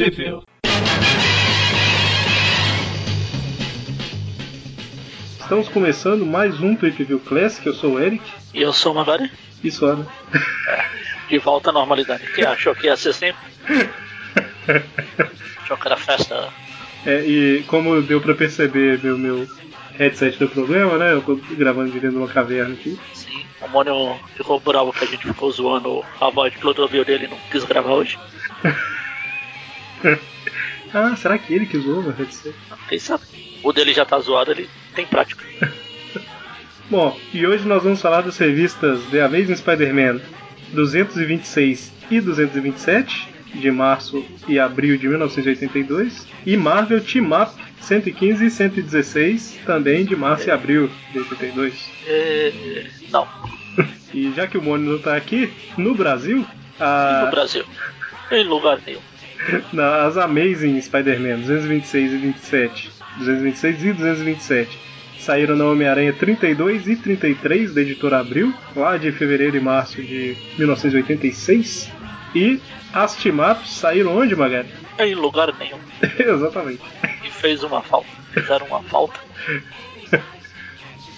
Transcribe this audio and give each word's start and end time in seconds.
Sheffield. 0.00 0.46
Estamos 5.38 5.68
começando 5.68 6.24
mais 6.24 6.58
um 6.58 6.74
Tweep 6.74 7.04
View 7.04 7.20
Classic, 7.20 7.66
eu 7.66 7.74
sou 7.74 7.92
o 7.96 8.00
Eric. 8.00 8.24
E 8.54 8.62
eu 8.62 8.72
sou 8.72 8.92
o 8.92 8.94
Magari. 8.94 9.30
Isso, 9.62 9.84
Ana. 9.84 10.06
De 11.28 11.36
volta 11.36 11.68
à 11.68 11.72
normalidade. 11.74 12.32
Quem 12.32 12.46
achou 12.46 12.74
que 12.74 12.86
ia 12.86 12.96
ser 12.96 13.12
sempre? 13.12 13.42
achou 15.62 15.76
que 15.76 15.86
era 15.86 15.98
festa. 15.98 16.48
É, 17.04 17.20
e 17.20 17.62
como 17.64 18.00
deu 18.00 18.22
pra 18.22 18.34
perceber, 18.34 18.98
meu, 19.02 19.18
meu 19.18 19.46
headset 19.98 20.38
deu 20.38 20.48
problema, 20.48 20.96
né? 20.96 21.12
Eu 21.12 21.20
tô 21.20 21.36
gravando 21.50 21.92
dentro 21.92 22.12
de 22.12 22.16
uma 22.16 22.26
caverna 22.26 22.72
aqui. 22.72 22.98
Sim, 23.12 23.44
o 23.60 23.68
Mônio 23.68 24.18
ficou 24.34 24.58
bravo 24.60 24.94
que 24.94 25.04
a 25.04 25.08
gente 25.08 25.26
ficou 25.26 25.52
zoando 25.52 26.02
a 26.18 26.30
voz 26.30 26.50
de 26.54 26.58
Clodovil 26.58 27.04
dele 27.04 27.26
e 27.26 27.28
não 27.28 27.38
quis 27.50 27.64
gravar 27.64 27.92
hoje. 27.92 28.18
ah, 30.94 31.16
será 31.16 31.38
que 31.38 31.54
ele 31.54 31.66
que 31.66 31.78
zoou 31.78 32.02
meu 32.02 32.12
headset? 32.12 32.54
Quem 32.88 32.98
sabe? 32.98 33.24
O 33.62 33.72
dele 33.72 33.92
já 33.92 34.04
tá 34.04 34.18
zoado, 34.18 34.50
ele 34.50 34.68
tem 34.94 35.06
prática. 35.06 35.44
Bom, 36.90 37.16
e 37.32 37.46
hoje 37.46 37.66
nós 37.68 37.82
vamos 37.82 38.00
falar 38.00 38.22
das 38.22 38.36
revistas 38.36 39.00
The 39.10 39.22
Amazing 39.22 39.56
Spider-Man 39.56 40.20
226 40.72 41.92
e 42.10 42.20
227, 42.20 43.28
de 43.54 43.70
março 43.70 44.24
e 44.48 44.58
abril 44.58 44.96
de 44.96 45.08
1982, 45.08 46.26
e 46.44 46.56
Marvel 46.56 47.00
Team 47.00 47.30
Up 47.30 47.52
115 47.80 48.44
e 48.44 48.50
116, 48.50 49.58
também 49.64 50.04
de 50.04 50.16
março 50.16 50.48
e 50.48 50.50
abril 50.50 50.90
de 51.12 51.18
82. 51.18 51.90
É... 52.06 52.52
Não. 53.10 53.26
e 54.12 54.32
já 54.32 54.46
que 54.46 54.58
o 54.58 54.62
Mônio 54.62 54.92
não 54.92 54.98
tá 54.98 55.16
aqui, 55.16 55.52
no 55.76 55.94
Brasil. 55.94 56.46
A... 56.78 57.22
No 57.24 57.30
Brasil. 57.30 57.64
Em 58.30 58.44
lugar 58.44 58.80
nenhum. 58.86 59.00
As 60.04 60.16
Amazing 60.16 60.80
Spider-Man 60.80 61.40
226 61.40 62.12
e 62.12 62.16
27, 62.16 62.90
226 63.18 63.84
e 63.84 63.92
227 63.92 64.90
saíram 65.20 65.54
na 65.56 65.66
Homem-Aranha 65.66 66.12
32 66.12 66.88
e 66.88 66.96
33 66.96 67.74
da 67.74 67.82
editora 67.82 68.20
Abril, 68.20 68.52
lá 68.74 68.96
de 68.96 69.12
fevereiro 69.12 69.56
e 69.56 69.60
março 69.60 70.02
de 70.02 70.36
1986. 70.58 71.90
E 72.34 72.60
as 72.92 73.16
team-ups 73.16 73.70
saíram 73.70 74.16
onde, 74.16 74.34
Magari? 74.34 74.68
Em 74.98 75.14
lugar 75.14 75.52
nenhum. 75.58 75.78
Exatamente. 76.18 76.82
E 77.24 77.30
fez 77.30 77.62
uma 77.62 77.82
falta. 77.82 78.08
Fizeram 78.32 78.66
uma 78.66 78.82
falta. 78.82 79.20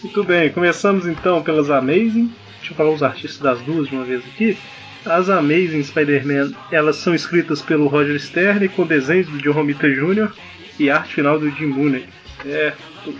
Muito 0.02 0.24
bem, 0.24 0.50
começamos 0.50 1.06
então 1.06 1.42
pelas 1.42 1.70
Amazing. 1.70 2.32
Deixa 2.58 2.72
eu 2.72 2.76
falar 2.76 2.90
os 2.90 3.02
artistas 3.02 3.38
das 3.38 3.60
duas 3.60 3.88
de 3.88 3.94
uma 3.94 4.04
vez 4.04 4.22
aqui. 4.24 4.58
As 5.04 5.28
Amazing 5.28 5.82
Spider-Man, 5.82 6.52
elas 6.70 6.96
são 6.96 7.14
escritas 7.14 7.60
pelo 7.60 7.88
Roger 7.88 8.18
Stern 8.20 8.68
com 8.68 8.86
desenhos 8.86 9.28
do 9.28 9.38
John 9.38 9.52
Romita 9.52 9.88
Jr. 9.88 10.32
e 10.78 10.90
arte 10.90 11.14
final 11.14 11.38
do 11.38 11.50
Jim 11.50 11.66
Mooney. 11.66 12.06
Certo. 12.42 13.14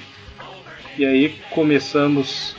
E 0.97 1.05
aí 1.05 1.35
começamos 1.51 2.55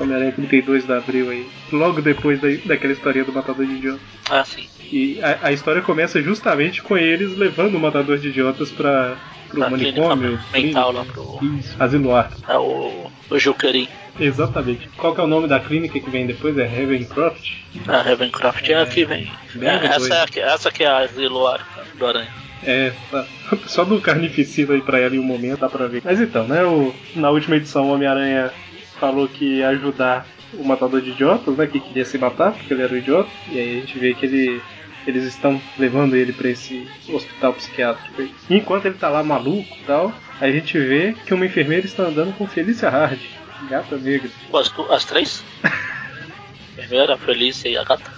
Homem-Aranha 0.00 0.32
32 0.32 0.86
de 0.86 0.92
abril 0.92 1.30
aí. 1.30 1.46
Logo 1.72 2.00
depois 2.00 2.40
da, 2.40 2.48
daquela 2.64 2.92
história 2.92 3.24
do 3.24 3.32
Matador 3.32 3.66
de 3.66 3.74
Idiotas. 3.74 4.00
Ah, 4.30 4.44
sim. 4.44 4.68
E 4.90 5.20
a, 5.22 5.48
a, 5.48 5.52
história 5.52 5.82
começa 5.82 6.22
justamente 6.22 6.82
com 6.82 6.96
eles 6.96 7.36
levando 7.36 7.76
o 7.76 7.80
Matador 7.80 8.18
de 8.18 8.28
Idiotas 8.28 8.70
pra, 8.70 9.16
pro 9.48 9.60
pra 9.60 9.70
manicômio. 9.70 10.38
Mental 10.52 10.92
lá 10.92 11.04
pro. 11.04 11.38
Isso, 11.58 11.76
Asilo 11.78 12.14
Arca. 12.14 12.36
É 12.48 12.56
o. 12.56 13.03
O 13.34 13.38
Juquerim. 13.38 13.88
Exatamente. 14.20 14.88
Qual 14.96 15.12
que 15.12 15.20
é 15.20 15.24
o 15.24 15.26
nome 15.26 15.48
da 15.48 15.58
clínica 15.58 15.98
que 15.98 16.08
vem 16.08 16.24
depois? 16.24 16.56
É 16.56 16.64
Ravencroft? 16.64 17.50
A 17.88 18.00
Ravencroft 18.00 18.68
é, 18.68 18.74
a 18.80 18.86
que 18.86 19.04
vem. 19.04 19.28
É, 19.60 19.86
essa, 19.86 20.14
é, 20.14 20.40
essa 20.40 20.70
que 20.70 20.84
é 20.84 20.86
a 20.86 20.98
Asilo 20.98 21.58
do 21.98 22.06
Aranha. 22.06 22.30
É, 22.62 22.92
tá. 23.10 23.26
só 23.66 23.82
do 23.84 24.00
carnificina 24.00 24.74
aí 24.74 24.80
pra 24.80 25.00
ela 25.00 25.16
em 25.16 25.18
um 25.18 25.24
momento 25.24 25.58
dá 25.58 25.68
pra 25.68 25.88
ver. 25.88 26.00
Mas 26.04 26.20
então, 26.20 26.46
né, 26.46 26.62
o, 26.64 26.94
na 27.16 27.30
última 27.30 27.56
edição 27.56 27.88
o 27.88 27.92
Homem-Aranha 27.92 28.52
falou 29.00 29.26
que 29.26 29.56
ia 29.56 29.70
ajudar 29.70 30.24
o 30.52 30.62
matador 30.62 31.00
de 31.00 31.10
idiotas, 31.10 31.56
né, 31.56 31.66
que 31.66 31.80
queria 31.80 32.04
se 32.04 32.16
matar 32.16 32.52
porque 32.52 32.72
ele 32.72 32.82
era 32.84 32.94
um 32.94 32.98
idiota, 32.98 33.30
e 33.50 33.58
aí 33.58 33.78
a 33.78 33.80
gente 33.80 33.98
vê 33.98 34.14
que 34.14 34.26
ele 34.26 34.62
eles 35.06 35.24
estão 35.24 35.60
levando 35.78 36.16
ele 36.16 36.32
para 36.32 36.48
esse 36.48 36.88
hospital 37.08 37.52
psiquiátrico. 37.54 38.20
Aí. 38.20 38.34
Enquanto 38.50 38.86
ele 38.86 38.96
tá 38.96 39.08
lá 39.08 39.22
maluco 39.22 39.76
e 39.80 39.84
tal, 39.84 40.12
a 40.40 40.50
gente 40.50 40.78
vê 40.78 41.14
que 41.26 41.34
uma 41.34 41.46
enfermeira 41.46 41.86
está 41.86 42.04
andando 42.04 42.36
com 42.36 42.46
Felícia 42.46 42.88
Hard, 42.88 43.20
gata 43.68 43.96
negra. 43.96 44.30
As, 44.52 44.72
as 44.90 45.04
três? 45.04 45.44
enfermeira, 46.72 47.16
Felícia 47.16 47.68
e 47.68 47.76
a 47.76 47.84
gata? 47.84 48.10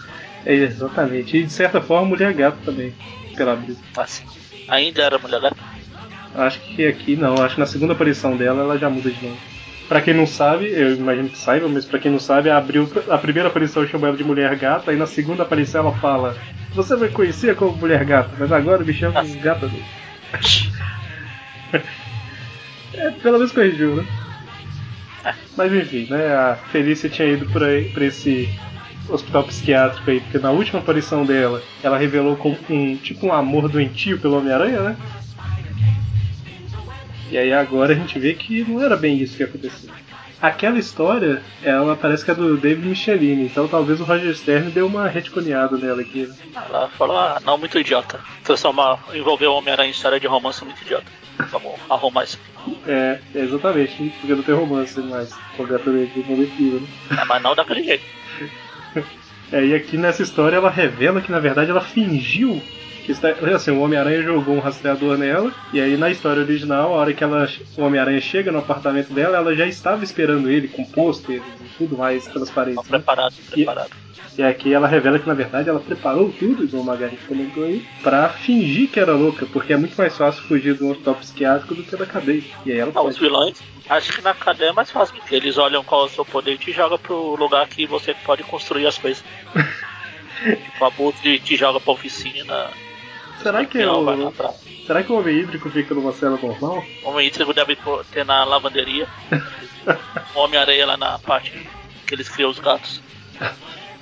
É, 0.44 0.54
exatamente. 0.54 1.36
E 1.36 1.44
de 1.44 1.52
certa 1.52 1.80
forma, 1.80 2.08
mulher 2.08 2.32
gata 2.32 2.58
também, 2.64 2.94
pela 3.36 3.52
abril. 3.52 3.76
Ah, 3.96 4.06
sim. 4.06 4.25
Ainda 4.69 5.02
era 5.02 5.19
mulher 5.19 5.41
gata? 5.41 5.56
Acho 6.34 6.60
que 6.60 6.86
aqui 6.86 7.16
não, 7.16 7.42
acho 7.42 7.54
que 7.54 7.60
na 7.60 7.66
segunda 7.66 7.94
aparição 7.94 8.36
dela 8.36 8.62
ela 8.62 8.78
já 8.78 8.91
muda 8.91 9.10
de 9.10 9.25
nome. 9.25 9.38
Pra 9.88 10.00
quem 10.00 10.12
não 10.12 10.26
sabe, 10.26 10.66
eu 10.66 10.94
imagino 10.96 11.28
que 11.28 11.38
saiba, 11.38 11.69
mas 11.69 11.84
pra 11.84 11.98
quem 11.98 12.10
não 12.10 12.19
sabe, 12.19 12.50
a, 12.50 12.58
abril, 12.58 12.91
a 13.08 13.16
primeira 13.16 13.48
aparição 13.48 13.86
chama 13.86 14.08
ela 14.08 14.16
de 14.16 14.25
mulher 14.25 14.54
gata, 14.56 14.92
e 14.92 14.96
na 14.96 15.06
segunda 15.06 15.44
aparição 15.44 15.82
ela 15.82 15.96
fala: 15.98 16.36
Você 16.76 16.94
vai 16.94 17.09
conhecer 17.09 17.56
como 17.56 17.75
mulher 17.75 18.04
gata, 18.04 18.31
mas 18.38 18.53
agora 18.53 18.84
me 18.84 18.92
chama 18.92 19.25
de 19.25 19.38
gata 19.38 19.66
dele. 19.66 19.84
é, 22.92 23.10
pelo 23.12 23.38
menos 23.38 23.50
corrigiu, 23.50 23.97
né? 23.97 24.06
Mas 25.56 25.72
enfim, 25.72 26.06
né? 26.10 26.34
A 26.34 26.56
Felícia 26.70 27.09
tinha 27.09 27.28
ido 27.28 27.47
pra, 27.47 27.66
pra 27.94 28.04
esse 28.04 28.47
hospital 29.09 29.44
psiquiátrico 29.44 30.10
aí, 30.10 30.20
porque 30.20 30.38
na 30.38 30.50
última 30.50 30.81
aparição 30.81 31.25
dela, 31.25 31.62
ela 31.82 31.97
revelou 31.97 32.37
com 32.37 32.54
um 32.69 32.97
tipo 32.97 33.26
um 33.26 33.32
amor 33.32 33.70
doentio 33.70 34.19
pelo 34.20 34.37
Homem-Aranha, 34.37 34.81
né? 34.81 34.97
E 37.31 37.38
aí 37.38 37.54
agora 37.54 37.94
a 37.94 37.97
gente 37.97 38.19
vê 38.19 38.34
que 38.34 38.64
não 38.64 38.82
era 38.82 38.98
bem 38.98 39.19
isso 39.19 39.37
que 39.37 39.44
aconteceu. 39.44 39.91
Aquela 40.46 40.78
história, 40.78 41.42
ela 41.60 41.96
parece 41.96 42.24
que 42.24 42.30
é 42.30 42.34
do 42.34 42.56
David 42.56 42.86
Michelini, 42.86 43.46
então 43.46 43.66
talvez 43.66 44.00
o 44.00 44.04
Roger 44.04 44.32
Stern 44.32 44.70
deu 44.70 44.86
uma 44.86 45.08
retconeada 45.08 45.76
nela 45.76 46.00
aqui. 46.00 46.24
Né? 46.24 46.34
Ela 46.54 46.88
falou, 46.90 47.18
ah, 47.18 47.40
não, 47.44 47.58
muito 47.58 47.76
idiota. 47.76 48.20
Transformar, 48.44 49.00
envolver 49.12 49.46
o 49.46 49.54
Homem-Aranha 49.54 49.88
em 49.88 49.90
história 49.90 50.20
de 50.20 50.26
romance 50.28 50.64
muito 50.64 50.80
idiota. 50.82 51.06
Vamos 51.50 51.72
arrumar 51.90 52.22
isso. 52.22 52.38
É, 52.86 53.18
é, 53.34 53.40
exatamente, 53.40 54.14
porque 54.20 54.34
não 54.36 54.42
tem 54.44 54.54
romance 54.54 55.00
mais. 55.00 55.34
O 55.58 55.64
gato 55.64 55.90
dele 55.90 56.10
né? 56.28 56.86
É, 57.20 57.24
mas 57.24 57.42
não 57.42 57.54
daquele 57.54 57.82
jeito. 57.82 58.04
É, 59.52 59.64
e 59.64 59.76
aqui 59.76 59.96
nessa 59.96 60.24
história 60.24 60.56
ela 60.56 60.68
revela 60.68 61.20
que 61.20 61.30
na 61.30 61.38
verdade 61.38 61.70
ela 61.70 61.80
fingiu 61.80 62.60
que 63.06 63.12
está, 63.12 63.31
assim, 63.55 63.71
o 63.71 63.81
Homem-Aranha 63.81 64.21
jogou 64.21 64.56
um 64.56 64.59
rastreador 64.59 65.17
nela, 65.17 65.53
e 65.72 65.81
aí 65.81 65.97
na 65.97 66.11
história 66.11 66.43
original, 66.43 66.93
a 66.93 66.97
hora 66.97 67.15
que 67.15 67.22
ela, 67.22 67.49
o 67.78 67.83
Homem-Aranha 67.83 68.21
chega 68.21 68.50
no 68.50 68.59
apartamento 68.59 69.12
dela, 69.12 69.37
ela 69.37 69.55
já 69.55 69.65
estava 69.65 70.03
esperando 70.03 70.50
ele 70.50 70.67
com 70.67 70.84
pôster 70.84 71.41
e 71.61 71.69
tudo 71.78 71.97
mais 71.97 72.27
pelas 72.27 72.50
paredes. 72.50 72.83
Né? 72.83 72.99
Preparado, 72.99 73.34
preparado. 73.49 73.91
E, 74.37 74.41
e, 74.41 74.44
aqui 74.44 74.75
ela 74.75 74.89
revela 74.89 75.21
que 75.21 75.27
na 75.28 75.34
verdade 75.34 75.69
ela 75.69 75.78
preparou 75.78 76.33
tudo, 76.37 76.65
igual 76.65 76.83
o 76.83 76.87
Margarita 76.87 77.22
comentou 77.28 77.62
aí, 77.62 77.87
pra 78.03 78.28
fingir 78.28 78.91
que 78.91 78.99
era 78.99 79.12
louca, 79.12 79.47
porque 79.53 79.73
é 79.73 79.77
muito 79.77 79.97
mais 79.97 80.17
fácil 80.17 80.43
fugir 80.43 80.77
de 80.77 80.83
um 80.83 80.91
hospital 80.91 81.15
psiquiátrico 81.15 81.77
do 81.77 81.84
que 81.84 81.97
da 81.97 82.06
cadeia. 82.06 82.43
E 82.65 82.73
aí 82.73 82.78
ela 82.78 82.91
ah, 82.93 83.03
os 83.03 83.17
vilões, 83.17 83.56
acho 83.88 84.12
que 84.12 84.21
na 84.21 84.34
cadeia 84.34 84.71
é 84.71 84.73
mais 84.73 84.91
fácil, 84.91 85.15
porque 85.15 85.37
eles 85.37 85.56
olham 85.59 85.84
qual 85.84 86.03
é 86.03 86.06
o 86.06 86.11
seu 86.11 86.25
poder 86.25 86.55
e 86.55 86.59
te 86.59 86.73
jogam 86.73 86.99
pro 86.99 87.37
lugar 87.37 87.69
que 87.69 87.87
você 87.87 88.15
pode 88.25 88.43
construir 88.43 88.88
as 88.88 88.99
coisas. 88.99 89.23
tipo, 90.43 90.84
a 90.84 90.91
Butler 90.91 91.41
te 91.41 91.55
joga 91.55 91.78
pra 91.78 91.93
oficina 91.93 92.69
Será 93.42 93.64
que, 93.64 93.78
é 93.78 93.91
o... 93.91 94.32
Será 94.86 95.02
que 95.02 95.12
o 95.12 95.19
homem 95.19 95.38
hídrico 95.38 95.70
fica 95.70 95.94
numa 95.94 96.12
cela 96.12 96.38
normal? 96.41 96.84
O 97.04 97.10
homem 97.10 97.26
hídrico 97.26 97.52
deve 97.52 97.76
ter 98.12 98.24
na 98.24 98.44
lavanderia. 98.44 99.06
o 100.34 100.38
Homem-Areia 100.41 100.86
lá 100.86 100.97
na 100.97 101.19
parte 101.19 101.52
que 102.06 102.14
eles 102.14 102.28
criam 102.28 102.50
os 102.50 102.58
gatos. 102.58 103.02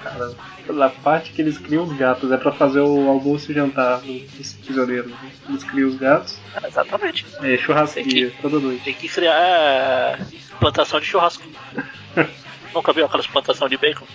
Caramba. 0.02 0.36
Na 0.68 0.88
parte 0.88 1.32
que 1.32 1.42
eles 1.42 1.58
criam 1.58 1.84
os 1.84 1.92
gatos, 1.94 2.32
é 2.32 2.36
pra 2.38 2.52
fazer 2.52 2.80
o 2.80 3.08
almoço 3.08 3.50
e 3.50 3.54
jantar 3.54 4.00
dos 4.00 4.52
prisioneiros. 4.54 5.10
Né? 5.10 5.30
Eles 5.48 5.64
criam 5.64 5.88
os 5.88 5.96
gatos. 5.96 6.38
É, 6.62 6.66
exatamente. 6.66 7.26
É 7.42 7.56
churrasquinha, 7.58 8.32
toda 8.40 8.58
noite. 8.58 8.82
Tem 8.82 8.94
que 8.94 9.08
criar 9.08 9.34
é, 9.34 10.18
plantação 10.58 11.00
de 11.00 11.06
churrasco. 11.06 11.44
Nunca 12.72 12.92
viu 12.92 13.04
aquelas 13.04 13.26
plantação 13.26 13.68
de 13.68 13.76
bacon? 13.76 14.06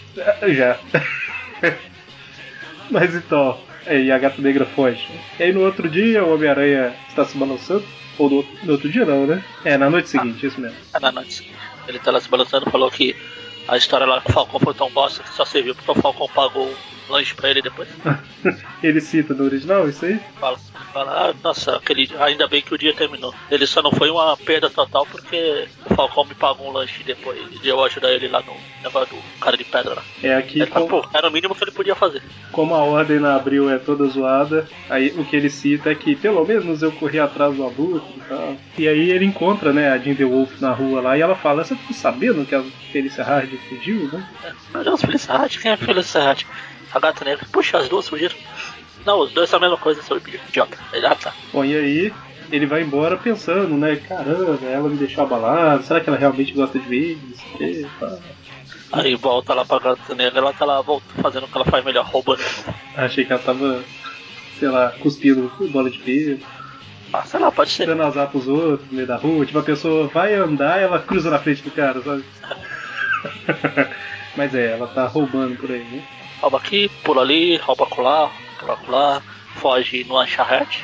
Já. 0.48 0.80
Mas 2.90 3.14
então, 3.14 3.60
é, 3.69 3.69
e 3.88 4.12
a 4.12 4.18
gata 4.18 4.42
negra 4.42 4.66
foge. 4.66 5.08
E 5.40 5.44
aí 5.44 5.54
no 5.54 5.62
outro 5.66 5.90
dia 5.90 6.24
o 6.24 6.34
Homem-Aranha 6.34 6.96
está 7.08 7.26
se 7.26 7.38
balançando. 7.38 7.86
Ou 8.18 8.30
no, 8.30 8.46
no, 8.64 8.74
outro 8.74 8.90
dia 8.90 9.06
não, 9.06 9.26
né? 9.26 9.44
É, 9.64 9.78
na 9.78 9.90
noite 9.90 10.10
seguinte, 10.10 10.46
ah, 10.46 10.48
isso 10.48 10.60
mesmo. 10.60 10.78
É 10.94 11.00
na 11.00 11.12
noite 11.12 11.34
seguinte. 11.34 11.56
Ele 11.88 11.98
está 11.98 12.12
lá 12.12 12.20
se 12.20 12.30
balançando 12.30 12.70
falou 12.70 12.92
que 12.92 13.16
a 13.68 13.78
história 13.78 14.06
lá 14.06 14.20
que 14.20 14.30
o 14.30 14.34
Falcão 14.34 14.60
foi 14.60 14.74
tão 14.74 14.90
bosta 14.90 15.24
que 15.24 15.30
só 15.30 15.46
serviu 15.46 15.74
porque 15.74 15.92
o 15.92 15.96
Falcão 15.96 16.28
pagou 16.28 16.74
lanche 17.10 17.34
pra 17.34 17.50
ele 17.50 17.62
depois. 17.62 17.90
ele 18.82 19.02
cita 19.02 19.34
no 19.34 19.44
original 19.44 19.88
isso 19.90 20.06
aí? 20.06 20.20
Fala, 20.40 20.58
fala 20.94 21.30
ah, 21.30 21.36
nossa, 21.44 21.76
aquele, 21.76 22.10
ainda 22.20 22.48
bem 22.48 22.62
que 22.62 22.74
o 22.74 22.78
dia 22.78 22.94
terminou. 22.94 23.34
Ele 23.50 23.66
só 23.66 23.82
não 23.82 23.92
foi 23.92 24.10
uma 24.10 24.36
perda 24.38 24.70
total 24.70 25.06
porque 25.06 25.68
o 25.90 25.96
Falcão 25.96 26.26
me 26.26 26.36
pagou 26.36 26.68
um 26.68 26.72
lanche 26.72 27.04
depois 27.04 27.40
de 27.60 27.68
eu 27.68 27.84
ajudar 27.84 28.12
ele 28.12 28.28
lá 28.28 28.42
no 28.42 28.56
negócio 28.84 29.16
do 29.16 29.40
cara 29.40 29.58
de 29.58 29.64
pedra 29.64 29.96
lá. 29.96 30.04
É 30.24 30.36
aqui. 30.36 30.62
Ele, 30.62 30.72
como... 30.72 30.88
pô, 30.88 31.06
era 31.14 31.28
o 31.28 31.32
mínimo 31.32 31.56
que 31.56 31.64
ele 31.64 31.72
podia 31.72 31.96
fazer. 31.96 32.22
Como 32.52 32.74
a 32.76 32.84
ordem 32.84 33.20
na 33.20 33.36
abril 33.36 33.70
é 33.70 33.78
toda 33.78 34.06
zoada, 34.06 34.68
aí 34.90 35.10
o 35.18 35.26
que 35.26 35.36
ele 35.36 35.50
cita 35.50 35.92
é 35.92 35.96
que 35.96 36.16
pelo 36.16 36.46
menos 36.46 36.82
eu 36.82 36.92
corri 36.92 37.20
atrás 37.20 37.56
do 37.56 37.66
abutre 37.66 38.14
e 38.16 38.22
tal. 38.22 38.56
E 38.78 38.88
aí 38.88 39.12
ele 39.12 39.26
encontra, 39.26 39.74
né, 39.74 39.90
a 39.90 39.98
Jean 39.98 40.16
The 40.16 40.26
Wolf 40.26 40.60
na 40.62 40.72
rua 40.72 41.02
lá 41.02 41.18
e 41.18 41.22
ela 41.22 41.36
fala: 41.36 41.64
Você 41.64 41.76
tá 41.76 41.94
sabendo 41.94 42.46
que 42.46 42.56
a 42.56 42.64
Felícia 42.92 43.24
Hard 43.24 43.50
fugiu, 43.68 44.10
né? 44.12 44.28
É, 44.44 44.52
meu 44.74 44.84
Deus, 44.84 45.02
Felícia 45.02 45.34
Hard? 45.34 45.58
Quem 45.58 45.72
é 45.72 45.78
Felícia 45.78 46.22
Hard? 46.22 46.44
A 46.94 47.00
gata 47.00 47.26
negra. 47.26 47.46
Puxa, 47.52 47.78
as 47.78 47.90
duas 47.90 48.08
fugiram. 48.08 48.36
Não, 49.06 49.20
os 49.22 49.32
dois 49.32 49.50
são 49.50 49.58
a 49.58 49.62
mesma 49.62 49.78
coisa, 49.78 50.02
seu 50.02 50.18
idiota. 50.18 50.78
Ah, 51.06 51.16
tá. 51.16 51.34
Bom, 51.54 51.64
e 51.64 51.76
aí 51.76 52.14
ele 52.52 52.66
vai 52.66 52.82
embora 52.82 53.18
pensando, 53.18 53.78
né? 53.78 53.96
Caramba, 53.96 54.60
ela 54.66 54.90
me 54.90 54.98
deixou 54.98 55.24
abalado. 55.24 55.84
Será 55.84 56.00
que 56.00 56.10
ela 56.10 56.18
realmente 56.18 56.54
gosta 56.54 56.78
de 56.80 56.90
mim? 56.90 57.34
Aí 58.92 59.16
volta 59.16 59.54
lá 59.54 59.64
pra 59.64 59.80
gata 59.80 60.16
negra, 60.16 60.40
ela 60.40 60.54
tá 60.54 60.66
lá 60.66 60.82
volta, 60.82 61.06
fazendo 61.22 61.46
o 61.46 61.48
que 61.48 61.56
ela 61.56 61.66
faz 61.66 61.86
melhor, 61.86 62.06
roubando. 62.06 62.42
Achei 62.96 63.24
que 63.24 63.32
ela 63.32 63.42
tava, 63.42 63.84
sei 64.60 64.68
lá, 64.68 64.90
cuspindo 65.00 65.52
bola 65.72 65.90
de 65.90 66.00
pelo. 66.00 66.40
Ah, 67.14 67.24
sei 67.24 67.40
lá, 67.40 67.52
pode 67.52 67.72
ser. 67.72 67.88
Dando 67.88 68.04
azar 68.04 68.30
pros 68.30 68.48
outros 68.48 68.88
no 68.90 68.96
meio 68.96 69.08
da 69.08 69.16
rua. 69.18 69.46
Tipo, 69.46 69.60
a 69.60 69.64
pessoa 69.64 70.08
vai 70.08 70.36
andar 70.36 70.80
ela 70.80 71.00
cruza 71.00 71.30
na 71.30 71.40
frente 71.40 71.64
do 71.64 71.72
cara, 71.72 72.02
sabe? 72.02 72.24
Mas 74.36 74.56
é, 74.56 74.72
ela 74.72 74.88
tá 74.88 75.08
roubando 75.08 75.56
por 75.58 75.72
aí, 75.72 75.84
né? 75.84 76.02
rouba 76.42 76.58
aqui, 76.58 76.90
pula 77.04 77.22
ali, 77.22 77.58
rouba 77.58 77.86
colar, 77.86 78.32
pula 78.60 78.78
colar, 78.78 79.24
foge 79.56 80.04
no 80.06 80.26
charrete. 80.26 80.84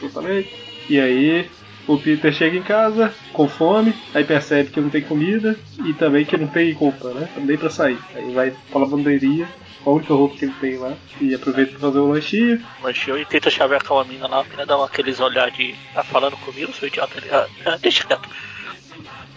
Exatamente. 0.00 0.48
E 0.88 0.98
aí, 0.98 1.48
o 1.86 1.96
Peter 1.96 2.32
chega 2.32 2.58
em 2.58 2.62
casa 2.62 3.14
com 3.32 3.48
fome, 3.48 3.94
aí 4.12 4.24
percebe 4.24 4.70
que 4.70 4.80
não 4.80 4.90
tem 4.90 5.00
comida 5.00 5.56
e 5.78 5.94
também 5.94 6.24
que 6.24 6.36
não 6.36 6.48
tem 6.48 6.72
roupa, 6.72 7.14
né? 7.14 7.28
Também 7.36 7.56
pra 7.56 7.70
sair. 7.70 7.98
Aí 8.12 8.32
vai 8.32 8.50
pra 8.50 8.80
lavanderia, 8.80 9.46
com 9.82 9.90
a 9.90 9.94
única 9.94 10.12
roupa 10.12 10.36
que 10.36 10.44
ele 10.44 10.54
tem 10.60 10.76
lá, 10.76 10.92
e 11.20 11.32
aproveita 11.32 11.70
pra 11.70 11.80
fazer 11.80 11.98
o 12.00 12.08
lanchinho. 12.08 12.60
Lanchinho 12.82 13.16
e 13.16 13.24
tenta 13.24 13.48
chavecar 13.48 13.92
uma 13.92 14.04
mina 14.04 14.26
lá, 14.26 14.40
a 14.40 14.44
mina 14.44 14.66
dá 14.66 14.84
aqueles 14.84 15.20
olhares 15.20 15.54
de 15.54 15.72
tá 15.94 16.02
falando 16.02 16.36
comigo, 16.38 16.72
seu 16.72 16.88
idiota. 16.88 17.22
Ah, 17.30 17.46
ah, 17.64 17.78
deixa 17.80 18.04
quieto. 18.04 18.28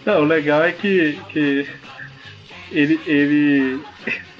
Não, 0.06 0.22
o 0.22 0.24
legal 0.24 0.62
é 0.62 0.70
que, 0.70 1.18
que 1.32 1.66
ele, 2.70 3.00
ele, 3.06 3.80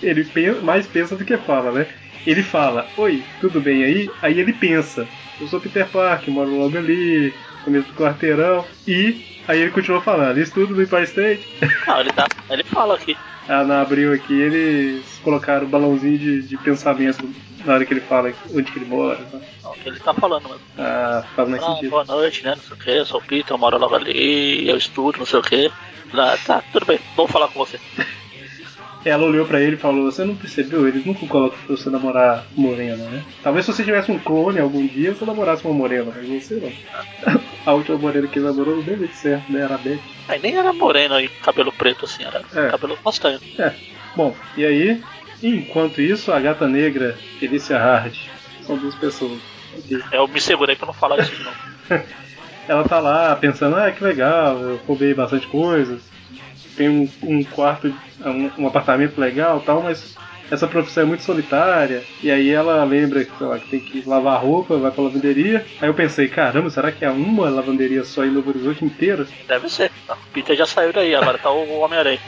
ele 0.01 0.25
pensa, 0.25 0.61
mais 0.63 0.87
pensa 0.87 1.17
do 1.17 1.25
que 1.25 1.37
fala, 1.39 1.73
né? 1.73 1.87
Ele 2.25 2.41
fala, 2.41 2.89
oi, 2.97 3.21
tudo 3.41 3.61
bem 3.61 3.83
aí? 3.83 4.09
Aí 4.23 4.39
ele 4.39 4.53
pensa, 4.53 5.09
eu 5.41 5.47
sou 5.49 5.61
Peter 5.61 5.87
Parker, 5.89 6.33
moro 6.33 6.51
logo 6.51 6.79
ali, 6.79 7.35
começo 7.67 7.89
do 7.89 7.95
quarteirão, 7.95 8.65
e 8.87 9.43
aí 9.49 9.61
ele 9.61 9.73
continua 9.73 10.01
falando, 10.01 10.39
estudo 10.39 10.73
no 10.73 10.83
Empire 10.83 11.03
State. 11.03 11.49
Ah, 11.89 12.01
ele, 12.01 12.13
tá, 12.13 12.29
ele 12.49 12.63
fala 12.63 12.95
aqui. 12.95 13.17
Ah, 13.49 13.63
na 13.63 13.81
abril 13.81 14.13
aqui 14.13 14.35
eles 14.35 15.21
colocaram 15.23 15.67
o 15.67 15.69
balãozinho 15.69 16.19
de, 16.19 16.43
de 16.43 16.57
pensamento 16.57 17.33
na 17.65 17.75
hora 17.75 17.87
que 17.87 17.95
ele 17.95 18.01
fala 18.01 18.33
onde 18.53 18.73
que 18.73 18.77
ele 18.81 18.87
mora. 18.87 19.19
Tá? 19.19 19.39
Não, 19.63 19.71
o 19.71 19.75
que 19.75 19.89
ele 19.89 20.01
tá 20.01 20.13
falando 20.13 20.49
mesmo. 20.49 20.61
Ah, 20.77 21.25
faz 21.37 21.49
mais 21.49 21.63
ah, 21.63 21.67
sentido. 21.75 21.91
Boa 21.91 22.05
noite, 22.07 22.43
né? 22.43 22.57
Não 22.57 22.63
sei 22.65 22.73
o 22.73 22.77
que, 22.77 22.91
eu 22.91 23.07
sou 23.07 23.21
o 23.21 23.23
Peter, 23.23 23.53
eu 23.53 23.59
moro 23.59 23.79
logo 23.79 23.95
ali, 23.95 24.69
eu 24.69 24.77
estudo, 24.77 25.21
não 25.21 25.27
sei 25.27 25.39
o 25.39 25.43
que. 25.43 25.71
Ah, 26.13 26.37
tá, 26.45 26.61
tudo 26.73 26.87
bem, 26.87 26.99
vou 27.15 27.29
falar 27.29 27.47
com 27.47 27.61
você. 27.61 27.79
Ela 29.07 29.25
olhou 29.25 29.47
para 29.47 29.61
ele 29.61 29.77
e 29.77 29.79
falou: 29.79 30.11
Você 30.11 30.25
não 30.25 30.35
percebeu? 30.35 30.89
Eles 30.89 31.07
nunca 31.07 31.25
colocam 31.29 31.57
pra 31.65 31.77
você 31.77 31.89
namorar 31.89 32.45
morena, 32.57 33.05
né? 33.05 33.25
Talvez 33.41 33.65
se 33.65 33.73
você 33.73 33.85
tivesse 33.85 34.11
um 34.11 34.19
clone 34.19 34.59
algum 34.59 34.85
dia, 34.85 35.15
você 35.15 35.25
namorasse 35.25 35.65
uma 35.65 35.75
morena, 35.75 36.13
mas 36.15 36.45
você 36.45 36.57
não. 36.57 37.41
A 37.65 37.73
última 37.73 37.99
morena 37.99 38.27
que 38.27 38.39
ele 38.39 38.47
namorou 38.47 38.77
não 38.77 38.83
deu 38.83 38.97
muito 38.97 39.15
certo, 39.15 39.51
né? 39.51 39.61
Era 39.61 39.75
a 39.75 39.79
Beth. 39.79 39.99
Aí 40.29 40.41
nem 40.41 40.57
era 40.57 40.73
morena 40.73 41.23
e 41.23 41.29
cabelo 41.29 41.73
preto 41.73 42.05
assim, 42.05 42.25
era 42.25 42.43
é. 42.55 42.69
cabelo 42.69 42.97
castanho. 42.97 43.41
É. 43.59 43.73
Bom, 44.15 44.35
e 44.57 44.65
aí, 44.65 45.03
enquanto 45.43 46.01
isso, 46.01 46.33
a 46.33 46.39
gata 46.39 46.69
negra, 46.69 47.17
Felicia 47.41 47.79
Hard, 47.79 48.15
são 48.65 48.77
duas 48.77 48.95
pessoas. 48.95 49.41
Okay. 49.79 50.01
Eu 50.13 50.29
me 50.29 50.41
segurei 50.41 50.77
pra 50.77 50.87
não 50.87 50.95
falar 50.95 51.19
isso 51.21 51.43
não. 51.43 51.99
Ela 52.69 52.85
tá 52.85 52.99
lá 52.99 53.35
pensando, 53.37 53.77
ah, 53.77 53.91
que 53.91 54.03
legal, 54.03 54.59
eu 54.59 54.81
roubei 54.87 55.15
bastante 55.15 55.47
coisa 55.49 55.99
tem 56.77 56.89
um, 56.89 57.09
um 57.23 57.43
quarto, 57.45 57.93
um, 58.25 58.63
um, 58.63 58.67
apartamento 58.67 59.19
legal 59.19 59.61
tal, 59.61 59.83
mas 59.83 60.17
essa 60.51 60.67
profissão 60.67 61.03
é 61.03 61.07
muito 61.07 61.23
solitária. 61.23 62.05
E 62.23 62.31
aí 62.31 62.51
ela 62.51 62.85
lembra 62.85 63.27
lá, 63.41 63.59
que 63.59 63.69
tem 63.69 63.81
que 63.81 64.09
lavar 64.09 64.41
roupa, 64.41 64.77
vai 64.77 64.91
pra 64.91 65.05
lavanderia. 65.05 65.65
Aí 65.81 65.89
eu 65.89 65.95
pensei, 65.95 66.29
caramba, 66.29 66.71
será 66.71 66.93
que 66.93 67.05
é 67.05 67.11
uma 67.11 67.49
lavanderia 67.49 68.05
só 68.05 68.25
em 68.25 68.31
Novo 68.31 68.51
Horizonte 68.51 68.85
inteira? 68.85 69.27
Deve 69.49 69.69
ser. 69.69 69.91
O 70.09 70.17
Peter 70.33 70.57
já 70.57 70.67
saiu 70.67 70.93
daí, 70.93 71.15
agora 71.15 71.39
tá 71.39 71.51
o 71.51 71.81
Homem-Aranha. 71.81 72.21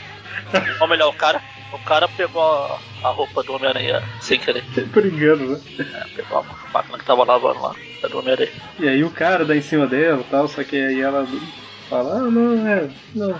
Ou 0.81 0.87
melhor, 0.87 1.09
o 1.09 1.13
cara, 1.13 1.41
o 1.71 1.79
cara 1.79 2.07
pegou 2.07 2.41
a, 2.41 2.79
a 3.03 3.09
roupa 3.09 3.43
do 3.43 3.53
Homem-Aranha 3.53 4.03
sem 4.19 4.39
querer. 4.39 4.63
Por 4.91 5.05
engano, 5.05 5.53
né? 5.53 5.59
É, 5.79 6.15
pegou 6.15 6.39
a 6.39 6.71
máquina 6.73 6.97
que 6.97 7.05
tava 7.05 7.23
lavando 7.23 7.61
lá, 7.61 7.75
é 8.03 8.07
do 8.07 8.19
Homem-Aranha. 8.19 8.51
E 8.79 8.87
aí 8.87 9.03
o 9.03 9.11
cara 9.11 9.45
dá 9.45 9.55
em 9.55 9.61
cima 9.61 9.87
dela 9.87 10.21
e 10.21 10.31
tal, 10.31 10.47
só 10.47 10.63
que 10.63 10.75
aí 10.75 10.99
ela 10.99 11.27
fala, 11.89 12.15
ah, 12.15 12.31
não, 12.31 12.67
é, 12.67 12.89
não, 13.15 13.39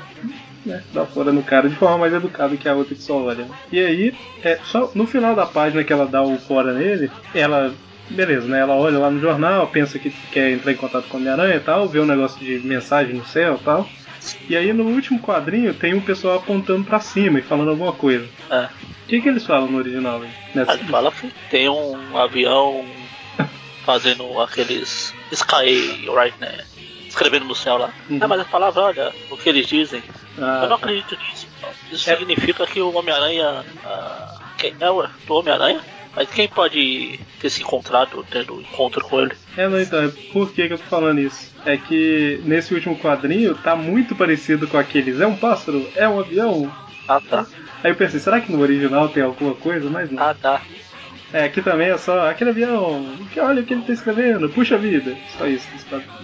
né, 0.65 0.83
dá 0.93 1.05
fora 1.05 1.31
no 1.31 1.43
cara 1.43 1.69
de 1.69 1.75
forma 1.75 1.99
mais 1.99 2.13
educada 2.13 2.55
que 2.57 2.67
a 2.67 2.73
outra 2.73 2.95
que 2.95 3.01
só 3.01 3.21
olha. 3.23 3.47
E 3.71 3.79
aí, 3.79 4.13
é, 4.43 4.59
só 4.63 4.91
no 4.93 5.07
final 5.07 5.35
da 5.35 5.45
página 5.45 5.83
que 5.83 5.93
ela 5.93 6.05
dá 6.05 6.21
o 6.21 6.37
fora 6.37 6.73
nele, 6.73 7.11
ela 7.33 7.73
beleza, 8.09 8.47
né? 8.47 8.59
Ela 8.59 8.75
olha 8.75 8.97
lá 8.97 9.09
no 9.09 9.19
jornal, 9.19 9.67
pensa 9.67 9.99
que 9.99 10.09
quer 10.31 10.51
entrar 10.51 10.71
em 10.71 10.77
contato 10.77 11.07
com 11.07 11.17
a 11.17 11.19
Homem-Aranha 11.19 11.55
e 11.55 11.59
tal, 11.59 11.87
vê 11.87 11.99
um 11.99 12.05
negócio 12.05 12.39
de 12.39 12.59
mensagem 12.59 13.15
no 13.15 13.25
céu 13.25 13.57
e 13.59 13.63
tal. 13.63 13.87
E 14.49 14.55
aí 14.55 14.73
no 14.73 14.83
último 14.83 15.19
quadrinho 15.19 15.73
tem 15.73 15.93
um 15.93 16.01
pessoal 16.01 16.37
apontando 16.37 16.83
para 16.83 16.99
cima 16.99 17.39
e 17.39 17.43
falando 17.43 17.69
alguma 17.69 17.93
coisa. 17.93 18.27
É. 18.49 18.65
O 18.65 19.07
que, 19.07 19.21
que 19.21 19.29
eles 19.29 19.45
falam 19.45 19.71
no 19.71 19.77
original? 19.77 20.21
Nessa... 20.53 20.73
Ele 20.73 20.83
fala 20.85 21.11
que 21.11 21.31
tem 21.49 21.69
um 21.69 22.17
avião 22.17 22.85
fazendo 23.85 24.39
aqueles 24.39 25.13
Sky 25.31 26.05
Right, 26.07 26.35
né? 26.39 26.57
Escrevendo 27.09 27.45
no 27.45 27.55
céu 27.55 27.77
lá. 27.77 27.93
Uhum. 28.09 28.19
Ah, 28.21 28.27
mas 28.27 28.41
a 28.41 28.45
palavra, 28.45 28.81
olha, 28.81 29.13
o 29.29 29.37
que 29.37 29.49
eles 29.49 29.67
dizem. 29.67 30.01
Ah, 30.37 30.61
eu 30.63 30.69
não 30.69 30.77
tá. 30.77 30.85
acredito 30.85 31.17
nisso. 31.17 31.47
Isso 31.91 32.09
é. 32.09 32.15
significa 32.15 32.65
que 32.65 32.79
o 32.79 32.95
Homem-Aranha. 32.95 33.65
Ah, 33.83 34.39
quem 34.57 34.75
é 34.79 34.89
o 34.89 35.07
Homem-Aranha? 35.27 35.81
Mas 36.15 36.29
quem 36.29 36.47
pode 36.47 37.19
ter 37.39 37.49
se 37.49 37.61
encontrado, 37.61 38.25
tendo 38.29 38.59
encontro 38.59 39.03
com 39.05 39.21
ele? 39.21 39.31
É, 39.55 39.67
não, 39.67 39.79
então, 39.79 40.03
é 40.03 40.07
por 40.33 40.51
que, 40.51 40.67
que 40.67 40.73
eu 40.73 40.77
tô 40.77 40.85
falando 40.85 41.19
isso? 41.19 41.53
É 41.65 41.77
que 41.77 42.41
nesse 42.45 42.73
último 42.73 42.97
quadrinho 42.97 43.55
tá 43.55 43.75
muito 43.75 44.15
parecido 44.15 44.67
com 44.67 44.77
aqueles. 44.77 45.19
É 45.19 45.27
um 45.27 45.35
pássaro? 45.35 45.87
É 45.95 46.09
um 46.09 46.19
avião? 46.19 46.71
Ah, 47.07 47.21
tá. 47.21 47.45
Aí 47.83 47.91
eu 47.91 47.95
pensei, 47.95 48.19
será 48.19 48.41
que 48.41 48.51
no 48.51 48.59
original 48.59 49.09
tem 49.09 49.23
alguma 49.23 49.53
coisa? 49.53 49.89
Mas 49.89 50.11
não. 50.11 50.21
Ah, 50.21 50.33
tá. 50.33 50.61
É, 51.31 51.45
aqui 51.45 51.61
também 51.61 51.89
é 51.89 51.97
só 51.97 52.29
aquele 52.29 52.49
avião, 52.49 53.05
olha 53.37 53.61
o 53.61 53.65
que 53.65 53.73
ele 53.73 53.83
tá 53.83 53.93
escrevendo, 53.93 54.49
puxa 54.49 54.77
vida. 54.77 55.15
Só 55.37 55.45
isso. 55.45 55.67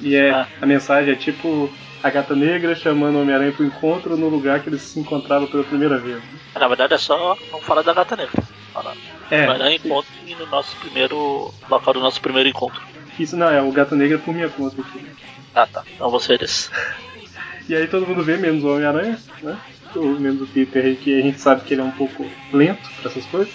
E 0.01 0.15
é, 0.15 0.31
ah. 0.31 0.47
a 0.61 0.65
mensagem 0.65 1.13
é 1.13 1.15
tipo 1.15 1.71
a 2.01 2.09
gata 2.09 2.35
negra 2.35 2.75
chamando 2.75 3.15
o 3.15 3.21
Homem-Aranha 3.21 3.51
pro 3.51 3.65
encontro 3.65 4.17
no 4.17 4.29
lugar 4.29 4.61
que 4.61 4.69
eles 4.69 4.81
se 4.81 4.99
encontraram 4.99 5.47
pela 5.47 5.63
primeira 5.63 5.97
vez. 5.97 6.21
Na 6.55 6.67
verdade 6.67 6.93
é 6.95 6.97
só 6.97 7.37
não 7.51 7.61
falar 7.61 7.83
da 7.83 7.93
gata 7.93 8.15
negra. 8.15 8.43
Falar. 8.73 8.95
É. 9.29 9.43
Homem-Aranha 9.43 9.75
encontra 9.75 10.11
no 10.39 10.45
nosso 10.47 10.75
primeiro. 10.77 11.53
local 11.69 11.93
do 11.93 11.99
nosso 11.99 12.19
primeiro 12.21 12.49
encontro. 12.49 12.81
Isso 13.17 13.37
não, 13.37 13.49
é 13.49 13.61
o 13.61 13.71
Gata 13.71 13.95
Negra 13.95 14.17
por 14.19 14.33
minha 14.33 14.49
conta 14.49 14.81
aqui. 14.81 15.05
Ah 15.53 15.65
tá, 15.65 15.83
então 15.93 16.09
você 16.09 16.33
é 16.33 16.37
desse. 16.37 16.69
e 17.69 17.75
aí 17.75 17.87
todo 17.87 18.05
mundo 18.05 18.23
vê, 18.23 18.35
menos 18.35 18.63
o 18.63 18.73
Homem-Aranha, 18.73 19.17
né? 19.41 19.57
Ou 19.95 20.19
menos 20.19 20.41
o 20.41 20.47
Peter 20.47 20.97
que 20.97 21.17
a 21.17 21.21
gente 21.21 21.39
sabe 21.39 21.61
que 21.61 21.73
ele 21.73 21.81
é 21.81 21.85
um 21.85 21.91
pouco 21.91 22.25
lento 22.51 22.89
para 23.01 23.09
essas 23.09 23.25
coisas. 23.27 23.53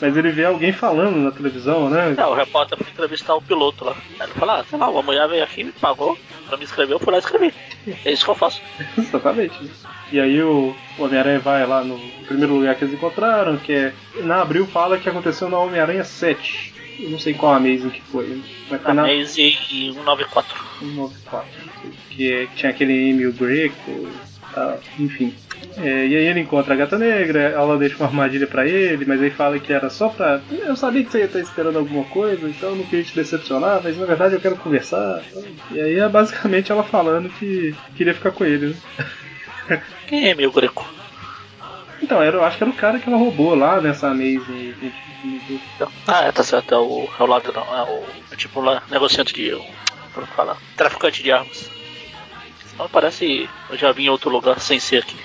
Mas 0.00 0.16
ele 0.16 0.30
vê 0.30 0.44
alguém 0.44 0.72
falando 0.72 1.16
na 1.16 1.30
televisão, 1.30 1.90
né? 1.90 2.14
É, 2.16 2.26
o 2.26 2.34
repórter 2.34 2.78
foi 2.78 2.90
entrevistar 2.90 3.34
o 3.34 3.42
piloto 3.42 3.84
lá. 3.84 3.96
Ele 4.20 4.32
fala, 4.32 4.60
ah, 4.60 4.64
sei 4.64 4.78
lá, 4.78 4.88
uma 4.88 5.02
mulher 5.02 5.28
veio 5.28 5.44
aqui, 5.44 5.64
me 5.64 5.72
pagou 5.72 6.16
pra 6.46 6.56
me 6.56 6.64
escrever, 6.64 6.94
eu 6.94 6.98
fui 6.98 7.12
lá 7.12 7.18
escrever. 7.18 7.52
É 8.04 8.12
isso 8.12 8.24
que 8.24 8.30
eu 8.30 8.34
faço. 8.34 8.62
Exatamente. 8.96 9.54
E 10.10 10.18
aí 10.18 10.42
o, 10.42 10.74
Homem-Aranha 10.98 11.38
vai 11.38 11.66
lá 11.66 11.84
no 11.84 11.98
primeiro 12.26 12.54
lugar 12.54 12.74
que 12.74 12.84
eles 12.84 12.94
encontraram, 12.94 13.56
que 13.58 13.72
é. 13.72 13.92
Na 14.22 14.40
Abril 14.40 14.66
fala 14.66 14.98
que 14.98 15.08
aconteceu 15.08 15.48
na 15.48 15.58
Homem-Aranha 15.58 16.04
7. 16.04 16.74
Eu 16.98 17.10
não 17.10 17.18
sei 17.18 17.34
qual 17.34 17.54
Amazing 17.54 17.90
que 17.90 18.00
foi. 18.02 18.42
Mas 18.70 18.82
foi 18.82 18.90
Amazing 18.90 19.56
194. 19.92 20.58
194. 20.80 21.48
Que, 22.10 22.32
é, 22.32 22.46
que 22.46 22.56
tinha 22.56 22.70
aquele 22.70 23.10
Emil 23.10 23.32
Greco, 23.32 24.08
tá, 24.54 24.76
enfim. 24.98 25.34
É, 25.76 26.06
e 26.06 26.16
aí 26.16 26.26
ele 26.26 26.40
encontra 26.40 26.74
a 26.74 26.76
gata 26.76 26.98
negra, 26.98 27.40
ela 27.40 27.78
deixa 27.78 27.96
uma 27.96 28.06
armadilha 28.06 28.46
para 28.46 28.66
ele, 28.66 29.04
mas 29.04 29.20
aí 29.20 29.30
fala 29.30 29.58
que 29.58 29.72
era 29.72 29.88
só 29.90 30.08
pra. 30.08 30.40
Eu 30.50 30.76
sabia 30.76 31.04
que 31.04 31.10
você 31.10 31.18
ia 31.18 31.24
estar 31.24 31.40
esperando 31.40 31.78
alguma 31.78 32.04
coisa, 32.04 32.48
então 32.48 32.70
eu 32.70 32.76
não 32.76 32.84
queria 32.84 33.04
te 33.04 33.14
decepcionar, 33.14 33.80
mas 33.82 33.96
na 33.96 34.06
verdade 34.06 34.34
eu 34.34 34.40
quero 34.40 34.56
conversar. 34.56 35.22
E 35.70 35.80
aí 35.80 35.98
é 35.98 36.08
basicamente 36.08 36.72
ela 36.72 36.82
falando 36.82 37.28
que 37.28 37.74
queria 37.96 38.14
ficar 38.14 38.32
com 38.32 38.44
ele, 38.44 38.76
né? 39.68 39.82
Quem 40.06 40.28
é 40.28 40.34
meu 40.34 40.50
greco? 40.50 40.88
Então, 42.00 42.22
era, 42.22 42.36
eu 42.36 42.44
acho 42.44 42.56
que 42.56 42.64
era 42.64 42.70
o 42.70 42.76
cara 42.76 42.98
que 42.98 43.08
ela 43.08 43.18
roubou 43.18 43.54
lá 43.54 43.80
nessa 43.80 44.08
Amazing. 44.08 44.74
Ah, 46.06 46.24
é, 46.24 46.32
tá 46.32 46.42
certo, 46.42 46.74
é 46.74 46.78
o, 46.78 47.08
é 47.18 47.22
o 47.22 47.26
ladrão, 47.26 47.62
é 47.76 47.82
o. 47.82 48.04
É 48.32 48.36
tipo 48.36 48.60
lá, 48.60 48.82
negociante 48.90 49.34
de. 49.34 49.50
Como 50.14 50.26
falar? 50.28 50.56
Traficante 50.76 51.22
de 51.22 51.32
armas. 51.32 51.70
Não 52.78 52.88
parece. 52.88 53.48
Eu 53.70 53.76
já 53.76 53.92
vi 53.92 54.04
em 54.04 54.08
outro 54.08 54.30
lugar 54.30 54.60
sem 54.60 54.78
ser 54.78 54.98
aqui. 54.98 55.16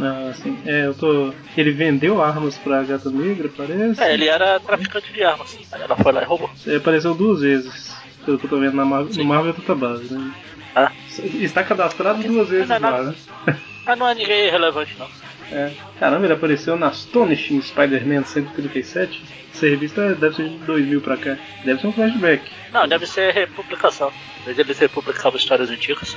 Ah, 0.00 0.32
sim. 0.34 0.58
É, 0.66 0.86
eu 0.86 0.94
tô. 0.94 1.32
Ele 1.56 1.72
vendeu 1.72 2.22
armas 2.22 2.56
pra 2.58 2.82
Gata 2.82 3.10
Negra, 3.10 3.48
parece. 3.56 4.02
É, 4.02 4.14
ele 4.14 4.28
era 4.28 4.60
traficante 4.60 5.12
de 5.12 5.22
armas. 5.22 5.58
Aí 5.72 5.82
ela 5.82 5.96
foi 5.96 6.12
lá 6.12 6.22
e 6.22 6.24
roubou. 6.24 6.50
Ele 6.66 6.76
apareceu 6.76 7.14
duas 7.14 7.40
vezes. 7.40 7.96
Pelo 8.24 8.38
que 8.38 8.44
eu 8.44 8.50
tô 8.50 8.60
vendo 8.60 8.76
na 8.76 8.84
Mar 8.84 9.04
no 9.04 9.24
Marvel 9.24 9.54
Database, 9.54 10.12
né? 10.12 10.32
Ah. 10.76 10.92
Está 11.40 11.64
cadastrado 11.64 12.22
duas 12.22 12.48
vezes 12.48 12.68
não 12.68 12.76
é 12.76 12.78
lá, 12.78 13.02
né? 13.02 13.14
Ah, 13.86 13.96
não 13.96 14.06
é 14.08 14.14
ninguém 14.14 14.50
relevante, 14.50 14.94
não. 14.98 15.08
É. 15.50 15.72
Caramba, 15.98 16.26
ele 16.26 16.34
apareceu 16.34 16.76
na 16.76 16.88
Astonishing 16.88 17.60
Spider-Man 17.62 18.24
137. 18.24 19.24
Essa 19.52 19.66
revista 19.66 20.14
deve 20.14 20.36
ser 20.36 20.48
de 20.48 20.58
2000 20.58 21.00
pra 21.00 21.16
cá. 21.16 21.36
Deve 21.64 21.80
ser 21.80 21.86
um 21.88 21.92
flashback. 21.92 22.50
Não, 22.72 22.86
deve 22.86 23.06
ser 23.06 23.32
republicação. 23.32 24.12
De 24.44 24.60
eles 24.60 24.78
republicavam 24.78 25.38
histórias 25.38 25.70
antigas. 25.70 26.16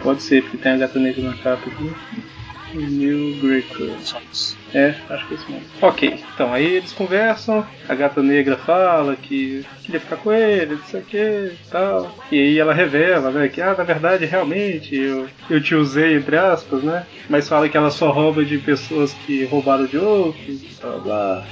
Pode 0.00 0.22
ser, 0.22 0.42
porque 0.42 0.56
tem 0.56 0.72
a 0.72 0.76
gata 0.76 0.98
negra 0.98 1.22
na 1.22 1.34
capa 1.34 1.68
aqui. 1.68 1.92
New 2.74 3.36
Greco. 3.40 3.84
Sons. 4.00 4.56
É, 4.74 4.94
acho 5.10 5.26
que 5.28 5.34
é 5.34 5.36
isso 5.36 5.50
mesmo. 5.50 5.66
Ok, 5.82 6.18
então 6.34 6.54
aí 6.54 6.64
eles 6.64 6.92
conversam, 6.92 7.66
a 7.86 7.94
gata 7.94 8.22
negra 8.22 8.56
fala 8.56 9.14
que 9.14 9.64
queria 9.82 10.00
ficar 10.00 10.16
com 10.16 10.32
ele, 10.32 10.76
não 10.76 10.84
sei 10.84 11.00
o 11.00 11.04
que 11.04 11.16
e 11.18 11.70
tal. 11.70 12.14
E 12.30 12.38
aí 12.40 12.58
ela 12.58 12.72
revela, 12.72 13.30
né, 13.30 13.48
que 13.48 13.60
ah, 13.60 13.74
na 13.76 13.84
verdade, 13.84 14.24
realmente, 14.24 14.96
eu, 14.96 15.28
eu 15.50 15.62
te 15.62 15.74
usei, 15.74 16.16
entre 16.16 16.36
aspas, 16.36 16.82
né? 16.82 17.06
Mas 17.28 17.48
fala 17.48 17.68
que 17.68 17.76
ela 17.76 17.90
só 17.90 18.10
rouba 18.10 18.44
de 18.44 18.56
pessoas 18.58 19.12
que 19.12 19.44
roubaram 19.44 19.86
de 19.86 19.98
outros, 19.98 20.78
blá 20.80 20.98
blá. 20.98 21.46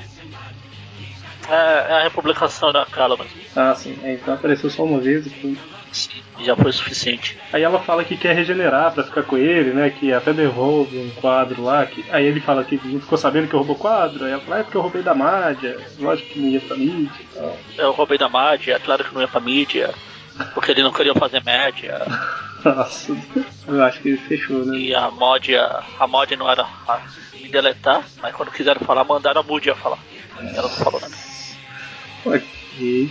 É, 1.51 1.87
é 1.89 1.95
a 1.95 2.03
republicação 2.05 2.73
da 2.73 2.87
mesmo. 2.97 3.27
Ah, 3.57 3.75
sim, 3.75 3.99
é, 4.03 4.15
então 4.15 4.35
apareceu 4.35 4.71
só 4.71 4.85
uma 4.85 5.01
vez 5.01 5.27
e. 5.27 5.59
Sim, 5.93 6.23
já 6.45 6.55
foi 6.55 6.73
suficiente. 6.73 7.37
Aí 7.53 7.63
ela 7.63 7.81
fala 7.81 8.05
que 8.05 8.17
quer 8.17 8.35
regenerar 8.35 8.93
pra 8.93 9.03
ficar 9.03 9.25
com 9.25 9.37
ele, 9.37 9.73
né? 9.73 9.91
Que 9.91 10.13
até 10.13 10.33
devolve 10.33 10.97
um 10.97 11.11
quadro 11.21 11.65
lá. 11.65 11.85
Que... 11.85 12.05
Aí 12.11 12.25
ele 12.25 12.41
fala 12.41 12.63
que 12.63 12.81
não 12.85 13.01
ficou 13.01 13.19
sabendo 13.19 13.49
que 13.49 13.55
eu 13.55 13.59
roubou 13.59 13.75
o 13.75 13.79
quadro. 13.79 14.25
Aí 14.25 14.31
ela 14.31 14.41
fala, 14.41 14.61
é 14.61 14.63
porque 14.63 14.77
eu 14.77 14.83
roubei 14.83 15.03
da 15.03 15.15
Mádia. 15.15 15.79
Lógico 15.99 16.29
que 16.29 16.39
não 16.39 16.49
ia 16.49 16.61
pra 16.61 16.77
mídia 16.77 17.21
e 17.21 17.35
tal. 17.35 17.59
Eu 17.77 17.93
roubei 17.93 18.17
da 18.17 18.29
mídia, 18.29 18.75
é 18.75 18.79
claro 18.79 19.03
que 19.03 19.13
não 19.13 19.21
ia 19.21 19.29
pra 19.29 19.41
mídia. 19.41 19.93
Porque 20.55 20.71
ele 20.71 20.85
não 20.85 20.93
queria 20.93 21.15
fazer 21.15 21.43
média. 21.43 22.01
Nossa, 22.65 23.17
eu 23.67 23.83
acho 23.83 24.01
que 24.01 24.11
ele 24.11 24.19
fechou, 24.19 24.65
né? 24.65 24.79
E 24.79 24.95
a 24.95 25.11
mod, 25.11 25.57
a 25.57 26.07
mod 26.07 26.37
não 26.37 26.49
era 26.49 26.63
a 26.87 27.01
me 27.35 27.49
deletar, 27.49 28.05
mas 28.23 28.35
quando 28.35 28.53
quiseram 28.53 28.81
falar, 28.83 29.03
mandaram 29.05 29.41
a 29.41 29.45
Moody 29.45 29.71
a 29.71 29.75
falar. 29.75 29.99
Ela 30.39 30.63
não 30.63 30.69
falou 30.69 31.01
nada. 31.01 31.30
Ok. 32.25 33.11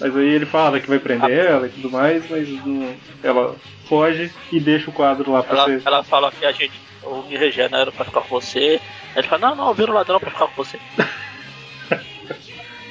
Mas 0.00 0.16
aí 0.16 0.28
ele 0.28 0.46
fala 0.46 0.80
que 0.80 0.88
vai 0.88 0.98
prender 0.98 1.30
ela 1.30 1.66
e 1.66 1.70
tudo 1.70 1.90
mais, 1.90 2.28
mas 2.30 2.48
não... 2.64 2.94
ela 3.22 3.56
foge 3.88 4.30
e 4.52 4.60
deixa 4.60 4.90
o 4.90 4.92
quadro 4.92 5.32
lá 5.32 5.42
pra 5.42 5.56
Ela, 5.56 5.64
ser. 5.66 5.82
ela 5.84 6.02
fala 6.02 6.32
que 6.32 6.44
a 6.44 6.52
gente, 6.52 6.72
o 7.02 7.22
me 7.22 7.36
regenera 7.36 7.90
pra 7.92 8.04
ficar 8.04 8.20
com 8.22 8.28
você. 8.28 8.80
Ele 9.14 9.26
fala, 9.26 9.48
não, 9.48 9.56
não, 9.56 9.68
eu 9.68 9.74
viro 9.74 9.92
ladrão 9.92 10.18
pra 10.18 10.30
ficar 10.30 10.46
com 10.48 10.64
você. 10.64 10.78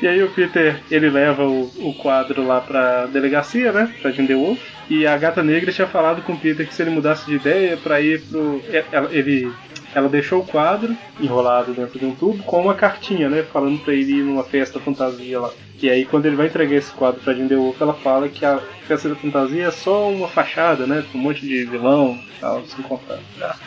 E 0.02 0.08
aí 0.08 0.22
o 0.22 0.30
Peter, 0.30 0.84
ele 0.92 1.10
leva 1.10 1.44
o, 1.44 1.72
o 1.80 1.94
quadro 1.94 2.46
lá 2.46 2.60
pra 2.60 3.06
delegacia, 3.06 3.72
né? 3.72 3.92
Pra 4.02 4.12
Grindelwald. 4.12 4.60
E 4.90 5.08
a 5.08 5.18
gata 5.18 5.42
negra 5.42 5.72
tinha 5.72 5.88
falado 5.88 6.22
com 6.22 6.34
o 6.34 6.38
Peter 6.38 6.68
que 6.68 6.74
se 6.74 6.82
ele 6.82 6.92
mudasse 6.92 7.26
de 7.26 7.36
ideia 7.36 7.78
pra 7.78 8.00
ir 8.00 8.22
pro. 8.22 8.62
Ela, 8.92 9.10
ele, 9.12 9.52
ela 9.94 10.08
deixou 10.08 10.42
o 10.42 10.46
quadro 10.46 10.96
enrolado 11.20 11.74
dentro 11.74 11.98
de 11.98 12.06
um 12.06 12.14
tubo 12.14 12.44
com 12.44 12.62
uma 12.62 12.76
cartinha, 12.76 13.28
né? 13.30 13.44
Falando 13.44 13.80
pra 13.80 13.94
ele 13.94 14.20
ir 14.20 14.24
numa 14.24 14.44
festa 14.44 14.80
fantasia 14.80 15.40
lá. 15.40 15.52
E 15.82 15.90
aí 15.90 16.06
quando 16.06 16.28
ele 16.28 16.36
vai 16.36 16.48
entregar 16.48 16.76
esse 16.76 16.92
quadro 16.92 17.20
pra 17.22 17.34
Grindelwald, 17.34 17.76
ela 17.80 17.94
fala 17.94 18.30
que 18.30 18.46
a 18.46 18.60
festa 18.88 19.10
da 19.10 19.16
fantasia 19.16 19.66
é 19.66 19.72
só 19.72 20.10
uma 20.10 20.28
fachada, 20.28 20.86
né? 20.86 21.04
Com 21.12 21.18
um 21.18 21.22
monte 21.22 21.42
de 21.42 21.66
vilão 21.66 22.20
e 22.38 22.40
tal, 22.40 22.64
se 22.66 22.80
encontrar. 22.80 23.20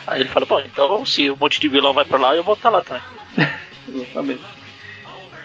Aí 0.06 0.20
ele 0.20 0.28
fala, 0.28 0.46
bom, 0.46 0.60
então 0.60 1.04
se 1.04 1.30
um 1.30 1.36
monte 1.36 1.60
de 1.60 1.68
vilão 1.68 1.92
vai 1.92 2.04
pra 2.04 2.18
lá, 2.18 2.36
eu 2.36 2.44
vou 2.44 2.54
estar 2.54 2.70
lá 2.70 2.82
também. 2.82 3.02
Exatamente. 3.92 4.42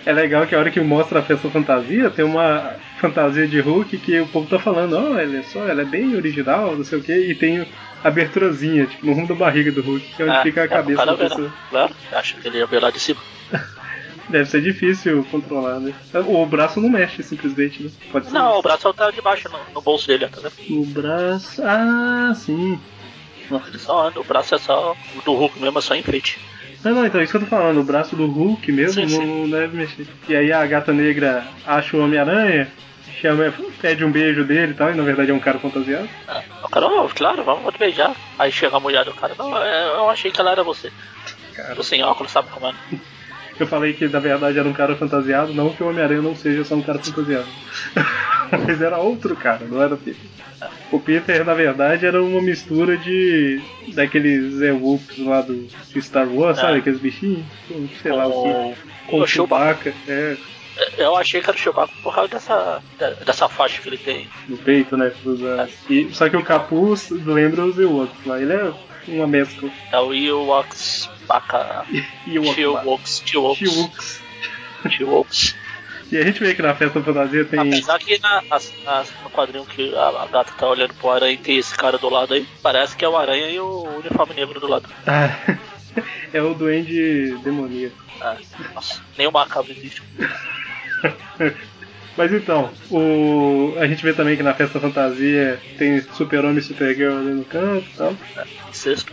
É 0.05 0.11
legal 0.11 0.45
que 0.45 0.53
a 0.53 0.59
hora 0.59 0.69
que 0.69 0.81
mostra 0.81 1.19
a 1.19 1.23
festa 1.23 1.49
fantasia, 1.49 2.09
tem 2.09 2.25
uma 2.25 2.75
fantasia 3.07 3.45
de 3.47 3.59
Hulk 3.59 3.97
que 3.97 4.19
o 4.21 4.27
povo 4.27 4.47
tá 4.49 4.57
falando, 4.57 4.93
ó, 4.95 5.17
ela 5.19 5.37
é 5.37 5.43
só, 5.43 5.67
ela 5.67 5.81
é 5.81 5.85
bem 5.85 6.15
original, 6.15 6.73
não 6.75 6.83
sei 6.85 6.99
o 6.99 7.03
que, 7.03 7.11
e 7.13 7.35
tem 7.35 7.59
a 7.59 7.65
aberturazinha, 8.07 8.85
tipo, 8.85 9.05
no 9.05 9.13
rumo 9.13 9.27
da 9.27 9.35
barriga 9.35 9.71
do 9.73 9.81
Hulk, 9.81 10.05
que 10.15 10.21
é 10.21 10.25
onde 10.25 10.35
Ah, 10.37 10.41
fica 10.41 10.61
a 10.61 10.63
é, 10.63 10.67
cabeça 10.69 10.93
o 11.01 11.05
cara 11.05 11.11
da 11.17 11.23
vê, 11.23 11.29
pessoa. 11.29 11.47
né? 11.47 11.53
Claro, 11.69 11.93
acho 12.13 12.35
que 12.37 12.47
ele 12.47 12.57
ia 12.59 12.65
ver 12.65 12.79
lá 12.81 12.89
de 12.89 12.99
cima. 12.99 13.19
Deve 14.29 14.49
ser 14.49 14.61
difícil 14.61 15.25
controlar, 15.29 15.81
né? 15.81 15.93
O 16.13 16.45
braço 16.45 16.79
não 16.79 16.89
mexe 16.89 17.21
simplesmente, 17.21 17.83
né? 17.83 17.89
Pode 18.09 18.27
ser. 18.27 18.33
Não, 18.33 18.57
o 18.57 18.61
braço 18.61 18.91
tá 18.93 19.11
debaixo, 19.11 19.49
no, 19.49 19.59
no 19.73 19.81
bolso 19.81 20.07
dele, 20.07 20.27
tá 20.29 20.39
vendo? 20.41 20.81
O 20.81 20.85
braço. 20.85 21.61
Ah, 21.61 22.31
sim. 22.33 22.79
Ele 23.51 23.77
só 23.77 24.07
anda, 24.07 24.21
o 24.21 24.23
braço 24.23 24.55
é 24.55 24.57
só. 24.57 24.95
O 25.17 25.21
do 25.23 25.33
Hulk 25.33 25.59
mesmo 25.59 25.77
é 25.77 25.81
só 25.81 25.93
enfeite. 25.93 26.39
Não, 26.85 26.93
não, 26.95 27.05
então 27.05 27.21
isso 27.21 27.31
que 27.31 27.37
eu 27.37 27.41
tô 27.41 27.47
falando, 27.47 27.79
o 27.81 27.83
braço 27.83 28.15
do 28.15 28.25
Hulk 28.25 28.71
mesmo 28.71 28.93
Sim, 28.93 29.13
não, 29.13 29.21
sim. 29.21 29.41
não 29.41 29.49
deve 29.49 29.75
mexer. 29.77 30.07
E 30.27 30.35
aí 30.35 30.51
a 30.51 30.65
gata 30.65 30.91
negra 30.93 31.45
acha 31.65 31.95
o 31.95 32.01
Homem-Aranha, 32.03 32.69
chama, 33.21 33.53
pede 33.81 34.03
um 34.03 34.11
beijo 34.11 34.43
dele 34.43 34.71
e 34.71 34.75
tal, 34.75 34.91
e 34.91 34.95
na 34.95 35.03
verdade 35.03 35.31
é 35.31 35.33
um 35.33 35.39
cara 35.39 35.59
fantasiado. 35.59 36.07
Ah, 36.27 36.41
O 36.63 36.69
cara, 36.69 36.87
oh, 36.87 37.09
claro, 37.09 37.43
vamos 37.43 37.73
te 37.73 37.79
beijar. 37.79 38.15
Aí 38.37 38.51
chega 38.51 38.75
a 38.77 38.79
mulher 38.79 39.05
do 39.05 39.13
cara, 39.13 39.33
não, 39.37 39.55
é, 39.57 39.85
eu 39.95 40.09
achei 40.09 40.31
que 40.31 40.39
ela 40.41 40.51
era 40.51 40.63
você. 40.63 40.91
Cara. 41.55 41.75
Tô 41.75 41.83
sem 41.83 42.03
óculos, 42.03 42.31
sabe 42.31 42.49
como 42.49 42.67
é? 42.67 42.73
Eu 43.59 43.67
falei 43.67 43.93
que 43.93 44.07
na 44.07 44.17
verdade 44.17 44.57
era 44.57 44.67
um 44.67 44.73
cara 44.73 44.95
fantasiado, 44.95 45.53
não 45.53 45.69
que 45.69 45.83
o 45.83 45.87
Homem-Aranha 45.87 46.23
não 46.23 46.35
seja 46.35 46.63
só 46.65 46.73
um 46.73 46.81
cara 46.81 46.97
fantasiado. 46.97 47.45
Mas 48.67 48.81
era 48.81 48.97
outro 48.97 49.35
cara, 49.35 49.63
não 49.69 49.79
era 49.79 49.93
o 49.93 49.97
Peter. 49.97 50.25
O 50.91 50.99
Peter, 50.99 51.45
na 51.45 51.53
verdade, 51.53 52.03
era 52.05 52.21
uma 52.21 52.41
mistura 52.41 52.97
de. 52.97 53.61
daqueles 53.93 54.53
Zewoops 54.55 55.19
lá 55.19 55.41
do 55.41 55.67
Star 56.01 56.27
Wars, 56.27 56.57
Ah. 56.57 56.61
sabe? 56.61 56.79
Aqueles 56.79 56.99
bichinhos? 56.99 57.45
Sei 58.01 58.11
lá 58.11 58.25
o 58.27 58.73
que. 58.73 58.81
Com, 59.07 59.19
o. 59.21 59.27
Chewbacca, 59.27 59.93
é, 60.07 60.35
Eu 60.97 61.15
achei 61.15 61.39
que 61.41 61.49
era 61.49 61.57
o 61.57 61.59
Chewbacca 61.61 61.93
por 62.01 62.13
causa 62.15 62.29
dessa, 62.29 62.83
dessa 63.25 63.47
faixa 63.49 63.81
que 63.81 63.89
ele 63.89 63.97
tem. 63.97 64.27
no 64.47 64.57
peito, 64.57 64.97
né? 64.97 65.11
cruzando. 65.21 65.69
E, 65.89 66.09
só 66.13 66.27
que 66.29 66.37
o 66.37 66.43
capuz 66.43 67.09
lembra 67.11 67.65
os 67.65 67.77
Ewoks 67.77 68.25
lá. 68.25 68.39
Ele 68.41 68.53
é 68.53 68.73
uma 69.07 69.27
mescla. 69.27 69.69
É 69.91 69.99
o 69.99 70.13
Ewoks, 70.13 71.09
Ewok. 72.27 72.61
Ewoks, 72.61 73.23
Ewoks, 73.33 74.21
Ewoks. 74.99 75.55
E 76.11 76.17
a 76.17 76.23
gente 76.23 76.39
vê 76.39 76.53
que 76.53 76.61
na 76.61 76.75
festa 76.75 77.01
fantasia 77.01 77.43
tem. 77.45 77.59
Apesar 77.59 77.97
que 77.99 78.19
na, 78.19 78.41
nas- 78.43 78.73
nas- 78.83 79.11
no 79.23 79.29
quadrinho 79.29 79.65
que 79.65 79.95
a, 79.95 80.23
a 80.23 80.27
gata 80.27 80.53
tá 80.57 80.67
olhando 80.67 80.93
pro 80.95 81.09
aranha 81.11 81.33
e 81.33 81.37
tem 81.37 81.57
esse 81.57 81.75
cara 81.75 81.97
do 81.97 82.09
lado 82.09 82.33
aí, 82.33 82.45
parece 82.61 82.95
que 82.95 83.03
é 83.03 83.09
o 83.09 83.17
aranha 83.17 83.49
e 83.49 83.59
o 83.59 83.83
uniforme 83.97 84.35
negro 84.35 84.59
do 84.59 84.67
lado. 84.67 84.87
Ah, 85.07 85.35
é 86.33 86.41
o 86.41 86.53
duende 86.53 87.35
demoníaco. 87.43 87.95
Ah, 88.21 88.37
nossa, 88.75 89.01
nem 89.17 89.27
o 89.27 89.31
macabro 89.31 89.71
existe. 89.71 90.01
Mas 92.15 92.31
então, 92.31 92.71
o... 92.91 93.73
a 93.79 93.87
gente 93.87 94.03
vê 94.03 94.13
também 94.13 94.37
que 94.37 94.43
na 94.43 94.53
festa 94.53 94.79
fantasia 94.79 95.59
tem 95.77 95.99
Super-Homem 95.99 96.59
e 96.59 96.61
Supergirl 96.61 97.17
ali 97.17 97.31
no 97.31 97.43
canto 97.43 97.85
e 97.91 97.97
tal. 97.97 98.15
Sexto. 98.71 99.11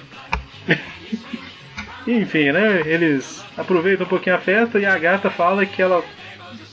Enfim, 2.06 2.52
né? 2.52 2.82
Eles 2.84 3.42
aproveitam 3.56 4.04
um 4.04 4.08
pouquinho 4.08 4.36
a 4.36 4.40
festa 4.40 4.78
e 4.78 4.84
a 4.84 4.98
gata 4.98 5.30
fala 5.30 5.64
que 5.64 5.80
ela, 5.80 6.04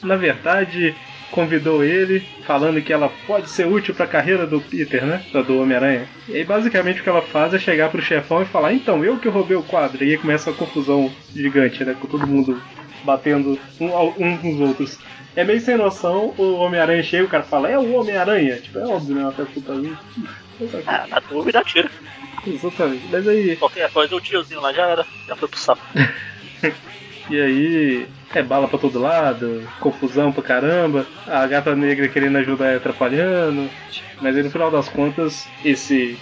na 0.04 0.16
verdade, 0.16 0.96
convidou 1.32 1.84
ele, 1.84 2.26
falando 2.46 2.82
que 2.82 2.94
ela 2.94 3.12
pode 3.26 3.50
ser 3.50 3.68
útil 3.68 3.94
pra 3.94 4.08
carreira 4.08 4.46
do 4.46 4.62
Peter, 4.62 5.06
né? 5.06 5.24
Da 5.32 5.42
Do 5.42 5.62
Homem-Aranha. 5.62 6.08
E 6.28 6.36
aí, 6.36 6.44
basicamente, 6.44 7.00
o 7.00 7.04
que 7.04 7.10
ela 7.10 7.22
faz 7.22 7.54
é 7.54 7.60
chegar 7.60 7.90
pro 7.90 8.02
chefão 8.02 8.42
e 8.42 8.46
falar: 8.46 8.74
então, 8.74 9.04
eu 9.04 9.18
que 9.18 9.28
roubei 9.28 9.58
o 9.58 9.64
quadro. 9.64 10.04
E 10.04 10.12
aí 10.12 10.18
começa 10.18 10.50
a 10.50 10.54
confusão 10.54 11.12
gigante, 11.36 11.84
né? 11.84 11.96
Com 12.00 12.08
todo 12.08 12.28
mundo 12.28 12.62
batendo 13.04 13.60
um, 13.80 13.88
um 14.18 14.38
com 14.38 14.54
os 14.54 14.60
outros. 14.60 15.00
É 15.36 15.44
meio 15.44 15.62
sem 15.62 15.78
noção, 15.78 16.34
o 16.38 16.56
Homem-Aranha 16.56 17.04
chega 17.04 17.24
e 17.24 17.28
o 17.28 17.30
cara 17.30 17.44
fala: 17.44 17.70
é 17.70 17.78
o 17.78 17.94
Homem-Aranha. 17.94 18.58
Tipo, 18.58 18.80
é 18.80 18.86
óbvio, 18.86 19.16
né? 19.16 19.22
Uma 19.22 19.32
festa 19.32 19.54
fantasia. 19.54 19.98
Ah, 20.88 21.06
na 21.08 21.20
dúvida, 21.20 21.64
tira. 21.64 21.90
Exatamente. 22.46 23.04
Mas 23.12 23.28
aí, 23.28 23.56
Qualquer 23.58 23.92
coisa, 23.92 24.16
o 24.16 24.22
tiozinho 24.22 24.62
lá 24.62 24.74
já 24.74 24.88
era. 24.88 25.06
Já 25.28 25.36
foi 25.36 25.48
pro 25.48 25.60
saco. 25.60 25.82
E 27.30 27.42
aí, 27.42 28.08
é 28.34 28.42
bala 28.42 28.68
pra 28.68 28.80
todo 28.80 29.00
lado, 29.00 29.68
confusão 29.80 30.32
pra 30.32 30.44
caramba, 30.44 31.06
a 31.26 31.46
gata 31.48 31.76
negra 31.76 32.08
querendo 32.08 32.38
ajudar 32.38 32.74
e 32.74 32.78
atrapalhando. 32.78 33.70
Mas 34.22 34.36
aí 34.36 34.44
no 34.44 34.50
final 34.50 34.72
das 34.72 34.88
contas, 34.90 35.48
esse 35.64 36.18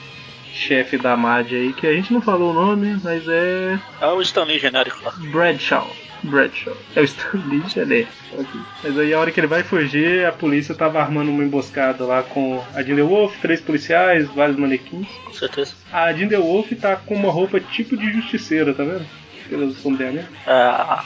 chefe 0.52 0.98
da 0.98 1.16
MAD 1.16 1.56
aí, 1.56 1.74
que 1.74 1.86
a 1.86 1.94
gente 1.94 2.14
não 2.14 2.22
falou 2.22 2.52
o 2.52 2.54
nome, 2.54 2.98
mas 3.04 3.28
é 3.28 3.78
É 4.02 4.06
o 4.08 4.22
Stanley 4.22 4.58
genérico 4.58 5.04
lá. 5.04 5.14
Bradshaw. 5.32 5.88
Bradshaw. 6.24 6.76
É 6.96 7.02
o 7.02 7.04
Stanley 7.04 7.62
genérico. 7.68 8.12
Ok. 8.34 8.62
Mas 8.84 8.98
aí 8.98 9.14
a 9.14 9.20
hora 9.20 9.32
que 9.32 9.40
ele 9.40 9.48
vai 9.48 9.64
fugir, 9.64 10.26
a 10.26 10.32
polícia 10.32 10.74
tava 10.74 11.00
armando 11.00 11.30
uma 11.30 11.44
emboscada 11.44 12.04
lá 12.06 12.24
com 12.24 12.64
a 12.74 12.82
Jinder 12.82 13.06
Wolf, 13.06 13.36
três 13.42 13.62
policiais, 13.62 14.28
vários 14.30 14.58
manequins. 14.58 15.08
Com 15.26 15.34
certeza. 15.34 15.74
A 15.92 16.12
Jinder 16.14 16.42
Wolf 16.42 16.72
tá 16.80 16.96
com 16.96 17.16
uma 17.16 17.32
roupa 17.32 17.60
tipo 17.60 17.96
de 17.96 18.12
justiceira, 18.12 18.74
tá 18.74 18.84
vendo? 18.84 19.06
Pelos 19.48 19.78
sombreamentos? 19.78 20.30
É 20.46 20.52
a, 20.52 21.04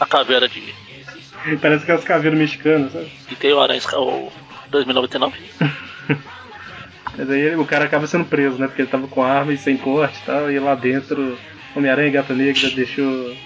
a 0.00 0.06
caveira 0.06 0.48
de. 0.48 0.62
Parece 1.60 1.84
que 1.84 1.92
é 1.92 1.94
as 1.94 2.04
caveiras 2.04 2.38
mexicanas, 2.38 2.92
sabe? 2.92 3.10
E 3.30 3.36
tem 3.36 3.52
o 3.52 3.60
Aranha 3.60 3.80
o 3.94 4.32
2099. 4.70 5.38
Mas 7.16 7.30
aí 7.30 7.54
o 7.56 7.64
cara 7.64 7.84
acaba 7.84 8.06
sendo 8.06 8.24
preso, 8.24 8.58
né? 8.58 8.66
Porque 8.66 8.82
ele 8.82 8.90
tava 8.90 9.06
com 9.08 9.22
arma 9.22 9.52
e 9.52 9.58
sem 9.58 9.76
porte 9.76 10.18
e 10.18 10.26
tal, 10.26 10.50
e 10.50 10.58
lá 10.58 10.74
dentro 10.74 11.38
Homem-Aranha 11.74 12.08
e 12.08 12.12
Gata 12.12 12.34
Negra 12.34 12.70
deixou 12.70 13.36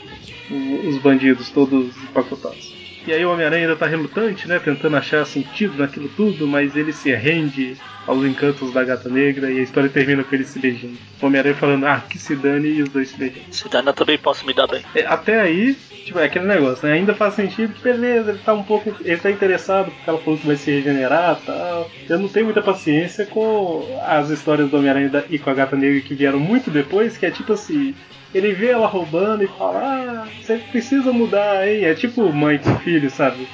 os 0.87 0.99
bandidos 0.99 1.51
todos 1.51 1.97
empacotados. 1.97 2.80
E 3.07 3.13
aí 3.13 3.25
o 3.25 3.33
Homem-Aranha 3.33 3.63
ainda 3.63 3.77
tá 3.77 3.87
relutante, 3.87 4.47
né? 4.47 4.59
Tentando 4.59 4.97
achar 4.97 5.25
sentido 5.25 5.79
naquilo 5.79 6.09
tudo, 6.17 6.47
mas 6.47 6.77
ele 6.77 6.93
se 6.93 7.13
rende 7.15 7.77
aos 8.07 8.25
encantos 8.25 8.73
da 8.73 8.83
gata 8.85 9.09
negra 9.09 9.51
e 9.51 9.59
a 9.59 9.63
história 9.63 9.89
termina 9.89 10.25
com 10.25 10.35
ele 10.35 10.45
se 10.45 10.59
beijando. 10.59 10.95
O 11.21 11.27
Homem-Aranha 11.27 11.55
falando, 11.55 11.87
ah, 11.87 12.03
que 12.09 12.19
se 12.19 12.35
dane 12.35 12.69
e 12.69 12.83
os 12.83 12.89
dois 12.89 13.11
se 13.11 13.17
beijando. 13.17 13.47
Se 13.51 13.69
dane, 13.69 13.89
eu 13.89 13.95
também 13.95 14.19
posso 14.19 14.47
me 14.47 14.53
dar 14.53 14.67
bem. 14.67 14.83
É, 14.95 15.07
até 15.07 15.41
aí, 15.41 15.75
tipo, 16.05 16.19
é 16.19 16.25
aquele 16.25 16.47
negócio, 16.47 16.87
né? 16.87 16.95
Ainda 16.95 17.15
faz 17.15 17.35
sentido, 17.35 17.75
beleza, 17.83 18.31
ele 18.31 18.41
tá 18.45 18.53
um 18.53 18.65
pouco. 18.65 18.95
Ele 19.01 19.17
tá 19.17 19.31
interessado 19.31 19.91
porque 19.91 20.11
ela 20.11 20.19
falou 20.19 20.39
que 20.39 20.47
vai 20.47 20.57
se 20.57 20.71
regenerar 20.71 21.39
e 21.43 21.47
tal. 21.47 21.91
Eu 22.09 22.19
não 22.19 22.29
tenho 22.29 22.47
muita 22.47 22.63
paciência 22.63 23.27
com 23.27 23.87
as 24.07 24.29
histórias 24.31 24.69
do 24.69 24.77
Homem-Aranha 24.77 25.25
e 25.31 25.39
com 25.39 25.51
a 25.51 25.55
gata 25.55 25.77
negra 25.77 26.01
que 26.01 26.15
vieram 26.15 26.39
muito 26.39 26.71
depois, 26.71 27.17
que 27.17 27.27
é 27.27 27.31
tipo 27.31 27.53
assim. 27.53 27.95
Ele 28.33 28.53
vê 28.55 28.69
ela 28.69 28.87
roubando 28.87 29.43
e 29.43 29.49
fala: 29.49 29.81
Ah, 29.81 30.29
você 30.41 30.59
precisa 30.59 31.13
mudar, 31.13 31.67
hein? 31.67 31.85
É 31.85 31.95
tipo 31.95 32.33
mãe 32.33 32.59
com 32.59 32.79
filho, 32.79 33.11
sabe? 33.11 33.49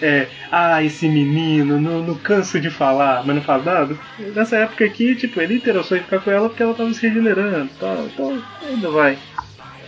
É, 0.00 0.28
ah, 0.50 0.82
esse 0.82 1.08
menino, 1.08 1.80
não, 1.80 2.02
não 2.04 2.14
canso 2.18 2.60
de 2.60 2.70
falar, 2.70 3.24
mas 3.26 3.34
não 3.34 3.42
faz 3.42 3.64
nada. 3.64 3.98
Nessa 4.16 4.56
época 4.58 4.84
aqui, 4.84 5.16
tipo, 5.16 5.40
ele 5.40 5.54
interessou 5.54 5.96
em 5.96 6.02
ficar 6.02 6.20
com 6.20 6.30
ela 6.30 6.48
porque 6.48 6.62
ela 6.62 6.74
tava 6.74 6.92
se 6.92 7.06
regenerando 7.06 7.70
tal, 7.78 8.06
então 8.06 8.42
ainda 8.62 8.90
vai. 8.90 9.18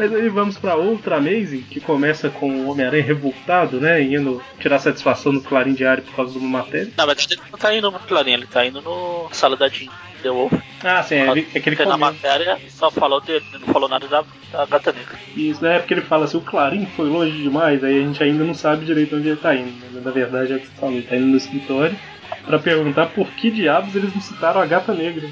Mas 0.00 0.14
aí 0.14 0.30
vamos 0.30 0.56
para 0.56 0.76
outra 0.76 1.18
Amazing, 1.18 1.60
que 1.60 1.78
começa 1.78 2.30
com 2.30 2.50
o 2.50 2.70
Homem-Aranha 2.70 3.04
revoltado, 3.04 3.78
né? 3.78 4.00
Indo 4.00 4.42
tirar 4.58 4.78
satisfação 4.78 5.30
no 5.30 5.42
Clarim 5.42 5.74
Diário 5.74 6.02
por 6.02 6.16
causa 6.16 6.32
de 6.32 6.38
uma 6.38 6.60
matéria. 6.60 6.90
Não, 6.96 7.06
mas 7.06 7.28
ele 7.30 7.38
não 7.52 7.58
tá 7.58 7.74
indo 7.74 7.90
no 7.90 7.98
Clarim, 7.98 8.32
ele 8.32 8.46
tá 8.46 8.64
indo 8.64 8.80
no 8.80 9.28
Sala 9.30 9.58
da 9.58 9.68
Jean. 9.68 9.90
The 10.22 10.30
Wolf. 10.30 10.52
Ah, 10.82 11.02
sim, 11.02 11.16
é, 11.16 11.46
é 11.54 11.60
que 11.60 11.68
ele 11.68 11.84
Na 11.84 11.98
matéria 11.98 12.58
só 12.70 12.90
falou 12.90 13.20
dele, 13.20 13.44
não 13.52 13.72
falou 13.74 13.90
nada 13.90 14.08
da, 14.08 14.24
da 14.52 14.64
gata 14.64 14.90
negra. 14.92 15.18
Isso, 15.36 15.62
né? 15.62 15.78
Porque 15.78 15.92
ele 15.92 16.00
fala 16.00 16.24
assim, 16.24 16.38
o 16.38 16.42
Clarim 16.42 16.86
foi 16.86 17.08
longe 17.08 17.36
demais, 17.42 17.84
aí 17.84 17.98
a 17.98 18.02
gente 18.02 18.22
ainda 18.22 18.44
não 18.44 18.54
sabe 18.54 18.86
direito 18.86 19.16
onde 19.16 19.28
ele 19.28 19.36
tá 19.36 19.54
indo. 19.54 19.70
Né? 19.92 20.00
Na 20.02 20.10
verdade 20.10 20.54
é 20.54 20.56
o 20.56 20.60
que 20.60 20.66
você 20.66 20.80
falou, 20.80 20.94
ele 20.94 21.06
tá 21.06 21.16
indo 21.16 21.26
no 21.26 21.36
escritório 21.36 21.98
pra 22.46 22.58
perguntar 22.58 23.06
por 23.06 23.26
que 23.32 23.50
diabos 23.50 23.94
eles 23.94 24.14
não 24.14 24.20
citaram 24.22 24.62
a 24.62 24.66
gata 24.66 24.94
negra. 24.94 25.28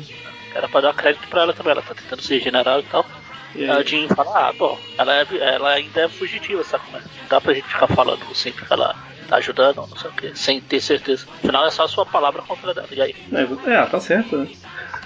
Era 0.54 0.68
pra 0.68 0.80
dar 0.82 0.94
crédito 0.94 1.26
pra 1.28 1.42
ela 1.42 1.52
também, 1.54 1.72
ela 1.72 1.82
tá 1.82 1.94
tentando 1.94 2.22
se 2.22 2.34
regenerar 2.34 2.78
e 2.80 2.82
tal. 2.84 3.06
E? 3.54 3.68
A 3.68 3.82
Jean 3.82 4.08
fala, 4.08 4.48
ah, 4.48 4.52
bom, 4.52 4.78
ela, 4.98 5.14
é, 5.14 5.26
ela 5.54 5.70
ainda 5.70 6.02
é 6.02 6.08
fugitiva, 6.08 6.62
sabe 6.64 6.84
como 6.84 6.96
é? 6.96 7.00
Não 7.00 7.28
dá 7.28 7.40
pra 7.40 7.54
gente 7.54 7.66
ficar 7.66 7.88
falando 7.88 8.34
sempre 8.34 8.64
que 8.64 8.72
ela 8.72 8.94
tá 9.26 9.36
ajudando, 9.36 9.76
não 9.76 9.96
sei 9.96 10.10
o 10.10 10.14
que, 10.14 10.36
sem 10.36 10.60
ter 10.60 10.80
certeza. 10.80 11.26
Afinal 11.42 11.66
é 11.66 11.70
só 11.70 11.84
a 11.84 11.88
sua 11.88 12.06
palavra 12.06 12.42
contra 12.42 12.74
dela. 12.74 12.88
E 12.92 13.00
aí? 13.02 13.14
É, 13.32 13.72
é 13.72 13.86
tá 13.86 14.00
certo, 14.00 14.36
né? 14.36 14.48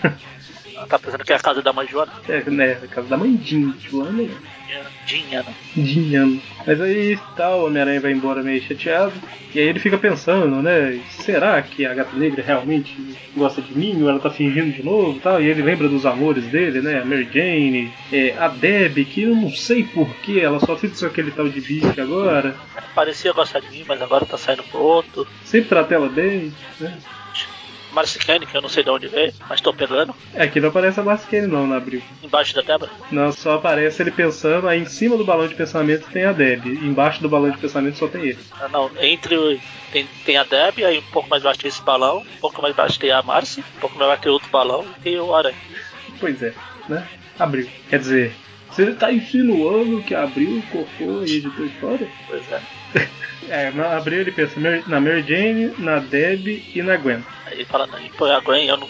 Tá 0.89 0.99
pensando 0.99 1.25
que 1.25 1.33
é 1.33 1.37
a 1.37 1.41
casa 1.41 1.63
da 1.63 1.73
mãe 1.73 1.87
Joana? 1.87 2.13
É, 2.29 2.43
né? 2.51 2.79
A 2.83 2.87
casa 2.87 3.09
da 3.09 3.17
mãe 3.17 3.39
Jean. 3.43 3.75
Joana. 3.81 4.29
Dinha, 5.07 5.43
né? 5.43 5.55
Dinha. 5.77 6.41
Mas 6.67 6.81
aí 6.81 7.19
tá, 7.37 7.55
o 7.55 7.67
Homem-Aranha 7.67 8.01
vai 8.01 8.13
embora 8.13 8.43
meio 8.43 8.63
chateado. 8.63 9.13
E 9.55 9.59
aí 9.59 9.67
ele 9.67 9.79
fica 9.79 9.99
pensando, 9.99 10.63
né? 10.63 10.99
Será 11.11 11.61
que 11.61 11.85
a 11.85 11.93
Gata 11.93 12.17
Negra 12.17 12.43
realmente 12.43 12.97
gosta 13.37 13.61
de 13.61 13.77
mim? 13.77 14.03
Ou 14.03 14.09
ela 14.09 14.19
tá 14.19 14.31
fingindo 14.31 14.73
de 14.73 14.83
novo 14.83 15.21
tal? 15.21 15.43
E 15.43 15.47
ele 15.47 15.63
lembra 15.63 15.89
dos 15.89 16.07
amores 16.07 16.45
dele, 16.47 16.81
né? 16.81 17.01
A 17.01 17.05
Mary 17.05 17.29
Jane, 17.31 17.93
é, 18.11 18.35
a 18.39 18.49
Deb, 18.49 19.05
que 19.05 19.25
eu 19.25 19.37
não 19.37 19.51
sei 19.51 19.85
porquê, 19.85 20.41
ela 20.41 20.59
só 20.61 20.77
fica 20.77 20.99
com 20.99 21.07
aquele 21.07 21.31
tal 21.31 21.49
de 21.49 21.61
bicho 21.61 22.01
agora. 22.01 22.57
Parecia 22.95 23.33
gostar 23.33 23.61
de 23.61 23.69
mim, 23.71 23.85
mas 23.87 24.01
agora 24.01 24.25
tá 24.25 24.39
saindo 24.39 24.63
pro 24.63 24.81
outro. 24.81 25.27
Sempre 25.45 25.69
trata 25.69 25.95
ela 25.95 26.09
bem, 26.09 26.53
né? 26.81 26.97
Marcicane, 27.93 28.47
que 28.47 28.57
eu 28.57 28.63
não 28.63 28.69
sei 28.69 28.83
de 28.83 28.91
onde 28.91 29.09
veio, 29.09 29.33
mas 29.49 29.61
tô 29.61 29.73
pegando. 29.73 30.15
É, 30.35 30.45
aqui 30.45 30.61
não 30.61 30.71
aparece 30.71 30.99
a 30.99 31.03
Marcicane 31.03 31.47
não 31.47 31.67
na 31.67 31.77
abril. 31.77 32.03
Embaixo 32.23 32.55
da 32.55 32.63
Débora? 32.63 32.91
Não, 33.11 33.31
só 33.33 33.55
aparece 33.55 34.03
ele 34.03 34.11
pensando, 34.11 34.69
aí 34.69 34.81
em 34.81 34.87
cima 34.87 35.17
do 35.17 35.25
balão 35.25 35.47
de 35.47 35.55
pensamento 35.55 36.11
tem 36.11 36.25
a 36.25 36.33
Deb, 36.33 36.67
embaixo 36.67 37.23
do 37.23 37.29
balão 37.29 37.51
de 37.51 37.59
pensamento 37.59 37.99
só 37.99 38.09
tem 38.09 38.23
ele. 38.23 38.39
Ah, 38.61 38.69
não, 38.69 38.91
entre 39.01 39.61
tem, 39.93 40.07
tem 40.25 40.37
a 40.37 40.45
Deb, 40.45 40.79
aí 40.85 40.99
um 40.99 41.13
pouco 41.13 41.29
mais 41.29 41.43
baixo 41.43 41.61
tem 41.61 41.69
esse 41.69 41.83
balão, 41.83 42.19
um 42.19 42.41
pouco 42.41 42.63
mais 42.63 42.75
baixo 42.75 42.99
tem 42.99 43.11
a 43.11 43.23
Marcy, 43.23 43.65
um 43.77 43.81
pouco 43.81 43.97
mais 43.99 44.09
baixo 44.09 44.23
tem 44.23 44.33
outro 44.33 44.49
balão 44.51 44.85
e 44.99 45.01
tem 45.01 45.19
o 45.19 45.35
Aranha. 45.35 45.57
Pois 46.19 46.43
é, 46.43 46.53
né? 46.89 47.07
Abril. 47.39 47.69
Quer 47.89 47.99
dizer, 47.99 48.37
você 48.73 48.93
tá 48.95 49.13
insinuando 49.13 50.03
que 50.03 50.15
abriu, 50.15 50.63
cortou 50.73 51.25
e 51.27 51.37
editou 51.37 51.65
a 51.65 51.69
história? 51.69 52.09
Pois 52.27 52.43
é. 52.51 52.63
é, 53.49 53.71
na 53.71 53.97
abril 53.97 54.21
ele 54.21 54.33
pensa 54.33 54.59
na 54.87 54.99
Mary 54.99 55.23
Jane, 55.23 55.75
na 55.79 55.99
Deb 55.99 56.65
e 56.75 56.83
na 56.83 56.97
Gwen. 56.97 57.23
Aí 57.47 57.55
ele 57.55 57.65
fala, 57.67 57.87
pô, 58.17 58.25
a 58.25 58.41
Gwen, 58.41 58.67
eu 58.67 58.79
não, 58.79 58.89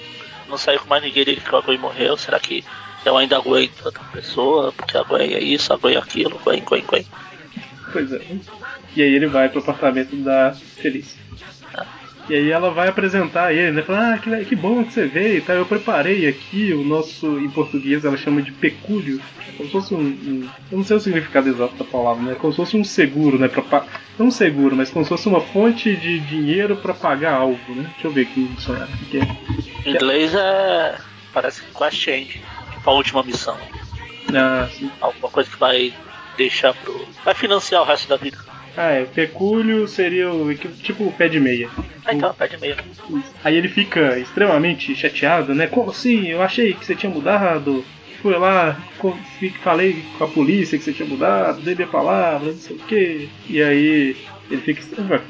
não 0.49 0.57
saí 0.57 0.79
com 0.79 0.89
mais 0.89 1.03
ninguém 1.03 1.25
desde 1.25 1.43
que 1.43 1.55
a 1.55 1.61
Gwen 1.61 1.79
morreu, 1.79 2.17
será 2.17 2.39
que 2.39 2.65
eu 3.05 3.17
ainda 3.17 3.37
aguento 3.37 3.85
outra 3.85 4.05
pessoa? 4.13 4.73
Porque 4.73 4.97
a 4.97 5.03
Gwen 5.03 5.35
é 5.35 5.43
isso, 5.43 5.73
a 5.73 5.77
Gwen 5.77 5.97
é 5.97 5.99
aquilo, 5.99 6.39
Gwen, 6.45 6.63
Gwen, 6.63 6.85
Gwen. 6.87 7.07
Pois 7.93 8.13
é. 8.13 8.21
E 8.95 9.03
aí 9.03 9.15
ele 9.15 9.27
vai 9.27 9.49
pro 9.49 9.61
apartamento 9.61 10.15
da 10.17 10.53
Feliz. 10.53 11.17
E 12.29 12.35
aí 12.35 12.51
ela 12.51 12.71
vai 12.71 12.89
apresentar 12.89 13.53
ele, 13.53 13.73
né? 13.73 13.83
Fala, 13.83 14.15
ah, 14.15 14.19
que, 14.19 14.45
que 14.45 14.57
bom 14.57 14.85
que 14.85 14.93
você 14.93 15.07
veio 15.07 15.43
tá? 15.43 15.55
Eu 15.55 15.67
preparei 15.67 16.29
aqui 16.29 16.73
o 16.73 16.85
nosso, 16.85 17.39
em 17.39 17.51
português 17.51 18.05
ela 18.05 18.17
chama 18.17 18.41
de 18.43 18.53
pecúlio. 18.53 19.21
Como 19.57 19.67
se 19.67 19.73
fosse 19.73 19.95
um, 19.95 19.99
um, 19.99 20.49
Eu 20.71 20.79
não 20.79 20.85
sei 20.85 20.97
o 20.97 21.01
significado 21.01 21.49
exato 21.49 21.75
da 21.77 21.85
palavra, 21.85 22.23
né? 22.23 22.35
Como 22.37 22.53
se 22.53 22.57
fosse 22.57 22.77
um 22.77 22.85
seguro, 22.85 23.39
né? 23.39 23.49
Pra, 23.49 23.85
não 24.19 24.27
um 24.27 24.31
seguro, 24.31 24.77
mas 24.77 24.91
como 24.91 25.05
se 25.05 25.09
fosse 25.09 25.29
uma 25.29 25.41
fonte 25.41 25.95
de 25.97 26.21
dinheiro 26.21 26.77
para 26.77 26.95
pagar 26.95 27.35
algo, 27.35 27.75
né? 27.75 27.91
Deixa 27.93 28.07
eu 28.07 28.13
ver 28.13 28.23
aqui 28.23 28.41
no 28.41 28.55
dicionário. 28.55 28.97
Que 29.11 29.19
é. 29.19 29.37
Em 29.87 29.95
inglês 29.95 30.35
é. 30.35 30.97
Parece 31.33 31.63
que 31.63 31.75
quest 31.75 31.97
change. 31.97 32.41
Tipo 32.73 32.91
a 32.91 32.95
última 32.95 33.23
missão. 33.23 33.57
Ah, 34.35 34.69
sim. 34.73 34.91
Alguma 35.01 35.29
coisa 35.29 35.51
que 35.51 35.59
vai 35.59 35.93
deixar 36.37 36.73
pro. 36.75 37.07
Vai 37.25 37.35
financiar 37.35 37.83
o 37.83 37.85
resto 37.85 38.09
da 38.09 38.17
vida. 38.17 38.39
Ah, 38.77 38.91
é. 38.91 39.05
Pecúlio 39.05 39.87
seria 39.87 40.33
o 40.33 40.55
tipo 40.55 41.05
o 41.05 41.13
pé 41.13 41.29
de 41.29 41.39
meia. 41.39 41.69
Ah, 42.05 42.15
então, 42.15 42.33
pé 42.35 42.49
de 42.49 42.59
meia. 42.59 42.77
Aí 43.45 43.57
ele 43.57 43.69
fica 43.69 44.19
extremamente 44.19 44.95
chateado, 44.95 45.55
né? 45.55 45.67
Como 45.67 45.91
assim? 45.91 46.29
Eu 46.29 46.43
achei 46.43 46.73
que 46.73 46.85
você 46.85 46.95
tinha 46.95 47.13
mudado. 47.13 47.85
Fui 48.23 48.37
lá, 48.37 48.81
falei 49.65 50.05
com 50.17 50.25
a 50.25 50.29
polícia 50.29 50.79
que 50.79 50.85
você 50.85 50.93
tinha 50.93 51.09
mudado, 51.09 51.61
dei 51.61 51.75
minha 51.75 51.89
palavra, 51.89 52.53
não 52.53 52.57
sei 52.57 52.77
o 52.77 52.79
quê. 52.79 53.29
E 53.49 53.61
aí 53.61 54.17
ele 54.49 54.63
fica 54.63 54.83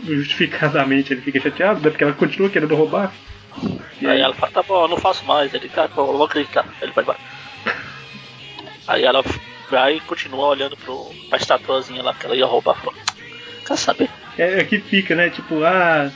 justificadamente 0.05 1.13
ele 1.13 1.23
fica 1.23 1.41
chateado, 1.41 1.81
né? 1.81 1.91
Porque 1.91 2.05
ela 2.05 2.13
continua 2.13 2.51
querendo 2.51 2.77
roubar. 2.77 3.13
E 4.01 4.07
aí, 4.07 4.13
aí 4.13 4.21
ela 4.21 4.35
fala, 4.35 4.53
tá 4.53 4.63
bom, 4.63 4.83
eu 4.83 4.89
não 4.89 4.99
faço 4.99 5.25
mais. 5.25 5.55
Ele, 5.55 5.69
tá 5.69 5.89
bom, 5.89 6.09
eu 6.09 6.17
vou 6.19 6.27
acreditar. 6.27 6.67
Ele 6.83 6.93
vai 6.93 7.03
embora. 7.03 7.19
aí 8.87 9.05
ela 9.05 9.25
vai 9.71 9.97
e 9.97 10.01
continua 10.01 10.49
olhando 10.49 10.77
pro, 10.77 11.11
pra 11.31 11.39
estatuazinha 11.39 12.03
lá 12.03 12.13
que 12.13 12.27
ela 12.27 12.37
ia 12.37 12.45
roubar. 12.45 12.77
Quer 13.67 13.77
saber? 13.77 14.11
É, 14.39 14.61
é 14.61 14.65
que 14.65 14.79
fica, 14.79 15.15
né? 15.15 15.31
Tipo, 15.31 15.63
ah, 15.63 16.11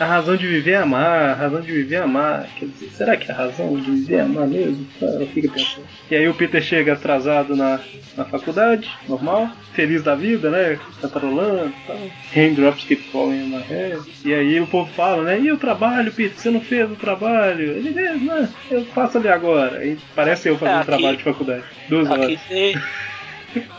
a 0.00 0.06
razão 0.06 0.34
de 0.34 0.46
viver 0.46 0.72
é 0.72 0.76
amar, 0.76 1.28
a 1.28 1.34
razão 1.34 1.60
de 1.60 1.70
viver 1.70 1.96
é 1.96 1.98
amar. 1.98 2.48
Quer 2.58 2.66
dizer, 2.66 2.88
será 2.88 3.16
que 3.18 3.30
é 3.30 3.34
a 3.34 3.36
razão 3.36 3.76
de 3.76 3.90
viver 3.90 4.16
é 4.16 4.20
amar 4.22 4.46
mesmo? 4.46 4.86
Eu 5.00 5.26
fico 5.26 5.52
pensando. 5.52 5.86
E 6.10 6.16
aí 6.16 6.26
o 6.26 6.32
Peter 6.32 6.62
chega 6.62 6.94
atrasado 6.94 7.54
na, 7.54 7.78
na 8.16 8.24
faculdade, 8.24 8.90
normal, 9.06 9.50
feliz 9.74 10.02
da 10.02 10.14
vida, 10.14 10.48
né? 10.48 10.78
Cantarolando 11.02 11.68
e 11.68 11.86
tal. 11.86 11.98
Raindrops 12.34 12.84
keep 12.84 13.02
falling 13.12 13.44
in 13.44 13.48
my 13.50 13.62
head. 13.62 14.00
E 14.24 14.32
aí 14.32 14.58
o 14.58 14.66
povo 14.66 14.90
fala, 14.94 15.22
né? 15.22 15.38
E 15.38 15.52
o 15.52 15.58
trabalho, 15.58 16.10
Peter? 16.10 16.38
Você 16.38 16.50
não 16.50 16.62
fez 16.62 16.90
o 16.90 16.96
trabalho? 16.96 17.62
Ele 17.62 17.90
mesmo, 17.90 18.24
né? 18.24 18.48
Eu 18.70 18.86
faço 18.86 19.18
ali 19.18 19.28
agora. 19.28 19.84
E 19.84 19.98
parece 20.14 20.48
eu 20.48 20.56
fazendo 20.56 20.80
é, 20.80 20.84
trabalho 20.84 21.16
de 21.18 21.24
faculdade. 21.24 21.64
Duas 21.90 22.10
aqui 22.10 22.20
horas. 22.20 22.40
Tem... 22.48 22.74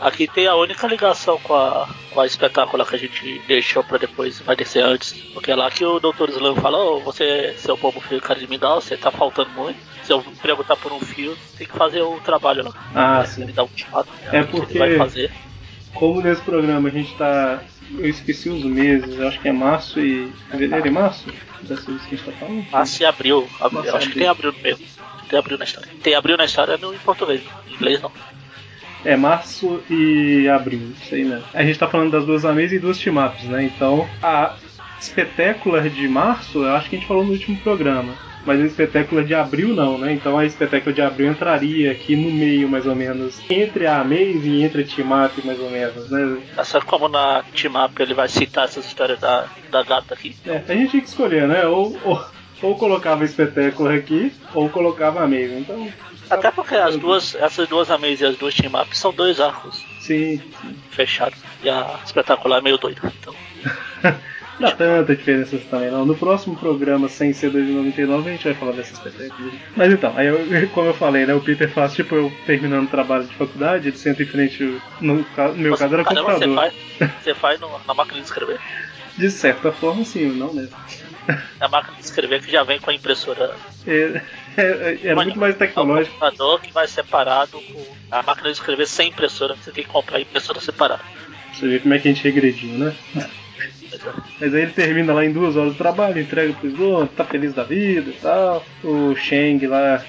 Aqui 0.00 0.26
tem 0.26 0.46
a 0.46 0.54
única 0.54 0.86
ligação 0.86 1.38
com 1.38 1.54
a, 1.54 1.88
com 2.10 2.20
a 2.20 2.26
espetácula 2.26 2.84
que 2.84 2.94
a 2.94 2.98
gente 2.98 3.40
deixou 3.46 3.82
pra 3.82 3.98
depois, 3.98 4.40
vai 4.40 4.54
descer 4.56 4.84
antes. 4.84 5.12
Porque 5.32 5.50
é 5.50 5.56
lá 5.56 5.70
que 5.70 5.84
o 5.84 5.98
Dr. 5.98 6.30
Slam 6.30 6.56
fala, 6.56 6.78
oh, 6.78 7.00
você, 7.00 7.54
seu 7.56 7.76
povo 7.76 8.00
fio 8.00 8.20
cara 8.20 8.38
de 8.38 8.46
mingau, 8.46 8.80
você 8.80 8.96
tá 8.96 9.10
faltando 9.10 9.50
muito. 9.50 9.78
Se 10.02 10.12
eu 10.12 10.22
perguntar 10.42 10.76
por 10.76 10.92
um 10.92 11.00
fio, 11.00 11.36
tem 11.56 11.66
que 11.66 11.76
fazer 11.76 12.02
o 12.02 12.20
trabalho 12.20 12.64
lá. 12.64 12.72
Ah, 12.94 13.20
é, 13.22 13.26
sim. 13.26 13.42
Ele 13.42 13.52
dá 13.52 13.62
um 13.62 13.66
ultimato, 13.66 14.08
né, 14.24 14.40
é 14.40 14.42
porque, 14.42 14.78
vai 14.78 14.96
fazer. 14.96 15.30
como 15.94 16.20
nesse 16.20 16.42
programa 16.42 16.88
a 16.88 16.92
gente 16.92 17.14
tá... 17.16 17.62
Eu 17.98 18.08
esqueci 18.08 18.48
os 18.48 18.64
meses, 18.64 19.18
eu 19.18 19.28
acho 19.28 19.38
que 19.40 19.48
é 19.48 19.52
março 19.52 20.00
e... 20.00 20.32
Fevereiro 20.50 20.86
e 20.86 20.90
março? 20.90 21.26
Dessa 21.62 21.90
vez 21.90 22.02
que 22.06 22.14
a 22.14 22.18
gente 22.18 22.24
tá 22.24 22.32
falando? 22.32 22.70
Março 22.70 23.02
e 23.02 23.06
abril. 23.06 23.48
abril. 23.60 23.96
acho 23.96 24.08
que 24.08 24.18
tem 24.18 24.26
abril 24.26 24.54
mesmo. 24.62 24.86
Tem 25.28 25.38
abril 25.38 25.56
na 25.56 25.64
história. 25.64 25.88
Tem 26.02 26.14
abril 26.14 26.36
na 26.36 26.44
história 26.44 26.76
no, 26.76 26.94
em 26.94 26.98
português, 26.98 27.42
em 27.68 27.74
inglês 27.74 28.02
não. 28.02 28.12
É 29.04 29.16
março 29.16 29.82
e 29.90 30.48
abril, 30.48 30.92
isso 31.02 31.14
aí 31.14 31.24
mesmo. 31.24 31.44
A 31.52 31.62
gente 31.62 31.78
tá 31.78 31.88
falando 31.88 32.12
das 32.12 32.24
duas 32.24 32.44
Amazing 32.44 32.76
e 32.76 32.78
duas 32.78 32.98
team-ups, 32.98 33.44
né? 33.44 33.64
Então, 33.64 34.08
a 34.22 34.54
espetácular 35.00 35.88
de 35.88 36.08
março, 36.08 36.58
eu 36.58 36.74
acho 36.74 36.88
que 36.88 36.96
a 36.96 36.98
gente 36.98 37.08
falou 37.08 37.24
no 37.24 37.32
último 37.32 37.56
programa. 37.58 38.14
Mas 38.44 38.60
a 38.60 38.64
espetácula 38.64 39.22
de 39.22 39.34
abril 39.34 39.68
não, 39.68 39.96
né? 39.96 40.12
Então 40.12 40.36
a 40.36 40.44
espetácula 40.44 40.92
de 40.92 41.00
abril 41.00 41.30
entraria 41.30 41.92
aqui 41.92 42.16
no 42.16 42.30
meio, 42.30 42.68
mais 42.68 42.86
ou 42.86 42.94
menos, 42.94 43.40
entre 43.48 43.86
a 43.86 44.02
Maze 44.02 44.48
e 44.48 44.62
entre 44.64 44.82
a 44.82 44.84
Team 44.84 45.24
Up, 45.24 45.46
mais 45.46 45.60
ou 45.60 45.70
menos, 45.70 46.10
né? 46.10 46.38
Essa 46.56 46.80
como 46.80 47.08
na 47.08 47.44
Team 47.54 47.72
Up 47.84 48.02
ele 48.02 48.14
vai 48.14 48.28
citar 48.28 48.64
essas 48.64 48.84
histórias 48.84 49.20
da, 49.20 49.46
da 49.70 49.82
gata 49.84 50.14
aqui. 50.14 50.34
É, 50.44 50.62
a 50.68 50.74
gente 50.74 50.90
tinha 50.90 51.02
que 51.02 51.08
escolher, 51.08 51.46
né? 51.46 51.66
Ou, 51.66 51.96
ou, 52.04 52.20
ou 52.62 52.76
colocava 52.76 53.24
espetáculo 53.24 53.90
aqui, 53.90 54.32
ou 54.54 54.70
colocava 54.70 55.22
a 55.22 55.26
Maze. 55.26 55.58
Então. 55.58 55.92
Até 56.30 56.50
porque 56.50 56.74
as 56.74 56.96
duas, 56.96 57.34
essas 57.34 57.68
duas 57.68 57.90
Amaze 57.90 58.22
e 58.22 58.26
as 58.26 58.36
duas 58.36 58.54
Team 58.54 58.72
são 58.92 59.12
dois 59.12 59.40
arcos. 59.40 59.84
Sim. 60.00 60.40
Fechado. 60.90 61.36
E 61.62 61.68
a 61.68 62.00
espetacular 62.04 62.58
é 62.58 62.62
meio 62.62 62.78
doida. 62.78 63.12
Então. 63.20 63.34
Não 64.60 64.68
dá 64.68 64.76
tanta 64.76 65.16
diferença 65.16 65.58
também, 65.70 65.90
não. 65.90 66.04
No 66.04 66.14
próximo 66.14 66.54
programa, 66.54 67.08
sem 67.08 67.32
ser 67.32 67.50
2099, 67.50 68.28
a 68.28 68.32
gente 68.32 68.44
vai 68.44 68.54
falar 68.54 68.72
dessas 68.72 68.92
espetáculos. 68.92 69.52
Mas 69.74 69.92
então, 69.92 70.12
aí 70.16 70.26
eu, 70.26 70.68
como 70.70 70.88
eu 70.88 70.94
falei, 70.94 71.26
né? 71.26 71.34
O 71.34 71.40
Peter 71.40 71.68
faz, 71.70 71.94
tipo, 71.94 72.14
eu 72.14 72.32
terminando 72.46 72.84
o 72.84 72.90
trabalho 72.90 73.24
de 73.24 73.34
faculdade, 73.34 73.88
ele 73.88 73.96
senta 73.96 74.22
em 74.22 74.26
frente. 74.26 74.80
No, 75.00 75.14
no 75.14 75.54
meu 75.54 75.76
caso 75.76 75.94
era 75.94 76.04
caramba, 76.04 76.34
computador. 76.34 76.70
Você 76.70 76.98
faz, 76.98 77.12
você 77.24 77.34
faz 77.34 77.60
no, 77.60 77.70
na 77.86 77.94
máquina 77.94 78.20
de 78.20 78.26
escrever? 78.26 78.60
De 79.16 79.30
certa 79.30 79.72
forma, 79.72 80.04
sim, 80.04 80.26
não 80.26 80.52
mesmo. 80.52 80.76
A 81.60 81.68
máquina 81.68 81.96
de 81.96 82.04
escrever 82.04 82.42
que 82.42 82.50
já 82.50 82.62
vem 82.64 82.80
com 82.80 82.90
a 82.90 82.94
impressora. 82.94 83.54
É, 83.86 84.22
é, 84.56 84.98
é 85.04 85.14
muito 85.14 85.38
mais 85.38 85.56
tecnológico. 85.56 86.14
É 86.14 86.16
um 86.16 86.30
computador 86.30 86.60
que 86.60 86.72
vai 86.72 86.86
separado 86.86 87.60
com 87.60 87.84
a 88.10 88.22
máquina 88.22 88.48
de 88.48 88.54
escrever 88.54 88.86
sem 88.86 89.08
impressora. 89.08 89.54
Você 89.54 89.70
tem 89.70 89.84
que 89.84 89.90
comprar 89.90 90.18
a 90.18 90.20
impressora 90.20 90.60
separada. 90.60 91.02
Você 91.52 91.68
vê 91.68 91.78
como 91.78 91.94
é 91.94 91.98
que 91.98 92.08
a 92.08 92.12
gente 92.12 92.24
regrediu, 92.24 92.78
né? 92.78 92.94
Mas 94.40 94.54
aí 94.54 94.62
ele 94.62 94.72
termina 94.72 95.12
lá 95.12 95.24
em 95.24 95.32
duas 95.32 95.56
horas 95.56 95.72
do 95.72 95.78
trabalho, 95.78 96.20
entrega 96.20 96.52
pros 96.54 96.72
donos, 96.72 97.10
tá 97.12 97.24
feliz 97.24 97.54
da 97.54 97.62
vida 97.62 98.10
e 98.10 98.14
tal. 98.14 98.64
O 98.82 99.14
Sheng 99.14 99.64
lá 99.66 100.02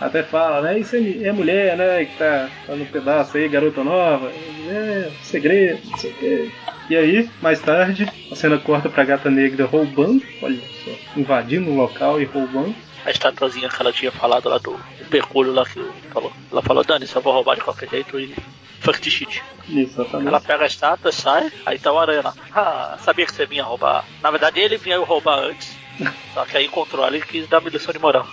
até 0.00 0.22
fala, 0.22 0.62
né? 0.62 0.78
Isso 0.78 0.96
é, 0.96 1.24
é 1.24 1.32
mulher, 1.32 1.76
né? 1.76 2.04
Que 2.04 2.16
tá, 2.16 2.48
tá 2.66 2.74
no 2.74 2.86
pedaço 2.86 3.36
aí, 3.36 3.48
garota 3.48 3.84
nova. 3.84 4.30
É, 4.68 5.10
segredo, 5.22 5.80
não 5.90 5.98
sei 5.98 6.10
o 6.10 6.14
quê. 6.14 6.50
E 6.88 6.96
aí, 6.96 7.30
mais 7.40 7.60
tarde, 7.60 8.10
a 8.32 8.34
cena 8.34 8.58
corta 8.58 8.88
pra 8.88 9.04
gata 9.04 9.30
negra 9.30 9.66
roubando, 9.66 10.22
olha 10.42 10.58
só, 10.84 10.90
invadindo 11.16 11.70
o 11.70 11.76
local 11.76 12.20
e 12.20 12.24
roubando. 12.24 12.74
A 13.04 13.10
estatuazinha 13.10 13.68
que 13.68 13.80
ela 13.80 13.92
tinha 13.92 14.10
falado 14.10 14.48
lá 14.48 14.58
do, 14.58 14.78
percurso 15.10 15.52
lá 15.52 15.64
que 15.64 15.80
falou. 16.10 16.32
Ela 16.50 16.62
falou, 16.62 16.84
Dani, 16.84 17.06
só 17.06 17.20
vou 17.20 17.32
roubar 17.32 17.56
de 17.56 17.62
qualquer 17.62 17.88
jeito 17.88 18.18
e 18.18 18.34
fuck 18.80 19.00
the 19.00 19.10
shit. 19.10 19.42
Exatamente. 19.68 20.28
Ela 20.28 20.40
pega 20.40 20.64
a 20.64 20.66
estátua, 20.66 21.12
sai, 21.12 21.52
aí 21.66 21.78
tá 21.78 21.92
o 21.92 21.98
aranha 21.98 22.22
lá. 22.22 22.34
Ah, 22.54 22.96
sabia 23.00 23.26
que 23.26 23.34
você 23.34 23.44
vinha 23.44 23.64
roubar. 23.64 24.04
Na 24.22 24.30
verdade 24.30 24.60
ele 24.60 24.78
vinha 24.78 24.98
roubar 24.98 25.38
antes. 25.38 25.76
Só 26.32 26.44
que 26.46 26.56
aí 26.56 26.66
encontrou 26.66 27.04
ela 27.04 27.16
e 27.16 27.20
quis 27.20 27.48
dar 27.48 27.58
uma 27.58 27.68
lição 27.68 27.92
de 27.92 27.98
moral. 27.98 28.26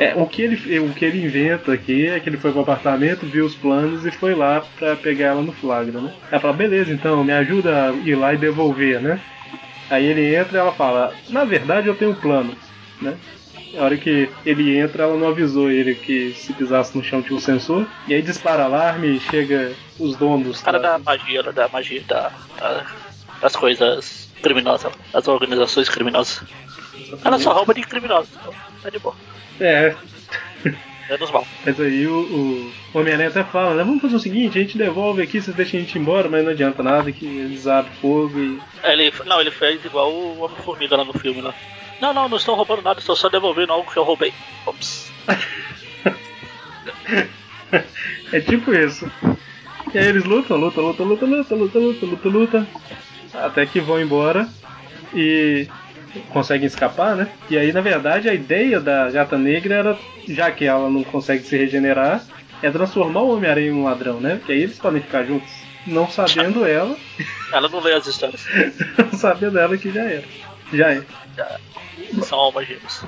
É, 0.00 0.14
o 0.14 0.26
que, 0.26 0.40
ele, 0.40 0.78
o 0.78 0.94
que 0.94 1.04
ele 1.04 1.22
inventa 1.22 1.74
aqui 1.74 2.06
é 2.06 2.18
que 2.18 2.26
ele 2.26 2.38
foi 2.38 2.50
pro 2.52 2.62
apartamento, 2.62 3.26
viu 3.26 3.44
os 3.44 3.54
planos 3.54 4.06
e 4.06 4.10
foi 4.10 4.34
lá 4.34 4.64
pra 4.78 4.96
pegar 4.96 5.26
ela 5.26 5.42
no 5.42 5.52
flagra, 5.52 6.00
né? 6.00 6.14
Ela 6.30 6.40
fala, 6.40 6.54
beleza, 6.54 6.90
então, 6.90 7.22
me 7.22 7.34
ajuda 7.34 7.90
a 7.90 7.92
ir 7.92 8.14
lá 8.14 8.32
e 8.32 8.38
devolver, 8.38 8.98
né? 8.98 9.20
Aí 9.90 10.06
ele 10.06 10.34
entra 10.34 10.56
e 10.56 10.60
ela 10.60 10.72
fala, 10.72 11.12
na 11.28 11.44
verdade 11.44 11.86
eu 11.86 11.94
tenho 11.94 12.12
um 12.12 12.14
plano, 12.14 12.56
né? 13.02 13.14
A 13.76 13.84
hora 13.84 13.94
que 13.98 14.30
ele 14.46 14.78
entra, 14.78 15.02
ela 15.02 15.18
não 15.18 15.28
avisou 15.28 15.70
ele 15.70 15.94
que 15.94 16.32
se 16.32 16.54
pisasse 16.54 16.96
no 16.96 17.04
chão 17.04 17.20
tinha 17.20 17.36
um 17.36 17.40
sensor. 17.40 17.86
E 18.08 18.14
aí 18.14 18.22
dispara 18.22 18.64
alarme 18.64 19.16
e 19.16 19.20
chega 19.20 19.74
os 19.98 20.16
donos. 20.16 20.56
Os 20.56 20.62
caras 20.62 20.80
da 20.80 20.98
magia, 20.98 21.42
da 21.42 21.68
magia 21.68 22.02
da, 22.08 22.32
da, 22.58 22.86
das 23.42 23.54
coisas 23.54 24.30
criminosas, 24.42 24.90
das 25.12 25.28
organizações 25.28 25.90
criminosas. 25.90 26.42
Ela 27.24 27.38
só 27.38 27.52
rouba 27.52 27.74
de 27.74 27.82
criminosos, 27.82 28.30
então 28.40 28.54
tá 28.82 28.90
de 28.90 28.98
boa. 28.98 29.14
É. 29.60 29.94
Menos 31.08 31.30
mal. 31.32 31.44
Mas 31.66 31.80
aí 31.80 32.06
o, 32.06 32.72
o 32.94 32.98
Homem-Aranha 32.98 33.30
até 33.30 33.42
fala, 33.42 33.74
né? 33.74 33.82
Vamos 33.82 34.00
fazer 34.00 34.14
o 34.14 34.20
seguinte, 34.20 34.58
a 34.58 34.62
gente 34.62 34.78
devolve 34.78 35.20
aqui, 35.20 35.40
vocês 35.40 35.56
deixam 35.56 35.80
a 35.80 35.82
gente 35.82 35.98
embora, 35.98 36.28
mas 36.28 36.44
não 36.44 36.52
adianta 36.52 36.84
nada, 36.84 37.10
que 37.10 37.26
eles 37.26 37.66
abrem 37.66 37.92
fogo 37.96 38.38
e. 38.38 38.60
Ele, 38.84 39.12
não, 39.26 39.40
ele 39.40 39.50
fez 39.50 39.84
igual 39.84 40.12
o 40.12 40.40
Homem-Formiga 40.40 40.96
lá 40.96 41.04
no 41.04 41.12
filme 41.12 41.40
lá. 41.40 41.52
Não, 42.00 42.14
não, 42.14 42.28
não 42.28 42.36
estão 42.36 42.54
roubando 42.54 42.82
nada, 42.82 43.00
estou 43.00 43.16
só 43.16 43.28
devolvendo 43.28 43.72
algo 43.72 43.90
que 43.90 43.98
eu 43.98 44.04
roubei. 44.04 44.32
Ops. 44.66 45.10
é 48.32 48.40
tipo 48.40 48.72
isso. 48.72 49.10
E 49.92 49.98
aí 49.98 50.06
eles 50.06 50.24
lutam, 50.24 50.56
lutam, 50.56 50.84
lutam, 50.84 51.06
lutam, 51.06 51.28
lutam, 51.28 51.58
lutam, 51.58 51.82
lutam, 51.82 52.08
lutam, 52.08 52.30
lutam. 52.30 52.66
Até 53.34 53.66
que 53.66 53.80
vão 53.80 54.00
embora 54.00 54.48
e 55.12 55.66
conseguem 56.30 56.66
escapar, 56.66 57.16
né? 57.16 57.28
E 57.48 57.56
aí, 57.56 57.72
na 57.72 57.80
verdade, 57.80 58.28
a 58.28 58.34
ideia 58.34 58.80
da 58.80 59.10
gata 59.10 59.38
negra 59.38 59.74
era, 59.74 59.98
já 60.28 60.50
que 60.50 60.64
ela 60.64 60.90
não 60.90 61.04
consegue 61.04 61.44
se 61.44 61.56
regenerar, 61.56 62.22
é 62.62 62.70
transformar 62.70 63.20
o 63.22 63.36
Homem-Aranha 63.36 63.68
em 63.68 63.72
um 63.72 63.84
ladrão, 63.84 64.20
né? 64.20 64.36
Porque 64.36 64.52
aí 64.52 64.62
eles 64.62 64.78
podem 64.78 65.02
ficar 65.02 65.24
juntos. 65.24 65.50
Não 65.86 66.08
sabendo 66.08 66.64
ela. 66.66 66.96
Ela 67.52 67.68
não 67.68 67.80
lê 67.80 67.94
as 67.94 68.06
histórias. 68.06 68.44
não 68.98 69.18
sabendo 69.18 69.58
ela 69.58 69.76
que 69.76 69.90
já 69.90 70.02
era. 70.02 70.24
Já 70.72 70.92
é. 70.92 71.02
Já. 71.36 71.58
São 72.22 72.38
almas 72.38 72.66
gêmeas. 72.66 73.04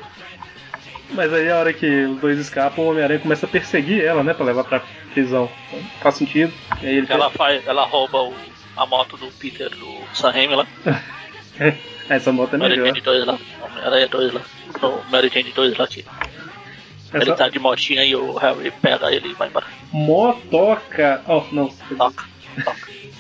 Mas 1.11 1.33
aí 1.33 1.51
a 1.51 1.59
hora 1.59 1.73
que 1.73 2.05
os 2.05 2.21
dois 2.21 2.39
escapam, 2.39 2.85
o 2.85 2.91
Homem-Aranha 2.91 3.21
começa 3.21 3.45
a 3.45 3.49
perseguir 3.49 4.03
ela, 4.03 4.23
né? 4.23 4.33
Pra 4.33 4.47
levar 4.47 4.65
pra 4.65 4.83
prisão. 5.13 5.51
Então, 5.69 5.81
faz 6.01 6.15
sentido. 6.15 6.53
E 6.83 7.05
ela, 7.09 7.31
faz, 7.31 7.67
ela 7.67 7.85
rouba 7.85 8.23
o, 8.23 8.35
a 8.77 8.87
moto 8.87 9.17
do 9.19 9.27
Peter 9.33 9.69
do 9.69 9.99
Sam 10.15 10.33
lá. 10.57 10.67
Essa 12.09 12.33
moto 12.33 12.55
é 12.55 12.59
Mary 12.59 12.73
melhor. 12.77 12.87
Jane 12.89 13.01
2 13.01 13.27
lá. 13.27 13.39
Homem-Aranha 13.63 14.09
2 14.09 14.33
lá. 14.33 14.41
No 14.81 15.03
Mary 15.11 15.31
Jane 15.33 15.53
2 15.53 15.77
lá 15.77 15.85
aqui. 15.85 16.05
Essa 17.13 17.25
Ele 17.25 17.35
tá 17.35 17.49
de 17.49 17.59
motinha 17.59 18.05
e 18.05 18.15
o 18.17 18.37
Harry 18.37 18.71
pega 18.83 19.13
ele 19.13 19.29
e 19.31 19.35
vai 19.35 19.49
embora. 19.49 19.67
motoca. 19.93 21.23
Oh, 21.27 21.43
não. 21.53 21.69
Toca, 21.69 22.25
toca. 22.65 22.89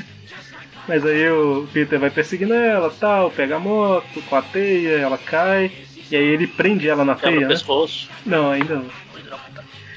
Mas 0.88 1.06
aí 1.06 1.30
o 1.30 1.68
Peter 1.72 1.98
vai 1.98 2.10
perseguindo 2.10 2.54
ela, 2.54 2.90
tal, 2.98 3.30
pega 3.30 3.56
a 3.56 3.58
moto 3.60 4.20
com 4.28 4.34
a 4.36 4.42
teia, 4.42 4.98
ela 4.98 5.16
cai. 5.16 5.70
E 6.10 6.16
aí 6.16 6.24
ele 6.24 6.46
prende 6.46 6.88
ela 6.88 7.04
na 7.04 7.14
Quebra 7.14 7.30
teia, 7.30 7.38
o 7.38 7.42
né? 7.42 7.48
pescoço. 7.48 8.08
Não, 8.26 8.50
ainda 8.50 8.74
não. 8.74 8.86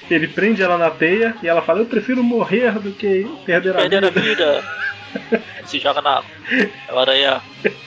Ele 0.09 0.27
prende 0.27 0.61
ela 0.61 0.77
na 0.77 0.91
teia 0.91 1.35
e 1.41 1.47
ela 1.47 1.61
fala, 1.63 1.79
eu 1.79 1.85
prefiro 1.87 2.23
morrer 2.23 2.71
do 2.79 2.91
que 2.91 3.27
perder 3.45 3.71
a 3.71 3.79
Perder 3.81 4.05
a 4.05 4.09
vida. 4.11 4.63
Se 5.65 5.79
joga 5.79 6.01
na 6.01 6.17
água. 6.17 6.29
A 6.89 7.01
aranha 7.01 7.41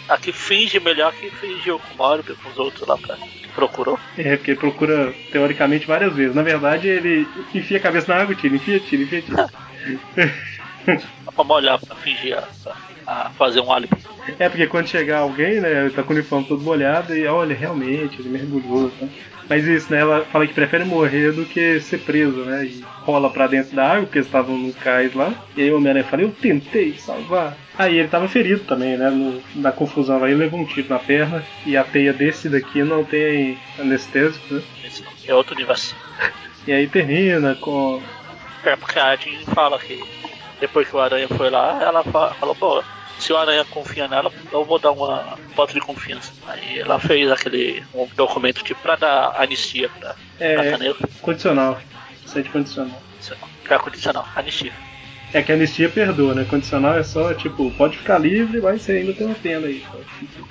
aqui 0.08 0.32
finge 0.32 0.80
melhor 0.80 1.12
que 1.12 1.30
fingiu 1.30 1.78
com 1.78 1.94
o 1.94 1.96
Morbius 1.96 2.38
com 2.38 2.48
os 2.50 2.58
outros 2.58 2.86
lá 2.86 2.96
pra, 2.96 3.16
que 3.16 3.48
procurou. 3.54 3.98
É, 4.16 4.36
porque 4.36 4.52
ele 4.52 4.60
procura, 4.60 5.14
teoricamente, 5.30 5.86
várias 5.86 6.14
vezes. 6.14 6.34
Na 6.34 6.42
verdade, 6.42 6.88
ele 6.88 7.26
enfia 7.54 7.78
a 7.78 7.80
cabeça 7.80 8.12
na 8.12 8.20
água 8.22 8.32
e 8.32 8.36
tira, 8.36 8.56
enfia, 8.56 8.80
tira, 8.80 9.02
enfia, 9.02 9.22
tira. 9.22 9.48
Só 11.24 11.30
pra 11.30 11.44
molhar, 11.44 11.78
pra 11.78 11.94
fingir 11.96 12.36
a, 12.36 12.48
a 13.08 13.30
fazer 13.30 13.60
um 13.60 13.72
álibi. 13.72 13.96
É, 14.38 14.50
porque 14.50 14.66
quando 14.66 14.86
chegar 14.86 15.20
alguém, 15.20 15.60
né, 15.60 15.86
ele 15.86 15.90
tá 15.90 16.02
com 16.02 16.12
o 16.12 16.16
uniforme 16.16 16.46
todo 16.46 16.62
molhado 16.62 17.16
e 17.16 17.26
olha, 17.26 17.56
realmente, 17.56 18.20
ele 18.20 18.28
mergulhou, 18.28 18.90
tá? 18.90 19.06
Mas 19.48 19.66
isso, 19.66 19.90
né, 19.90 20.00
ela 20.00 20.26
fala 20.26 20.46
que 20.46 20.52
prefere 20.52 20.84
morrer 20.84 21.32
do 21.32 21.46
que 21.46 21.80
ser 21.80 22.00
preso, 22.00 22.44
né, 22.44 22.66
e 22.66 22.84
rola 23.00 23.30
pra 23.30 23.46
dentro 23.46 23.74
da 23.74 23.92
água, 23.92 24.02
porque 24.02 24.18
eles 24.18 24.28
estavam 24.28 24.58
no 24.58 24.74
cais 24.74 25.14
lá, 25.14 25.32
e 25.56 25.62
aí 25.62 25.70
o 25.72 25.78
Homem-Aranha 25.78 26.04
fala, 26.04 26.22
eu 26.22 26.30
tentei 26.30 26.92
salvar. 26.98 27.56
Aí 27.78 27.96
ele 27.98 28.08
tava 28.08 28.28
ferido 28.28 28.64
também, 28.64 28.98
né, 28.98 29.08
no, 29.08 29.42
na 29.54 29.72
confusão 29.72 30.20
lá, 30.20 30.28
ele 30.28 30.40
levou 30.40 30.60
um 30.60 30.66
tiro 30.66 30.90
na 30.90 30.98
perna, 30.98 31.42
e 31.64 31.78
a 31.78 31.84
teia 31.84 32.12
desse 32.12 32.50
daqui 32.50 32.82
não 32.82 33.02
tem 33.04 33.56
anestésico, 33.78 34.52
né, 34.52 34.62
Esse 34.84 35.02
é 35.26 35.34
outro 35.34 35.54
universo. 35.54 35.96
e 36.66 36.72
aí 36.72 36.86
termina 36.86 37.54
com... 37.54 38.02
É 38.64 38.76
porque 38.76 38.98
a 38.98 39.16
Jean 39.16 39.40
fala 39.54 39.78
que 39.78 39.98
depois 40.60 40.88
que 40.88 40.96
o 40.96 41.00
Aranha 41.00 41.28
foi 41.28 41.50
lá, 41.50 41.82
ela 41.82 42.02
fa- 42.04 42.34
falou, 42.34 42.54
pô, 42.54 42.82
se 43.18 43.32
o 43.32 43.36
Aranha 43.36 43.64
confia 43.64 44.06
nela, 44.08 44.30
eu 44.52 44.64
vou 44.64 44.78
dar 44.78 44.92
uma 44.92 45.36
voto 45.54 45.74
de 45.74 45.80
confiança. 45.80 46.32
Aí 46.46 46.78
ela 46.80 46.98
fez 47.00 47.30
aquele 47.30 47.84
um 47.94 48.06
documento 48.16 48.62
tipo 48.62 48.80
pra 48.80 48.96
dar 48.96 49.34
anistia 49.36 49.88
pra 49.88 50.14
É, 50.38 50.54
Gata 50.56 50.78
Negra. 50.78 51.08
condicional, 51.20 51.80
sente 52.26 52.48
condicional. 52.50 53.02
Pra 53.64 53.76
é 53.76 53.78
condicional, 53.78 54.26
anistia. 54.36 54.72
É 55.34 55.42
que 55.42 55.52
a 55.52 55.54
anistia 55.56 55.90
perdoa, 55.90 56.34
né? 56.34 56.46
Condicional 56.48 56.96
é 56.96 57.02
só, 57.02 57.34
tipo, 57.34 57.70
pode 57.72 57.98
ficar 57.98 58.16
livre, 58.18 58.60
mas 58.62 58.80
você 58.80 58.92
ainda 58.92 59.12
tem 59.12 59.26
uma 59.26 59.34
pena 59.34 59.66
aí. 59.66 59.84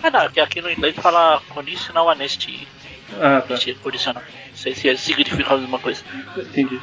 Ah 0.03 0.11
não, 0.11 0.21
porque 0.25 0.39
aqui 0.39 0.61
no 0.61 0.69
inglês 0.69 0.95
fala 0.95 1.41
conditional 1.49 2.07
anestia. 2.09 2.67
Ah, 3.19 3.41
tá. 3.41 3.53
Anistia 3.53 3.75
condicional. 3.81 4.21
Não 4.49 4.55
sei 4.57 4.75
se 4.75 4.87
ele 4.87 4.97
significa 4.99 5.53
a 5.53 5.57
mesma 5.57 5.79
coisa. 5.79 6.03
Entendi. 6.37 6.79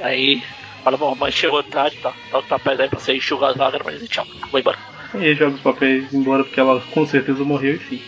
Aí 0.00 0.42
fala, 0.86 0.96
bom, 0.96 1.16
mas 1.18 1.34
chegou 1.34 1.60
tarde, 1.64 1.96
tá? 1.96 2.12
Dá 2.30 2.38
os 2.38 2.46
papéis 2.46 2.78
aí 2.78 2.88
pra 2.88 3.00
você 3.00 3.16
enxugar 3.16 3.50
as 3.50 3.56
lágrimas 3.56 4.00
e 4.00 4.06
tchau, 4.06 4.24
vou 4.52 4.60
embora. 4.60 4.78
E 5.14 5.24
aí 5.24 5.34
joga 5.34 5.56
os 5.56 5.60
papéis 5.60 6.14
embora 6.14 6.44
porque 6.44 6.60
ela 6.60 6.80
com 6.92 7.04
certeza 7.04 7.42
morreu, 7.42 7.74
enfim. 7.74 8.00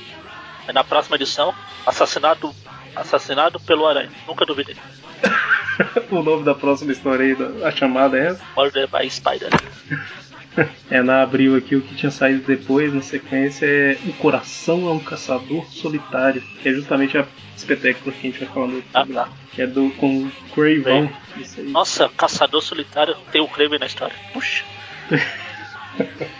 Aí 0.67 0.73
na 0.73 0.85
próxima 0.85 1.17
edição, 1.17 1.53
assassinado, 1.85 2.55
assassinado 2.95 3.59
pelo 3.59 3.85
Aranha. 3.85 4.11
Nunca 4.29 4.47
duvidei. 4.47 4.77
o 6.09 6.23
nome 6.23 6.45
da 6.45 6.55
próxima 6.55 6.93
história 6.93 7.25
aí, 7.25 7.64
a 7.64 7.73
chamada 7.73 8.17
é 8.17 8.29
essa. 8.29 8.45
Murder 8.57 8.88
by 8.88 9.11
Spider. 9.11 9.51
é, 10.90 11.03
na 11.03 11.23
abril 11.23 11.57
aqui 11.57 11.77
o 11.77 11.83
que 11.83 11.94
tinha 11.94 12.11
saído 12.11 12.42
depois, 12.47 12.92
na 12.92 13.03
sequência, 13.03 13.66
é 13.66 13.99
O 14.07 14.12
Coração 14.14 14.88
é 14.88 14.92
um 14.92 14.99
Caçador 14.99 15.64
Solitário, 15.66 16.42
que 16.62 16.68
é 16.68 16.73
justamente 16.73 17.16
a 17.16 17.27
espetáculo 17.57 18.12
que 18.12 18.27
a 18.27 18.31
gente 18.31 18.44
vai 18.44 18.55
falando 18.55 18.85
ah, 18.94 19.07
tá. 19.07 19.29
que 19.53 19.62
é 19.62 19.66
do 19.66 19.90
com 19.90 20.31
Craven. 20.55 21.11
Nossa, 21.71 22.09
Caçador 22.09 22.62
Solitário 22.62 23.16
tem 23.33 23.40
o 23.40 23.49
Craven 23.49 23.79
na 23.79 23.87
história. 23.87 24.14
Puxa. 24.33 24.64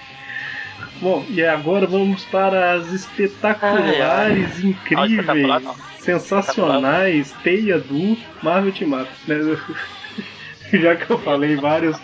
Bom, 1.00 1.24
e 1.28 1.44
agora 1.44 1.87
vamos 1.87 2.24
para 2.24 2.72
as 2.72 2.92
espetaculares, 2.92 4.00
ai, 4.00 4.02
ai. 4.02 4.61
incríveis, 4.64 5.62
sensacionais, 6.00 7.33
Teia 7.44 7.78
do 7.78 8.16
Marvel 8.42 8.72
Team 8.72 9.00
Up. 9.00 9.09
Né? 9.28 9.37
já 10.81 10.96
que 10.96 11.09
eu 11.09 11.18
falei 11.18 11.54
vários, 11.57 11.96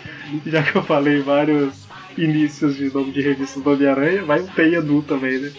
já 0.45 0.63
que 0.63 0.75
eu 0.77 0.83
falei 0.83 1.19
vários 1.21 1.84
inícios 2.17 2.75
de 2.75 2.93
nome 2.93 3.11
de 3.11 3.21
revistas 3.21 3.61
do 3.61 3.71
Homem-Aranha, 3.71 4.23
vai 4.23 4.39
o 4.39 4.81
do 4.81 5.01
também, 5.01 5.39
né? 5.39 5.51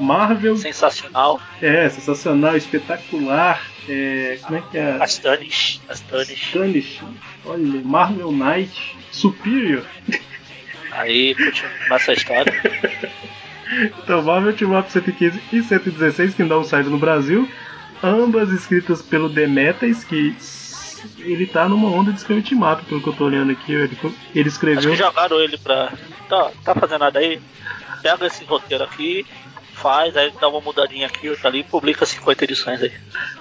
Marvel. 0.00 0.56
Sensacional. 0.56 1.40
É, 1.60 1.88
sensacional, 1.88 2.56
espetacular. 2.56 3.62
É, 3.88 4.38
como 4.42 4.58
é 4.58 4.62
que 4.70 4.78
é? 4.78 4.92
Astonish. 5.02 5.80
Astonish. 5.88 6.46
Astonish. 6.46 7.02
Olha, 7.44 7.82
Marvel 7.84 8.32
Knight. 8.32 8.96
Superior. 9.12 9.84
Aí, 10.92 11.34
começa 11.84 12.12
a 12.12 12.14
história. 12.14 12.52
então, 14.02 14.22
Marvel 14.22 14.54
Team 14.54 14.78
Up 14.78 14.90
115 14.90 15.40
e 15.52 15.62
116, 15.62 16.34
que 16.34 16.44
não 16.44 16.64
saíram 16.64 16.90
no 16.90 16.98
Brasil. 16.98 17.48
Ambas 18.02 18.50
escritas 18.50 19.02
pelo 19.02 19.28
Demetes, 19.28 20.04
que 20.04 20.34
ele 21.18 21.46
tá 21.46 21.68
numa 21.68 21.88
onda 21.88 22.12
de 22.12 22.24
team 22.42 22.70
up, 22.70 22.84
pelo 22.84 23.00
que 23.00 23.08
eu 23.08 23.12
tô 23.12 23.24
olhando 23.24 23.52
aqui. 23.52 23.72
Ele, 23.72 23.98
ele 24.34 24.48
escreveu. 24.48 24.92
Acho 24.92 25.02
jogaram 25.02 25.40
ele 25.40 25.58
pra. 25.58 25.92
Tá, 26.28 26.50
tá 26.64 26.74
fazendo 26.74 27.00
nada 27.00 27.18
aí? 27.18 27.40
Pega 28.02 28.26
esse 28.26 28.44
roteiro 28.44 28.84
aqui, 28.84 29.26
faz, 29.74 30.16
aí 30.16 30.32
dá 30.40 30.48
uma 30.48 30.60
mudadinha 30.60 31.06
aqui, 31.06 31.28
outra 31.28 31.48
ali 31.48 31.60
e 31.60 31.64
publica 31.64 32.06
50 32.06 32.44
edições 32.44 32.82
aí. 32.82 32.92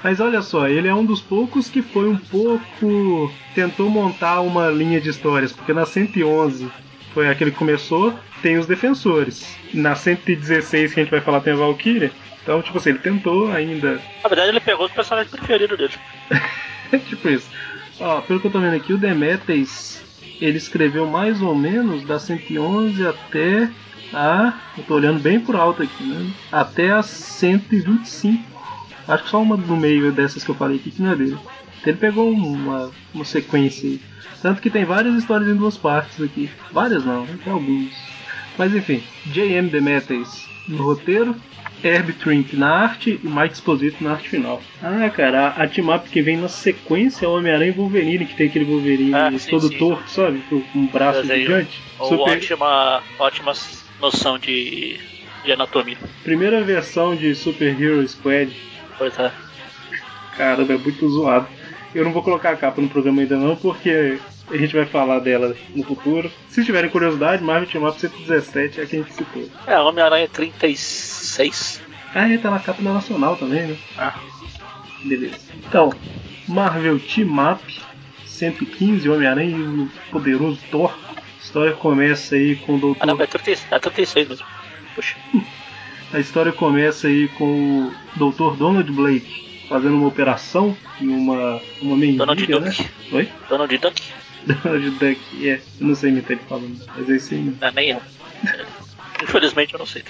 Mas 0.03 0.19
olha 0.19 0.41
só, 0.41 0.67
ele 0.67 0.87
é 0.87 0.93
um 0.93 1.05
dos 1.05 1.21
poucos 1.21 1.69
que 1.69 1.81
foi 1.81 2.09
um 2.09 2.17
pouco. 2.17 3.31
tentou 3.53 3.89
montar 3.89 4.41
uma 4.41 4.69
linha 4.69 4.99
de 4.99 5.09
histórias, 5.09 5.51
porque 5.51 5.73
na 5.73 5.85
111 5.85 6.69
foi 7.13 7.29
aquele 7.29 7.51
que 7.51 7.57
começou, 7.57 8.13
tem 8.41 8.57
os 8.57 8.65
defensores. 8.65 9.55
Na 9.73 9.95
116 9.95 10.93
que 10.93 10.99
a 10.99 11.03
gente 11.03 11.11
vai 11.11 11.21
falar 11.21 11.41
tem 11.41 11.53
a 11.53 11.57
Valkyria. 11.57 12.11
Então, 12.41 12.61
tipo 12.61 12.77
assim, 12.77 12.89
ele 12.89 12.99
tentou 12.99 13.51
ainda. 13.51 14.01
Na 14.23 14.29
verdade, 14.29 14.49
ele 14.49 14.59
pegou 14.59 14.85
os 14.85 14.91
personagens 14.91 15.31
preferidos 15.31 15.77
dele. 15.77 15.93
tipo 17.07 17.29
isso. 17.29 17.49
Ó, 17.99 18.21
pelo 18.21 18.39
que 18.39 18.47
eu 18.47 18.51
tô 18.51 18.59
vendo 18.59 18.75
aqui, 18.75 18.93
o 18.93 18.97
Demetes 18.97 20.01
ele 20.39 20.57
escreveu 20.57 21.05
mais 21.05 21.41
ou 21.41 21.53
menos 21.53 22.03
da 22.05 22.17
111 22.17 23.05
até 23.05 23.69
a. 24.13 24.53
Eu 24.77 24.83
tô 24.85 24.95
olhando 24.95 25.19
bem 25.19 25.39
por 25.39 25.55
alto 25.55 25.83
aqui, 25.83 26.03
né? 26.03 26.31
Até 26.51 26.91
a 26.91 27.03
125. 27.03 28.43
Acho 29.07 29.23
que 29.23 29.29
só 29.29 29.41
uma 29.41 29.57
no 29.57 29.75
meio 29.75 30.11
dessas 30.11 30.43
que 30.43 30.49
eu 30.49 30.55
falei 30.55 30.77
aqui 30.77 30.91
que 30.91 31.01
não 31.01 31.11
é 31.11 31.15
dele. 31.15 31.37
Ele 31.85 31.97
pegou 31.97 32.31
uma, 32.31 32.91
uma 33.13 33.25
sequência 33.25 33.89
aí. 33.89 34.01
Tanto 34.41 34.61
que 34.61 34.69
tem 34.69 34.85
várias 34.85 35.15
histórias 35.15 35.49
em 35.49 35.55
duas 35.55 35.77
partes 35.77 36.21
aqui. 36.21 36.49
Várias 36.71 37.03
não, 37.03 37.25
tem 37.25 37.51
alguns. 37.51 37.91
Mas 38.57 38.73
enfim, 38.75 39.03
J.M. 39.27 39.69
Demetes 39.69 40.45
no 40.67 40.83
roteiro, 40.83 41.35
Herb 41.83 42.13
Trimp 42.13 42.53
na 42.53 42.69
arte 42.69 43.19
e 43.23 43.27
Mike 43.27 43.53
Exposito 43.53 44.03
na 44.03 44.11
arte 44.11 44.29
final. 44.29 44.61
Ah, 44.81 45.09
cara, 45.09 45.47
a, 45.47 45.63
a 45.63 45.67
team 45.67 45.93
up 45.93 46.09
que 46.09 46.21
vem 46.21 46.37
na 46.37 46.47
sequência 46.47 47.25
é 47.25 47.29
o 47.29 47.37
Homem-Aranha 47.37 47.71
e 47.71 47.75
Wolverine, 47.75 48.25
que 48.25 48.35
tem 48.35 48.47
aquele 48.47 48.65
Wolverine 48.65 49.13
ah, 49.13 49.31
sim, 49.37 49.49
todo 49.49 49.67
sim. 49.67 49.77
torto, 49.77 50.09
sabe? 50.09 50.41
Com 50.49 50.63
um 50.75 50.87
braço 50.87 51.21
Desenho. 51.21 51.41
gigante. 51.41 51.81
Super... 51.97 52.37
Ótima, 52.37 53.03
ótima 53.17 53.53
noção 54.01 54.37
de, 54.37 54.99
de 55.43 55.51
anatomia. 55.51 55.97
Primeira 56.23 56.63
versão 56.63 57.15
de 57.15 57.33
Super 57.35 57.81
Hero 57.81 58.07
Squad. 58.07 58.55
Pois 58.97 59.17
é. 59.17 59.31
Caramba, 60.35 60.73
é 60.73 60.77
muito 60.77 61.09
zoado. 61.09 61.58
Eu 61.93 62.03
não 62.03 62.11
vou 62.11 62.21
colocar 62.21 62.51
a 62.51 62.55
capa 62.55 62.81
no 62.81 62.89
programa 62.89 63.21
ainda 63.21 63.35
não, 63.35 63.55
porque 63.55 64.19
a 64.49 64.57
gente 64.57 64.75
vai 64.75 64.85
falar 64.85 65.19
dela 65.19 65.55
no 65.75 65.83
futuro. 65.83 66.31
Se 66.49 66.63
tiverem 66.63 66.89
curiosidade, 66.89 67.43
Marvel 67.43 67.69
Team 67.69 67.87
Up 67.87 67.99
117 67.99 68.81
é 68.81 68.85
quem 68.85 68.99
a 68.99 69.03
gente 69.03 69.13
citou. 69.13 69.49
É, 69.65 69.79
Homem-Aranha 69.79 70.27
36. 70.27 71.81
Ah, 72.13 72.27
ele 72.27 72.37
tá 72.37 72.49
na 72.49 72.59
capa 72.59 72.81
nacional 72.81 73.35
também, 73.35 73.67
né? 73.67 73.77
Ah, 73.97 74.19
beleza. 75.03 75.37
Então, 75.67 75.91
Marvel 76.47 76.99
Team 76.99 77.51
Up 77.51 77.81
115, 78.25 79.09
Homem-Aranha 79.09 79.55
e 79.55 79.61
o 79.61 79.91
poderoso 80.11 80.59
Thor. 80.71 80.93
A 81.15 81.41
história 81.41 81.73
começa 81.73 82.35
aí 82.35 82.55
com 82.57 82.75
o 82.75 82.79
Doutor. 82.79 83.01
Ah, 83.01 83.05
não, 83.05 83.21
é 83.21 83.25
36, 83.25 83.67
é 83.71 83.79
36 83.79 84.27
mesmo. 84.27 84.45
Puxa. 84.95 85.15
A 86.11 86.19
história 86.19 86.51
começa 86.51 87.07
aí 87.07 87.27
com 87.29 87.91
o 88.17 88.31
Dr. 88.31 88.57
Donald 88.57 88.91
Blake 88.91 89.48
fazendo 89.69 89.95
uma 89.95 90.07
operação 90.07 90.75
em 90.99 91.07
uma, 91.07 91.61
uma 91.81 91.95
mendiga, 91.95 92.25
Donald 92.25 92.51
né? 92.51 92.69
Duck. 92.69 92.89
Oi? 93.15 93.29
Donald 93.47 93.77
Duck. 93.77 94.03
Donald 94.45 94.89
Duck, 94.89 95.47
é. 95.47 95.61
Eu 95.79 95.87
não 95.87 95.95
sei 95.95 96.09
imitar 96.09 96.31
ele 96.31 96.41
falando, 96.49 96.77
mas 96.97 97.09
é 97.09 97.15
isso 97.15 97.33
aí. 97.33 97.53
Não, 97.61 97.71
nem 97.71 97.91
eu. 97.91 98.01
Infelizmente 99.23 99.73
eu 99.73 99.79
não 99.79 99.85
sei. 99.85 100.03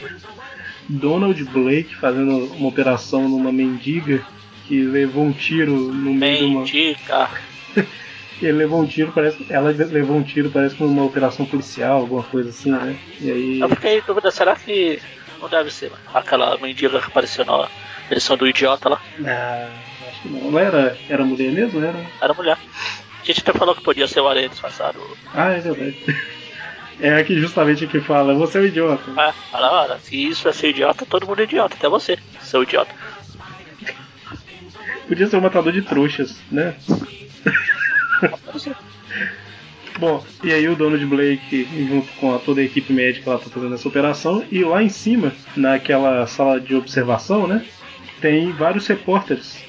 Donald 0.88 1.44
Blake 1.46 1.96
fazendo 1.96 2.46
uma 2.54 2.70
operação 2.70 3.28
numa 3.28 3.52
mendiga 3.52 4.26
que 4.68 4.82
levou 4.82 5.26
um 5.26 5.32
tiro 5.32 5.94
no 5.94 6.14
meio 6.14 6.60
mendiga. 6.60 6.98
de 6.98 7.06
uma. 7.06 7.42
Ele 8.42 8.54
levou 8.54 8.82
um 8.82 8.86
tiro, 8.86 9.12
parece. 9.12 9.46
Ela 9.50 9.70
levou 9.72 10.16
um 10.18 10.24
tiro, 10.24 10.50
parece 10.50 10.76
que 10.76 10.84
numa 10.84 11.04
operação 11.04 11.46
policial, 11.46 12.02
alguma 12.02 12.24
coisa 12.24 12.50
assim, 12.50 12.72
né? 12.72 12.98
E 13.20 13.32
aí. 13.32 13.60
Eu 13.60 13.70
fiquei 13.70 14.00
em 14.00 14.04
dúvida, 14.06 14.32
será 14.32 14.56
que 14.56 15.02
não 15.42 15.50
deve 15.50 15.72
ser 15.72 15.92
aquela 16.14 16.58
mendiga 16.58 17.00
que 17.00 17.08
apareceu 17.08 17.44
na 17.46 17.68
versão 18.10 18.38
do 18.38 18.48
idiota 18.48 18.90
lá? 18.90 19.02
Ah, 19.26 19.70
acho 20.10 20.22
que 20.22 20.30
não. 20.30 20.52
Não 20.52 20.60
era, 20.60 20.98
era 21.10 21.26
mulher 21.26 21.52
mesmo? 21.52 21.84
Era? 21.84 22.06
Era 22.22 22.34
mulher. 22.34 22.58
A 23.22 23.26
gente 23.26 23.42
até 23.42 23.54
falou 23.54 23.76
que 23.76 23.84
podia 23.84 24.08
ser 24.08 24.22
o 24.22 24.28
Aranha 24.28 24.50
disfarçado. 24.50 25.00
Ah, 25.34 25.52
é 25.52 25.60
verdade. 25.60 25.98
É 27.02 27.16
aqui 27.16 27.40
justamente 27.40 27.88
que 27.88 28.02
fala, 28.02 28.34
você 28.34 28.58
é 28.58 28.62
um 28.62 28.66
idiota. 28.66 29.04
Ah, 29.16 29.32
fala, 29.50 29.84
olha, 29.84 30.00
se 30.00 30.22
isso 30.22 30.50
é 30.50 30.52
ser 30.52 30.72
idiota, 30.72 31.06
todo 31.06 31.26
mundo 31.26 31.40
é 31.40 31.44
idiota, 31.46 31.76
até 31.76 31.88
você, 31.88 32.20
seu 32.42 32.62
idiota. 32.62 32.94
Podia 35.08 35.26
ser 35.28 35.38
um 35.38 35.42
matador 35.42 35.72
de 35.72 35.82
trouxas, 35.82 36.42
né? 36.52 36.76
Bom, 40.00 40.24
e 40.44 40.54
aí 40.54 40.68
o 40.68 40.76
Donald 40.76 41.06
Blake, 41.06 41.68
junto 41.90 42.08
com 42.14 42.34
a, 42.34 42.40
toda 42.40 42.62
a 42.62 42.64
equipe 42.64 42.94
médica, 42.94 43.32
lá 43.32 43.38
tá 43.38 43.50
fazendo 43.50 43.76
essa 43.76 43.88
operação, 43.88 44.46
e 44.50 44.64
lá 44.64 44.82
em 44.82 44.88
cima, 44.88 45.34
naquela 45.58 46.26
sala 46.26 46.60
de 46.60 46.74
observação, 46.74 47.46
né? 47.48 47.66
Tem 48.22 48.52
vários 48.54 48.88
repórteres. 48.88 49.62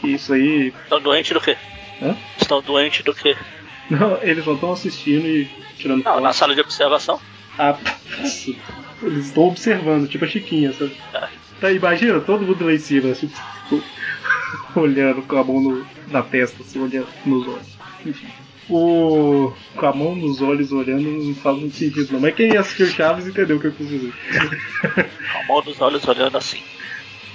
Que 0.00 0.08
isso 0.08 0.32
aí. 0.34 0.74
Estão 0.82 1.00
doentes 1.00 1.32
do 1.32 1.40
quê? 1.40 1.56
Hã? 2.02 2.16
Estão 2.38 2.60
doentes 2.60 3.02
do 3.02 3.14
quê? 3.14 3.36
Não, 3.88 4.18
eles 4.22 4.44
só 4.44 4.52
estão 4.52 4.72
assistindo 4.72 5.26
e 5.26 5.48
tirando 5.78 6.04
Não, 6.04 6.12
foto. 6.12 6.22
na 6.22 6.32
sala 6.32 6.54
de 6.54 6.60
observação. 6.60 7.18
Ah, 7.58 7.76
eles 9.02 9.26
estão 9.26 9.44
observando, 9.44 10.08
tipo 10.08 10.24
a 10.24 10.28
Chiquinha, 10.28 10.72
sabe? 10.72 10.94
É. 11.14 11.28
Tá, 11.60 11.72
imagina 11.72 12.20
todo 12.20 12.44
mundo 12.44 12.64
lá 12.64 12.72
em 12.72 12.78
cima, 12.78 13.12
tipo, 13.14 13.34
olhando 14.78 15.22
com 15.22 15.36
a 15.36 15.44
mão 15.44 15.60
no, 15.60 15.86
na 16.08 16.22
testa, 16.22 16.62
assim, 16.62 16.78
olhando 16.80 17.08
nos 17.24 17.46
olhos. 17.48 17.78
O, 18.70 19.52
com 19.74 19.86
a 19.86 19.92
mão 19.94 20.14
nos 20.14 20.42
olhos 20.42 20.72
olhando 20.72 21.02
não 21.02 21.34
faz 21.34 21.56
muito 21.56 21.76
sentido, 21.76 22.12
não. 22.12 22.20
Mas 22.20 22.34
quem 22.34 22.54
assistiu 22.56 22.86
Chaves 22.88 23.26
entendeu 23.26 23.56
o 23.56 23.60
que 23.60 23.68
eu 23.68 23.72
quis 23.72 23.88
dizer. 23.88 24.12
Com 25.32 25.38
a 25.38 25.46
mão 25.46 25.62
nos 25.64 25.80
olhos 25.80 26.06
olhando 26.06 26.36
assim. 26.36 26.62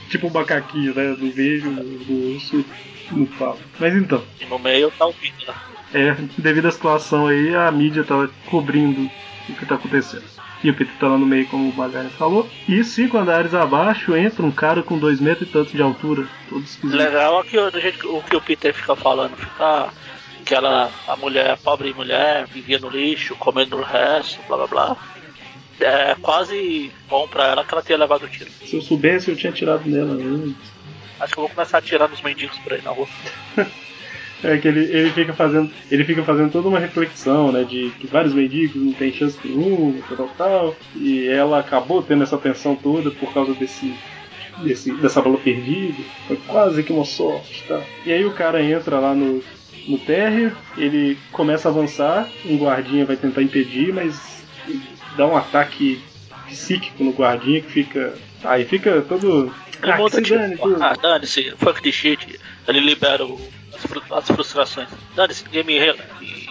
Tipo 0.10 0.28
um 0.28 0.30
macaquinho, 0.30 0.94
né? 0.94 1.16
Do 1.16 1.32
vejo, 1.32 1.72
do 1.72 2.36
urso, 2.36 2.64
no 3.12 3.26
fala. 3.26 3.58
Mas 3.80 3.96
então. 3.96 4.24
E 4.40 4.46
no 4.46 4.60
meio 4.60 4.92
tá 4.92 5.08
o 5.08 5.12
vídeo, 5.12 5.48
né? 5.48 5.56
É, 5.94 6.16
devido 6.38 6.68
à 6.68 6.72
situação 6.72 7.28
aí, 7.28 7.56
a 7.56 7.72
mídia 7.72 8.04
tá 8.04 8.30
cobrindo 8.46 9.10
o 9.50 9.54
que 9.56 9.66
tá 9.66 9.76
acontecendo. 9.76 10.24
E 10.64 10.70
o 10.70 10.74
Peter 10.74 10.96
tá 10.98 11.08
lá 11.08 11.18
no 11.18 11.26
meio, 11.26 11.46
como 11.48 11.70
o 11.70 11.76
Magari 11.76 12.10
falou. 12.10 12.50
E 12.70 12.84
cinco 12.84 13.18
andares 13.18 13.54
abaixo 13.54 14.16
entra 14.16 14.46
um 14.46 14.52
cara 14.52 14.82
com 14.82 14.98
dois 14.98 15.20
metros 15.20 15.50
e 15.50 15.52
tanto 15.52 15.76
de 15.76 15.82
altura. 15.82 16.26
Todo 16.48 16.64
esquisito. 16.64 16.96
Legal 16.98 17.42
é 17.42 17.44
que 17.44 17.58
o, 17.58 18.18
o 18.18 18.24
que 18.24 18.36
o 18.36 18.42
Peter 18.42 18.74
fica 18.74 18.96
falando, 18.96 19.36
fica 19.36 19.90
que 20.44 20.54
ela, 20.54 20.92
a 21.08 21.16
mulher, 21.16 21.52
a 21.52 21.58
pobre 21.58 21.94
mulher, 21.94 22.46
vivia 22.48 22.80
no 22.80 22.90
lixo, 22.90 23.36
comendo 23.36 23.78
o 23.78 23.82
resto, 23.84 24.40
blá 24.48 24.58
blá 24.58 24.68
blá. 24.68 24.98
É 25.80 26.16
quase 26.22 26.92
bom 27.10 27.28
pra 27.28 27.48
ela 27.48 27.66
que 27.66 27.74
ela 27.74 27.82
tenha 27.82 28.00
levado 28.00 28.24
o 28.24 28.28
tiro. 28.30 28.50
Se 28.64 28.76
eu 28.76 28.82
soubesse, 28.82 29.30
eu 29.30 29.36
tinha 29.36 29.52
tirado 29.52 29.90
nela 29.90 30.14
antes. 30.14 30.56
Acho 31.20 31.34
que 31.34 31.40
eu 31.40 31.44
vou 31.44 31.56
começar 31.56 31.78
a 31.80 31.82
tirar 31.82 32.08
nos 32.08 32.22
mendigos 32.22 32.58
por 32.60 32.74
aí 32.74 32.82
na 32.82 32.92
rua. 32.92 33.08
é 34.44 34.58
que 34.58 34.68
ele, 34.68 34.82
ele 34.82 35.12
fica 35.12 35.34
fazendo. 35.34 35.72
Ele 35.90 36.06
fica 36.06 36.24
fazendo 36.24 36.52
toda 36.52 36.68
uma 36.68 36.80
reflexão, 36.80 37.52
né? 37.52 37.64
De 37.64 37.92
que 38.00 38.08
vários 38.08 38.34
mendigos 38.34 38.76
não 38.76 38.94
tem 38.94 39.12
chance 39.12 39.38
nenhuma, 39.44 40.02
tal, 40.16 40.30
tal. 40.38 40.76
E 40.96 41.28
ela 41.28 41.60
acabou 41.60 42.04
tendo 42.04 42.24
essa 42.24 42.38
tensão 42.38 42.76
toda 42.76 43.10
por 43.12 43.34
causa 43.34 43.54
desse 43.54 43.94
desse, 44.62 44.92
dessa 44.94 45.22
bola 45.22 45.38
perdida. 45.38 46.02
Foi 46.28 46.38
quase 46.48 46.84
que 46.84 46.94
uma 46.94 47.06
sorte, 47.06 47.64
tá? 47.68 47.82
E 48.06 48.12
aí 48.12 48.26
o 48.26 48.34
cara 48.34 48.64
entra 48.64 49.00
lá 49.00 49.14
no, 49.14 49.42
no 49.88 49.98
térreo, 49.98 50.56
ele 50.78 51.18
começa 51.32 51.68
a 51.68 51.72
avançar, 51.72 52.30
um 52.46 52.58
guardinha 52.58 53.06
vai 53.06 53.16
tentar 53.16 53.42
impedir, 53.42 53.94
mas 53.94 54.44
dá 55.18 55.28
um 55.28 55.36
ataque 55.36 56.02
psíquico 56.48 57.04
no 57.04 57.12
guardinha 57.12 57.62
que 57.62 57.72
fica. 57.72 58.18
Aí 58.44 58.66
fica 58.66 59.02
todo. 59.02 59.54
Ah, 59.82 59.98
muda, 59.98 60.22
tipo, 60.22 60.38
dane, 60.38 60.58
ah, 60.80 60.94
dane-se, 61.02 61.52
fuck 61.58 61.82
the 61.82 61.92
shit. 61.92 62.40
Ele 62.68 62.80
libera 62.80 63.26
o, 63.26 63.40
as, 64.12 64.28
frustrações. 64.28 64.88
Dane-se, 65.16 65.44
ninguém 65.46 65.64
me, 65.64 65.94
me, 66.20 66.50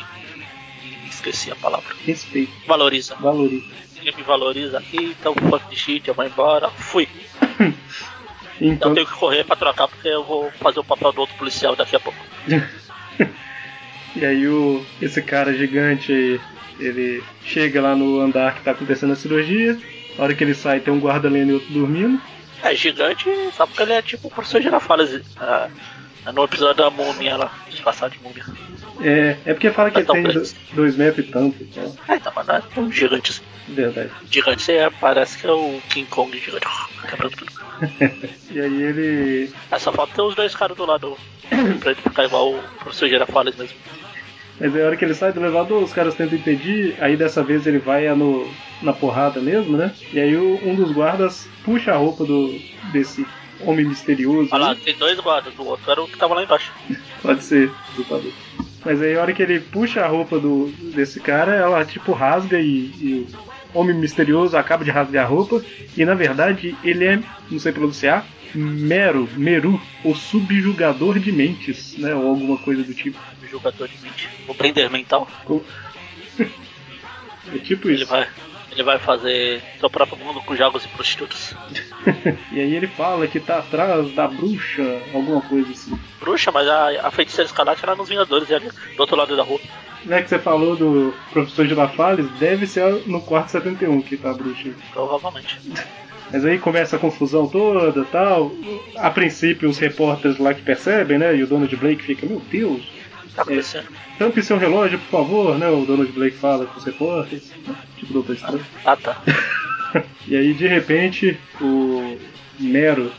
Esqueci 1.09 1.51
a 1.51 1.57
palavra. 1.57 1.95
Respeito. 2.05 2.53
Valoriza. 2.67 3.15
Valoriza. 3.17 3.67
Ninguém 3.97 4.17
me 4.17 4.23
valoriza 4.23 4.79
aqui, 4.79 5.17
então 5.19 5.35
fuck 5.35 5.67
the 5.69 5.77
shit, 5.77 6.07
eu 6.07 6.15
vou 6.15 6.27
embora. 6.27 6.69
Fui. 6.71 7.09
então 8.61 8.91
eu 8.91 8.95
tenho 8.95 9.07
que 9.07 9.15
correr 9.15 9.45
pra 9.45 9.57
trocar 9.57 9.89
porque 9.89 10.09
eu 10.09 10.25
vou 10.25 10.51
fazer 10.53 10.81
o 10.81 10.85
papel 10.85 11.13
do 11.13 11.21
outro 11.23 11.37
policial 11.37 11.75
daqui 11.75 11.97
a 11.97 12.01
pouco. 12.01 12.19
e 14.17 14.25
aí 14.25 14.47
o, 14.47 14.85
esse 15.01 15.23
cara 15.23 15.55
gigante 15.55 16.13
aí 16.13 16.41
ele 16.79 17.23
chega 17.45 17.81
lá 17.81 17.95
no 17.95 18.21
andar 18.21 18.55
que 18.55 18.63
tá 18.63 18.73
acontecendo 18.73 19.13
a 19.13 19.17
cirurgia. 19.17 19.79
A 20.19 20.23
hora 20.23 20.35
que 20.35 20.45
ele 20.45 20.55
sai, 20.55 20.81
tem 20.81 20.93
um 20.93 21.01
guarda 21.01 21.29
lendo 21.29 21.51
e 21.51 21.55
outro 21.55 21.73
dormindo. 21.73 22.21
É 22.63 22.75
gigante, 22.75 23.29
só 23.53 23.67
porque 23.67 23.83
ele 23.83 23.93
é 23.93 24.03
tipo 24.03 24.29
o 24.29 24.31
professor 24.31 24.61
Girafales 24.63 25.15
uh, 25.15 25.71
no 26.31 26.45
episódio 26.45 26.77
da 26.77 26.91
múmia 26.91 27.37
lá, 27.37 27.53
disfarçado 27.69 28.13
de 28.13 28.23
múmia. 28.23 28.45
É, 29.01 29.37
é 29.45 29.55
porque 29.55 29.71
fala 29.71 29.91
que 29.91 29.99
ele 29.99 30.07
tem 30.07 30.23
dois, 30.23 30.55
dois 30.73 30.97
metros 30.97 31.27
e 31.27 31.31
tanto. 31.31 31.63
Então. 31.63 31.97
É, 32.09 32.19
tá, 32.19 32.33
mas 32.35 32.47
não 32.47 32.55
é 32.55 32.63
um 32.77 32.93
gigante 32.93 33.33
assim. 33.33 33.43
Verdade. 33.69 34.11
Gigante 34.31 34.73
é, 34.73 34.91
parece 34.91 35.39
que 35.39 35.47
é 35.47 35.53
o 35.53 35.81
King 35.89 36.09
Kong 36.09 36.39
gigante. 36.39 36.67
Quebrando 37.09 37.37
tudo. 37.37 37.53
e 38.51 38.61
aí 38.61 38.83
ele. 38.83 39.53
É, 39.71 39.79
só 39.79 39.93
falta 39.93 40.15
ter 40.15 40.23
os 40.23 40.35
dois 40.35 40.55
caras 40.55 40.77
do 40.77 40.87
lado 40.87 41.17
pra 41.81 41.91
ele 41.93 42.01
ficar 42.01 42.25
igual 42.25 42.55
o 42.55 42.63
professor 42.79 43.09
Girafales 43.09 43.57
mesmo. 43.57 43.77
Mas 44.61 44.77
a 44.77 44.87
hora 44.87 44.97
que 44.97 45.05
ele 45.05 45.15
sai 45.15 45.33
do 45.33 45.41
elevador, 45.41 45.83
os 45.83 45.93
caras 45.93 46.15
tentam 46.15 46.39
impedir, 46.39 46.97
aí 47.01 47.17
dessa 47.17 47.43
vez 47.43 47.67
ele 47.67 47.79
vai 47.79 48.09
no, 48.15 48.49
na 48.81 48.93
porrada 48.93 49.41
mesmo, 49.41 49.77
né? 49.77 49.93
E 50.13 50.21
aí 50.21 50.37
o, 50.37 50.61
um 50.65 50.77
dos 50.77 50.93
guardas 50.93 51.49
puxa 51.65 51.93
a 51.93 51.97
roupa 51.97 52.25
do 52.25 52.61
desse 52.93 53.27
homem 53.65 53.87
misterioso. 53.87 54.49
Olha 54.53 54.67
lá, 54.67 54.75
tem 54.75 54.97
dois 54.97 55.19
guardas, 55.21 55.55
o 55.59 55.65
outro 55.65 55.91
era 55.91 56.03
o 56.03 56.09
que 56.09 56.17
tava 56.17 56.35
lá 56.35 56.43
embaixo. 56.43 56.73
Pode 57.23 57.45
ser, 57.45 57.71
lutador. 57.97 58.33
Mas 58.85 59.01
aí 59.01 59.17
a 59.17 59.23
hora 59.23 59.33
que 59.33 59.43
ele 59.43 59.61
puxa 59.61 60.05
a 60.05 60.09
roupa 60.09 60.39
do, 60.39 60.69
desse 60.95 61.21
cara, 61.21 61.55
ela 61.55 61.85
tipo 61.85 62.13
rasga 62.13 62.59
e, 62.59 62.67
e 63.01 63.27
o 63.73 63.79
homem 63.79 63.97
misterioso 63.97 64.57
acaba 64.57 64.85
de 64.85 64.91
rasgar 64.91 65.25
a 65.25 65.29
roupa. 65.29 65.65
E 65.97 66.05
na 66.05 66.15
verdade 66.15 66.77
ele 66.83 67.05
é, 67.05 67.23
não 67.51 67.61
sei 67.61 67.71
pronunciar, 67.71 68.27
Mero, 68.55 69.29
Meru, 69.37 69.81
o 70.05 70.15
subjugador 70.15 71.19
de 71.19 71.33
mentes, 71.33 71.97
né? 71.97 72.15
Ou 72.15 72.29
alguma 72.29 72.59
coisa 72.59 72.83
do 72.83 72.93
tipo. 72.93 73.19
Subjugador 73.41 73.89
de 73.89 73.99
mentes. 74.03 74.29
O 74.47 74.55
Blender 74.55 74.91
mental. 74.91 75.29
É 77.53 77.59
tipo 77.59 77.91
isso. 77.91 78.05
Ele 78.05 78.05
vai, 78.05 78.29
ele 78.73 78.83
vai 78.83 78.99
fazer 78.99 79.63
seu 79.79 79.91
próprio 79.91 80.19
mundo 80.19 80.41
com 80.41 80.57
jogos 80.57 80.85
e 80.85 80.89
prostitutas. 80.89 81.55
e 82.51 82.61
aí 82.61 82.75
ele 82.75 82.87
fala 82.87 83.27
que 83.27 83.39
tá 83.39 83.59
atrás 83.59 84.13
da 84.15 84.27
bruxa, 84.27 85.01
alguma 85.15 85.41
coisa 85.43 85.71
assim. 85.71 85.99
Bruxa, 86.19 86.51
mas 86.51 86.67
a, 86.67 87.07
a 87.07 87.11
feiticeira 87.11 87.47
escarlate 87.47 87.83
era 87.83 87.95
nos 87.95 88.09
Vingadores, 88.09 88.51
ali, 88.51 88.69
do 88.97 89.01
outro 89.01 89.17
lado 89.17 89.37
da 89.37 89.43
rua. 89.43 89.61
Né, 90.05 90.21
que 90.23 90.29
você 90.29 90.39
falou 90.39 90.75
do 90.75 91.15
professor 91.33 91.67
de 91.67 91.75
Lafales, 91.75 92.29
deve 92.39 92.67
ser 92.67 93.07
no 93.07 93.21
quarto 93.21 93.51
71 93.51 94.03
que 94.03 94.17
tá 94.17 94.31
a 94.31 94.35
bruxa. 94.35 94.71
Provavelmente. 94.93 95.61
Mas 96.33 96.47
aí 96.47 96.59
começa 96.59 96.97
a 96.97 96.99
confusão 96.99 97.47
toda 97.47 98.05
tal. 98.07 98.51
A 98.97 99.11
princípio, 99.11 99.69
os 99.69 99.79
repórteres 99.79 100.39
lá 100.39 100.55
que 100.55 100.63
percebem, 100.63 101.19
né? 101.19 101.37
E 101.37 101.43
o 101.43 101.47
dono 101.47 101.69
de 101.69 101.77
Blake 101.77 102.03
fica, 102.03 102.25
meu 102.25 102.41
Deus. 102.51 102.81
Tá 103.35 103.43
acontecendo. 103.43 103.89
É, 103.89 104.19
tampe 104.19 104.43
seu 104.43 104.59
relógio, 104.59 104.99
por 104.99 105.11
favor, 105.11 105.59
né? 105.59 105.69
O 105.69 105.85
dono 105.85 106.07
de 106.07 106.13
Blake 106.13 106.37
fala 106.37 106.67
com 106.67 106.79
os 106.79 106.85
repórteres. 106.85 107.53
Tipo 107.97 108.13
Doutor 108.13 108.35
Estranho. 108.35 108.67
Ah, 108.85 108.97
tá. 108.97 109.17
e 110.27 110.37
aí, 110.37 110.53
de 110.53 110.67
repente, 110.67 111.39
o 111.61 112.19
Mero. 112.59 113.13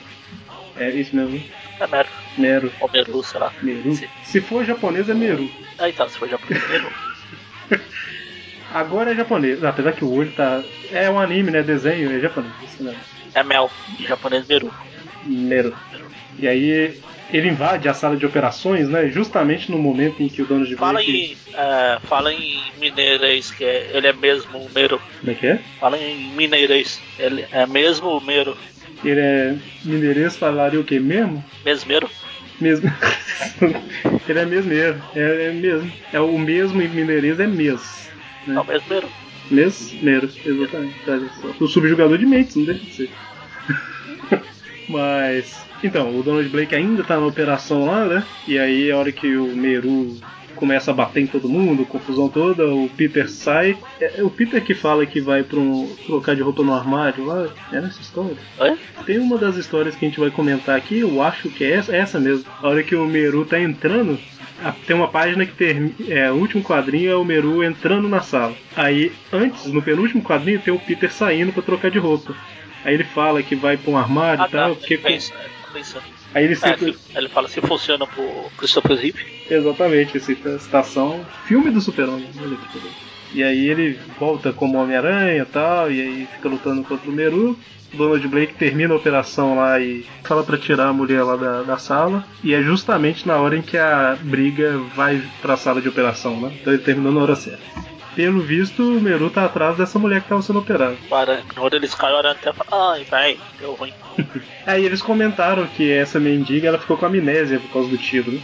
É 0.78 0.90
isso 0.90 1.16
mesmo? 1.16 1.44
É 1.80 1.88
Mero. 1.88 2.10
Mero. 2.38 2.72
Ou 2.80 2.90
Meru, 2.92 3.24
sei 3.24 3.40
lá. 3.40 3.52
Meru. 3.62 3.98
Se 4.24 4.42
for 4.42 4.64
japonês, 4.64 5.10
é 5.10 5.14
Meru. 5.14 5.50
Ah, 5.78 5.90
então, 5.90 6.08
se 6.08 6.18
for 6.18 6.30
japonês, 6.30 6.64
é 6.64 6.68
Meru. 6.70 6.92
Agora 8.74 9.12
é 9.12 9.16
japonês, 9.16 9.64
apesar 9.64 9.94
que 9.94 10.04
o 10.04 10.12
olho 10.12 10.32
tá. 10.32 10.64
É 10.92 11.10
um 11.10 11.20
anime, 11.20 11.52
né? 11.52 11.62
Desenho, 11.62 12.12
é 12.12 12.20
japonês. 12.20 12.54
Isso 12.64 12.84
mesmo. 12.84 13.00
É 13.36 13.44
Mel, 13.44 13.70
em 14.00 14.04
japonês 14.06 14.48
Meru. 14.48 14.72
Meru. 15.26 15.74
E 16.40 16.48
aí 16.48 17.00
ele 17.32 17.50
invade 17.50 17.90
a 17.90 17.94
sala 17.94 18.16
de 18.16 18.26
operações, 18.26 18.88
né? 18.90 19.08
Justamente 19.08 19.72
no 19.72 19.78
momento 19.78 20.22
em 20.22 20.30
que 20.30 20.42
o 20.42 20.46
dono 20.46 20.66
de 20.66 20.76
fala 20.76 20.94
Blake... 20.94 21.12
em 21.12 21.58
é, 21.58 22.00
Fala 22.04 22.34
em 22.34 22.62
mineirês, 22.80 23.52
que 23.52 23.64
é, 23.64 23.92
ele 23.94 24.08
é 24.08 24.14
mesmo 24.14 24.60
o 24.60 24.70
Meru. 24.74 25.02
Como 25.20 25.32
é 25.32 25.36
que 25.36 25.48
é? 25.48 25.60
Fala 25.80 25.98
em 25.98 26.32
mineirês, 26.36 27.02
ele 27.18 27.46
é 27.52 27.66
mesmo 27.66 28.18
o 28.18 28.22
Meru. 28.22 28.58
Ele 29.04 29.20
é 29.20 29.56
mineirês, 29.84 30.38
falaria 30.38 30.80
o 30.80 30.84
quê? 30.84 31.00
Mesmo? 31.00 31.44
Mesmero? 31.66 32.10
Mesmo. 32.62 32.92
ele 34.30 34.40
é 34.40 34.46
mesmeiro, 34.46 35.02
é, 35.16 35.48
é 35.48 35.52
mesmo. 35.52 35.92
É 36.14 36.20
o 36.20 36.38
mesmo 36.38 36.82
em 36.82 36.88
mineirês 36.88 37.40
é 37.40 37.48
mesmo. 37.48 37.82
Né? 38.48 38.54
Não, 38.54 38.64
mesmeiro. 38.64 39.10
Mesmeiro, 39.50 40.30
exatamente. 40.46 40.96
O 41.60 41.68
subjugador 41.68 42.18
de 42.18 42.26
mentes, 42.26 42.56
não 42.56 42.66
deixa 42.66 42.86
de 42.86 42.94
ser. 42.94 43.10
Mas. 44.88 45.64
Então, 45.84 46.18
o 46.18 46.24
Donald 46.24 46.48
Blake 46.50 46.74
ainda 46.74 47.04
tá 47.04 47.20
na 47.20 47.26
operação 47.26 47.86
lá, 47.86 48.06
né? 48.06 48.24
E 48.48 48.58
aí, 48.58 48.92
a 48.92 48.98
hora 48.98 49.12
que 49.12 49.36
o 49.36 49.56
Meru 49.56 50.16
começa 50.56 50.92
a 50.92 50.94
bater 50.94 51.22
em 51.22 51.28
todo 51.28 51.50
mundo, 51.50 51.86
confusão 51.86 52.30
toda, 52.30 52.66
o 52.66 52.90
Peter 52.96 53.30
sai. 53.30 53.78
É, 54.00 54.20
é 54.20 54.24
o 54.24 54.30
Peter 54.30 54.64
que 54.64 54.74
fala 54.74 55.06
que 55.06 55.20
vai 55.20 55.44
pra 55.44 55.60
um, 55.60 55.94
trocar 56.06 56.36
de 56.36 56.42
roupa 56.42 56.64
no 56.64 56.74
armário 56.74 57.26
lá. 57.26 57.50
É 57.72 57.82
nessa 57.82 58.02
história? 58.02 58.38
É? 58.60 58.76
Tem 59.06 59.20
uma 59.20 59.38
das 59.38 59.58
histórias 59.58 59.96
que 59.96 60.06
a 60.06 60.08
gente 60.08 60.20
vai 60.20 60.32
comentar 60.32 60.78
aqui, 60.78 61.00
eu 61.00 61.22
acho 61.22 61.50
que 61.50 61.64
é 61.64 61.72
essa, 61.72 61.94
é 61.94 62.00
essa 62.00 62.20
mesmo. 62.20 62.46
A 62.62 62.70
hora 62.70 62.84
que 62.84 62.96
o 62.96 63.06
Meru 63.06 63.44
tá 63.46 63.60
entrando, 63.60 64.18
tem 64.86 64.96
uma 64.96 65.08
página 65.08 65.46
que 65.46 65.54
tem. 65.54 65.94
É, 66.08 66.32
o 66.32 66.36
último 66.36 66.64
quadrinho 66.64 67.12
é 67.12 67.16
o 67.16 67.26
Meru 67.26 67.64
entrando 67.64 68.08
na 68.08 68.22
sala. 68.22 68.56
Aí, 68.76 69.12
antes, 69.32 69.66
no 69.66 69.82
penúltimo 69.82 70.24
quadrinho, 70.24 70.62
tem 70.62 70.74
o 70.74 70.80
Peter 70.80 71.12
saindo 71.12 71.52
para 71.52 71.64
trocar 71.64 71.92
de 71.92 72.00
roupa. 72.00 72.36
Aí 72.84 72.94
ele 72.94 73.04
fala 73.04 73.42
que 73.42 73.56
vai 73.56 73.78
pra 73.78 73.92
um 73.92 73.98
armário 73.98 74.44
ah, 74.44 74.48
e 74.48 74.52
tal. 74.52 74.70
Tá, 74.70 74.76
porque 74.76 74.98
pensa, 74.98 75.34
Aí 76.34 76.46
ele, 76.46 76.56
sempre... 76.56 76.96
é, 77.14 77.18
ele 77.18 77.30
fala 77.30 77.48
se 77.48 77.62
funciona 77.62 78.06
pro 78.06 78.52
Christopher 78.58 78.98
Reeve. 78.98 79.26
Exatamente, 79.50 80.18
essa 80.18 80.60
citação. 80.60 81.26
Filme 81.46 81.70
do 81.72 81.82
Super-Homem. 81.82 82.30
E 83.34 83.44
aí 83.44 83.68
ele 83.68 84.00
volta 84.20 84.54
como 84.54 84.78
Homem-Aranha 84.78 85.42
e 85.42 85.46
tal, 85.46 85.92
e 85.92 86.02
aí 86.02 86.28
fica 86.36 86.50
lutando 86.50 86.84
contra 86.84 87.10
o 87.10 87.14
Meru. 87.14 87.58
Donald 87.94 88.28
Blake 88.28 88.56
termina 88.56 88.94
a 88.94 88.98
operação 88.98 89.56
lá 89.56 89.80
e 89.80 90.04
fala 90.24 90.44
para 90.44 90.58
tirar 90.58 90.88
a 90.88 90.94
mulher 90.94 91.24
lá 91.24 91.36
da, 91.36 91.62
da, 91.62 91.78
sala. 91.78 92.26
E 92.44 92.54
é 92.54 92.62
justamente 92.62 93.28
na 93.28 93.38
hora 93.38 93.56
em 93.56 93.62
que 93.62 93.78
a 93.78 94.18
briga 94.20 94.80
vai 94.96 95.22
pra 95.42 95.58
sala 95.58 95.80
de 95.80 95.90
operação, 95.90 96.40
né? 96.40 96.52
Então 96.60 96.74
ele 96.74 96.82
terminou 96.82 97.12
na 97.12 97.22
hora 97.22 97.36
certa. 97.36 97.62
Pelo 98.16 98.42
visto, 98.42 98.98
o 98.98 99.02
Meru 99.02 99.30
tá 99.30 99.46
atrás 99.46 99.76
dessa 99.78 99.98
mulher 99.98 100.22
que 100.22 100.30
tava 100.30 100.42
sendo 100.42 100.60
operada. 100.60 100.96
Para, 101.10 101.42
quando 101.56 101.74
eles 101.74 101.96
caem, 101.96 102.16
olhando 102.16 102.38
até 102.38 102.52
ai, 102.72 103.04
vai, 103.06 103.40
deu 103.60 103.74
ruim. 103.74 103.94
Aí 104.68 104.86
eles 104.86 105.02
comentaram 105.02 105.66
que 105.68 105.92
essa 105.92 106.20
mendiga 106.20 106.68
ela 106.68 106.80
ficou 106.80 106.98
com 106.98 107.06
amnésia 107.06 107.60
por 107.60 107.70
causa 107.72 107.90
do 107.90 107.98
tiro, 107.98 108.32
né? 108.32 108.42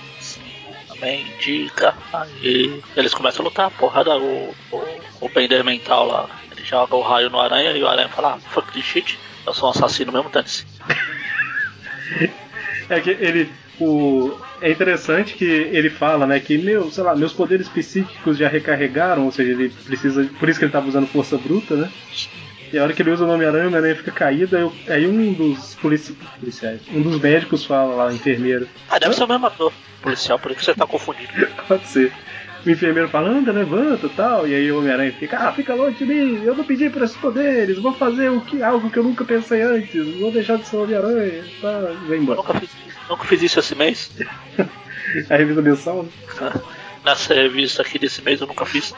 mendiga. 1.02 1.96
Aí 2.14 2.84
eles 2.96 3.14
começam 3.14 3.44
a 3.44 3.48
lutar, 3.48 3.72
porrada, 3.72 4.18
o, 4.18 4.54
o, 4.72 5.02
o 5.22 5.30
Bender 5.30 5.64
mental 5.64 6.08
lá. 6.08 6.30
Ele 6.52 6.64
joga 6.64 6.96
o 6.96 7.02
raio 7.02 7.30
no 7.30 7.40
aranha 7.40 7.72
e 7.72 7.82
o 7.82 7.88
aranha 7.88 8.10
fala, 8.10 8.36
ah, 8.36 8.40
fuck 8.52 8.72
this 8.72 8.86
shit. 8.86 9.18
Eu 9.46 9.54
sou 9.54 9.70
um 9.70 9.72
assassino 9.72 10.12
mesmo, 10.12 10.30
dane 10.30 10.48
é 12.90 13.00
que 13.00 13.12
ele. 13.12 13.52
O, 13.80 14.38
é 14.62 14.70
interessante 14.70 15.36
que 15.36 15.46
ele 15.46 15.90
fala, 15.90 16.28
né, 16.28 16.40
que 16.40 16.58
meu, 16.58 16.92
sei 16.92 17.04
lá, 17.04 17.16
meus 17.16 17.32
poderes 17.32 17.70
psíquicos 17.70 18.38
já 18.38 18.50
recarregaram, 18.50 19.26
ou 19.26 19.32
seja, 19.32 19.52
ele 19.52 19.70
precisa. 19.70 20.30
Por 20.40 20.50
isso 20.50 20.60
que 20.60 20.66
ele 20.66 20.70
estava 20.70 20.88
usando 20.88 21.08
força 21.08 21.38
bruta, 21.38 21.76
né? 21.76 21.90
E 22.72 22.78
a 22.78 22.84
hora 22.84 22.94
que 22.94 23.02
ele 23.02 23.12
usa 23.12 23.24
o 23.24 23.28
nome 23.28 23.46
aranha, 23.46 23.70
o 23.70 23.76
aranha 23.76 23.96
fica 23.96 24.12
caído, 24.12 24.56
aí, 24.56 24.94
aí 24.94 25.08
um 25.08 25.34
dos 25.34 25.76
polici 25.76 26.14
policiais, 26.40 26.82
um 26.92 27.02
dos 27.02 27.20
médicos 27.20 27.66
fala 27.66 27.96
lá, 27.96 28.14
enfermeiro. 28.14 28.68
Ah, 28.90 29.00
deve 29.00 29.16
ser 29.16 29.24
o 29.24 29.28
mesmo 29.28 29.48
ator 29.48 29.74
policial, 30.02 30.38
por 30.38 30.52
isso 30.52 30.66
você 30.66 30.76
tá 30.76 30.86
confundindo. 30.86 31.32
Pode 31.68 31.88
ser 31.88 32.12
o 32.66 32.70
enfermeiro 32.70 33.10
fala, 33.10 33.30
anda, 33.30 33.52
levanta 33.52 34.08
e 34.08 34.10
tal. 34.10 34.48
E 34.48 34.54
aí 34.54 34.72
o 34.72 34.80
Homem-Aranha 34.80 35.14
fica, 35.14 35.38
ah, 35.38 35.52
fica 35.54 35.74
longe 35.74 35.98
de 35.98 36.06
mim, 36.06 36.44
eu 36.44 36.56
não 36.56 36.64
pedi 36.64 36.90
por 36.90 37.04
esses 37.04 37.18
poderes, 37.18 37.80
vou 37.80 37.94
fazer 37.94 38.30
o 38.30 38.42
que, 38.42 38.62
algo 38.62 38.90
que 38.90 38.98
eu 38.98 39.04
nunca 39.04 39.24
pensei 39.24 39.62
antes, 39.62 40.20
vou 40.20 40.32
deixar 40.32 40.58
de 40.58 40.68
ser 40.68 40.78
Homem-Aranha, 40.78 41.44
tá, 41.62 41.96
vem 42.08 42.22
embora. 42.22 42.38
nunca 42.38 42.60
fiz, 42.60 42.70
nunca 43.10 43.24
fiz 43.26 43.44
isso 43.44 43.60
esse 43.60 43.76
mês. 43.76 44.12
A 45.30 45.38
revista 45.38 45.62
mensal, 45.62 46.04
né? 46.04 46.10
Nessa 47.04 47.34
revista 47.34 47.82
aqui 47.82 47.98
desse 47.98 48.22
mês 48.22 48.42
eu 48.42 48.48
nunca 48.48 48.66
fiz. 48.66 48.94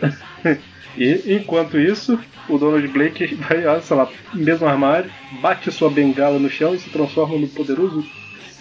e 0.96 1.36
enquanto 1.36 1.78
isso, 1.78 2.18
o 2.48 2.58
Donald 2.58 2.88
Blake 2.88 3.34
vai, 3.34 3.80
sei 3.82 3.96
lá, 3.96 4.08
no 4.32 4.42
mesmo 4.42 4.66
armário, 4.66 5.10
bate 5.40 5.70
sua 5.70 5.90
bengala 5.90 6.38
no 6.38 6.50
chão 6.50 6.74
e 6.74 6.78
se 6.78 6.90
transforma 6.90 7.36
no 7.36 7.46
poderoso 7.46 8.04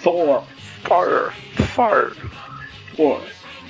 Thor. 0.04 0.44
Thor. 0.84 1.34
Thor 1.76 2.12
War. 2.98 3.22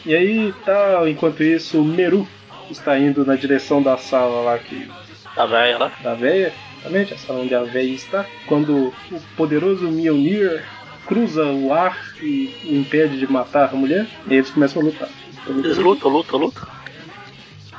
E 0.06 0.16
aí 0.16 0.54
tal, 0.66 1.04
tá, 1.04 1.10
enquanto 1.10 1.44
isso, 1.44 1.82
o 1.82 1.86
Meru 1.86 2.28
está 2.70 2.98
indo 2.98 3.26
na 3.26 3.36
direção 3.36 3.82
da 3.82 3.98
sala 3.98 4.42
lá 4.42 4.58
que. 4.58 4.90
Da 5.36 5.46
véia 5.46 5.78
lá? 5.78 5.92
Da 6.02 6.14
véia, 6.14 6.54
exatamente, 6.78 7.14
a 7.14 7.18
sala 7.18 7.40
onde 7.42 7.56
a 7.56 7.64
véia 7.64 7.94
está. 7.94 8.26
Quando 8.48 8.88
o 8.88 9.22
poderoso 9.36 9.90
Mjolnir 9.90 10.64
cruza 11.06 11.46
o 11.46 11.74
ar 11.74 11.98
e 12.22 12.54
impede 12.66 13.18
de 13.18 13.32
matar 13.32 13.70
a 13.70 13.76
mulher, 13.76 14.08
e 14.28 14.36
eles 14.36 14.50
começam 14.50 14.82
a 14.82 14.86
lutar. 14.86 15.10
Eles 15.48 15.78
lutam, 15.78 16.12
lutam, 16.12 16.40
lutam. 16.40 16.68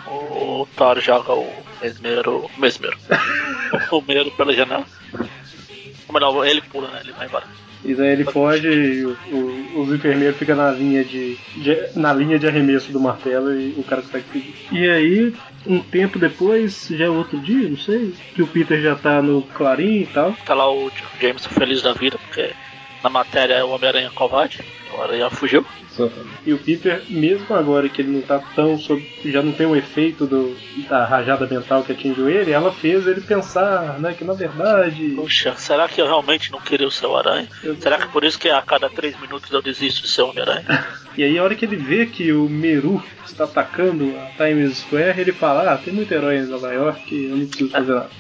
O 0.07 0.67
Thor 0.77 1.01
joga 1.01 1.33
o 1.33 1.49
Mesmero. 1.81 2.51
Mesmero. 2.59 2.99
o 3.93 4.03
Mero 4.03 4.31
pela 4.33 4.53
janela. 4.53 4.85
Ou 6.09 6.15
melhor, 6.15 6.45
ele 6.45 6.61
pula, 6.61 6.89
né? 6.89 7.01
Ele 7.05 7.13
vai 7.13 7.27
embora. 7.27 7.47
E 7.85 7.95
daí 7.95 8.09
ele 8.09 8.25
foge 8.25 8.69
e 8.69 9.05
o, 9.07 9.17
o, 9.33 9.81
os 9.81 9.93
enfermeiros 9.93 10.37
ficam 10.37 10.57
na 10.57 10.71
linha 10.71 11.05
de, 11.05 11.37
de, 11.57 11.77
na 11.97 12.13
linha 12.13 12.39
de 12.39 12.47
arremesso 12.47 12.93
do 12.93 13.01
martelo 13.01 13.53
e 13.53 13.75
o 13.77 13.83
cara 13.83 14.03
consegue 14.03 14.25
fugir. 14.25 14.55
E 14.71 14.89
aí, 14.89 15.35
um 15.67 15.81
tempo 15.81 16.19
depois, 16.19 16.89
já 16.91 17.07
é 17.07 17.09
outro 17.09 17.39
dia, 17.41 17.69
não 17.69 17.79
sei, 17.79 18.15
que 18.35 18.43
o 18.43 18.47
Peter 18.47 18.81
já 18.83 18.95
tá 18.95 19.23
no 19.23 19.43
Clarim 19.43 20.03
e 20.03 20.07
tal. 20.07 20.35
Tá 20.45 20.55
lá 20.55 20.71
o 20.71 20.91
James 21.21 21.47
feliz 21.47 21.83
da 21.83 21.93
vida, 21.93 22.19
porque 22.19 22.51
na 23.03 23.11
matéria 23.11 23.55
é 23.55 23.65
o 23.65 23.71
Homem-Aranha 23.71 24.11
covarde, 24.11 24.65
o 24.97 25.03
Aranha 25.03 25.31
fugiu. 25.31 25.65
E 26.47 26.53
o 26.53 26.59
Peter, 26.59 27.03
mesmo 27.09 27.55
agora 27.55 27.89
que 27.89 28.01
ele 28.01 28.13
não 28.13 28.23
tá 28.23 28.39
tão 28.55 28.79
sob. 28.79 29.05
já 29.25 29.43
não 29.43 29.53
tem 29.53 29.67
o 29.67 29.77
efeito 29.77 30.27
do, 30.27 30.57
da 30.89 31.05
rajada 31.05 31.47
mental 31.47 31.83
que 31.83 31.93
atingiu 31.93 32.29
ele, 32.29 32.53
ela 32.53 32.73
fez 32.73 33.07
ele 33.07 33.21
pensar, 33.21 33.99
né, 33.99 34.15
que 34.15 34.25
na 34.25 34.33
verdade. 34.33 35.11
Puxa, 35.11 35.55
será 35.57 35.89
que 35.89 36.01
eu 36.01 36.07
realmente 36.07 36.51
não 36.53 36.61
queria 36.61 36.87
o 36.87 36.91
seu 36.91 37.17
aranha? 37.17 37.49
Eu 37.63 37.77
será 37.77 37.99
que 37.99 38.09
por 38.09 38.25
isso 38.25 38.39
que 38.39 38.49
a 38.49 38.63
cada 38.63 38.89
três 38.89 39.19
minutos 39.21 39.51
eu 39.51 39.61
desisto 39.61 40.03
de 40.03 40.09
ser 40.09 40.23
Homem-Aranha? 40.23 40.87
e 41.17 41.25
aí 41.25 41.39
a 41.39 41.43
hora 41.43 41.55
que 41.55 41.65
ele 41.65 41.77
vê 41.77 42.07
que 42.07 42.33
o 42.33 42.49
Meru 42.49 43.03
está 43.27 43.45
atacando 43.45 44.15
a 44.17 44.45
Times 44.45 44.79
Square, 44.79 45.21
ele 45.21 45.33
fala, 45.33 45.73
ah, 45.73 45.79
tem 45.79 45.93
muito 45.93 46.13
herói 46.13 46.39
em 46.39 46.47
Nova 46.47 46.73
York, 46.73 47.15
eu 47.15 47.37
não 47.37 47.47
preciso 47.47 47.71
fazer 47.71 47.95
nada. 47.95 48.11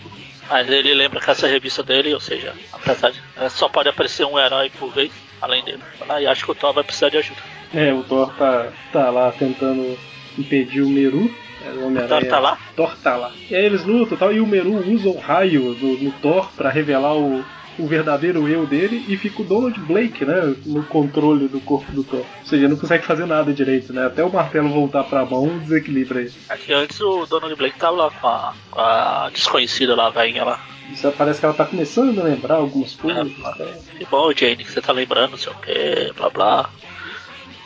Mas 0.50 0.68
ele 0.68 0.92
lembra 0.94 1.20
que 1.20 1.30
essa 1.30 1.46
revista 1.46 1.80
dele, 1.82 2.12
ou 2.12 2.18
seja, 2.18 2.52
apesar 2.72 3.10
de. 3.10 3.22
Só 3.50 3.68
pode 3.68 3.88
aparecer 3.88 4.26
um 4.26 4.38
herói 4.38 4.68
por 4.78 4.92
vez, 4.92 5.12
além 5.40 5.64
dele. 5.64 5.80
Ah, 6.08 6.20
e 6.20 6.26
acho 6.26 6.44
que 6.44 6.50
o 6.50 6.54
Thor 6.54 6.72
vai 6.72 6.82
precisar 6.82 7.08
de 7.08 7.18
ajuda. 7.18 7.40
É, 7.72 7.92
o 7.94 8.02
Thor 8.02 8.34
tá, 8.34 8.72
tá 8.92 9.10
lá 9.10 9.30
tentando 9.30 9.96
impedir 10.36 10.82
o 10.82 10.88
Meru. 10.88 11.32
É, 11.64 11.70
o 11.70 12.08
Thor 12.08 12.26
tá 12.26 12.40
lá? 12.40 12.58
Thor 12.74 12.96
tá 12.96 13.16
lá. 13.16 13.32
E 13.48 13.54
aí 13.54 13.64
eles 13.64 13.84
lutam 13.84 14.16
e 14.16 14.18
tal, 14.18 14.32
e 14.32 14.40
o 14.40 14.46
Meru 14.46 14.72
usa 14.72 15.08
o 15.08 15.18
raio 15.18 15.76
no 15.80 16.10
Thor 16.20 16.50
pra 16.56 16.68
revelar 16.68 17.14
o, 17.14 17.44
o 17.78 17.86
verdadeiro 17.86 18.48
eu 18.48 18.66
dele 18.66 19.04
e 19.08 19.16
fica 19.16 19.42
o 19.42 19.44
Donald 19.44 19.78
Blake, 19.80 20.24
né, 20.24 20.54
no 20.66 20.82
controle 20.84 21.48
do 21.48 21.60
corpo 21.60 21.90
do 21.92 22.04
Thor. 22.04 22.24
Ou 22.40 22.46
seja, 22.46 22.68
não 22.68 22.76
consegue 22.76 23.04
fazer 23.04 23.26
nada 23.26 23.52
direito, 23.52 23.92
né? 23.92 24.06
Até 24.06 24.22
o 24.24 24.32
martelo 24.32 24.68
voltar 24.68 25.04
pra 25.04 25.24
mão, 25.24 25.58
desequilibra 25.58 26.20
ele. 26.20 26.32
Aqui 26.48 26.72
antes 26.72 27.00
o 27.00 27.26
Donald 27.26 27.54
Blake 27.56 27.78
tava 27.78 27.96
lá 27.96 28.10
com 28.10 28.26
a, 28.26 28.54
com 28.70 28.80
a 28.80 29.30
desconhecida 29.32 29.94
lá, 29.94 30.10
velhinha 30.10 30.44
lá. 30.44 30.64
Isso 30.92 31.12
parece 31.16 31.38
que 31.38 31.46
ela 31.46 31.54
tá 31.54 31.64
começando 31.64 32.18
a 32.18 32.24
lembrar 32.24 32.56
algumas 32.56 32.94
coisas. 32.94 33.28
É, 33.60 33.98
que 33.98 34.04
bom, 34.06 34.32
Jane, 34.32 34.56
que 34.56 34.72
você 34.72 34.80
tá 34.80 34.92
lembrando, 34.92 35.32
não 35.32 35.38
sei 35.38 35.52
o 35.52 35.56
que, 35.56 36.12
blá 36.16 36.30
blá 36.30 36.70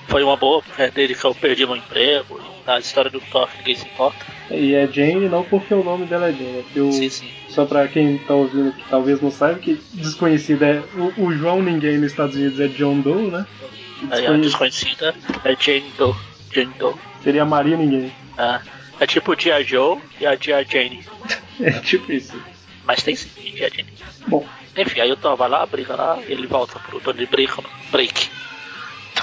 foi 0.09 0.23
uma 0.23 0.37
boa, 0.37 0.63
é 0.79 0.91
dele 0.91 1.15
que 1.15 1.25
eu 1.25 1.35
perdi 1.35 1.67
meu 1.67 1.77
emprego, 1.77 2.41
na 2.67 2.79
história 2.79 3.11
do 3.11 3.21
Thor 3.21 3.49
ninguém 3.59 3.75
se 3.75 3.87
importa. 3.87 4.25
E 4.51 4.75
é 4.75 4.87
Jane 4.87 5.29
não 5.29 5.43
porque 5.43 5.73
o 5.73 5.83
nome 5.83 6.07
dela 6.07 6.29
é 6.29 6.33
Jane, 6.33 6.65
é 6.75 6.81
o, 6.81 6.93
sim, 6.93 7.09
sim. 7.09 7.31
só 7.49 7.65
pra 7.65 7.89
quem 7.89 8.19
tá 8.19 8.35
ouvindo 8.35 8.73
que 8.73 8.85
talvez 8.89 9.21
não 9.21 9.31
saiba, 9.31 9.59
que 9.59 9.81
desconhecido 9.93 10.63
é 10.63 10.83
o, 10.95 11.25
o 11.25 11.33
João 11.33 11.63
Ninguém 11.63 11.99
nos 11.99 12.13
Estados 12.13 12.37
Unidos 12.37 12.61
é 12.61 12.69
John 12.69 13.01
Doe, 13.01 13.31
né? 13.31 13.47
Aí 14.11 14.27
a 14.27 14.33
desconhecida 14.33 15.15
é 15.45 15.57
Jane 15.59 15.93
Doe. 15.97 16.15
Jane 16.53 16.75
Doe. 16.79 16.95
Seria 17.23 17.45
Maria 17.45 17.77
Ninguém. 17.77 18.13
Ah, 18.37 18.61
é 19.01 19.07
tipo 19.07 19.33
o 19.33 19.37
Dia 19.37 19.63
Joe 19.63 19.99
e 20.21 20.27
a 20.27 20.35
Dia 20.35 20.65
Jane. 20.65 21.05
é 21.61 21.71
tipo 21.73 22.13
isso. 22.13 22.35
Mas 22.85 23.03
tem 23.03 23.17
sim, 23.17 23.31
Dia 23.53 23.71
Jane. 23.71 23.89
Bom. 24.27 24.47
Enfim, 24.77 25.01
aí 25.01 25.13
o 25.13 25.17
Thor 25.17 25.37
vai 25.37 25.49
lá, 25.49 25.65
briga 25.65 25.95
lá, 25.95 26.19
ele 26.27 26.47
volta 26.49 26.79
pro 26.81 27.01
Tony 27.01 27.27
Break. 27.27 27.53
Break 27.93 28.29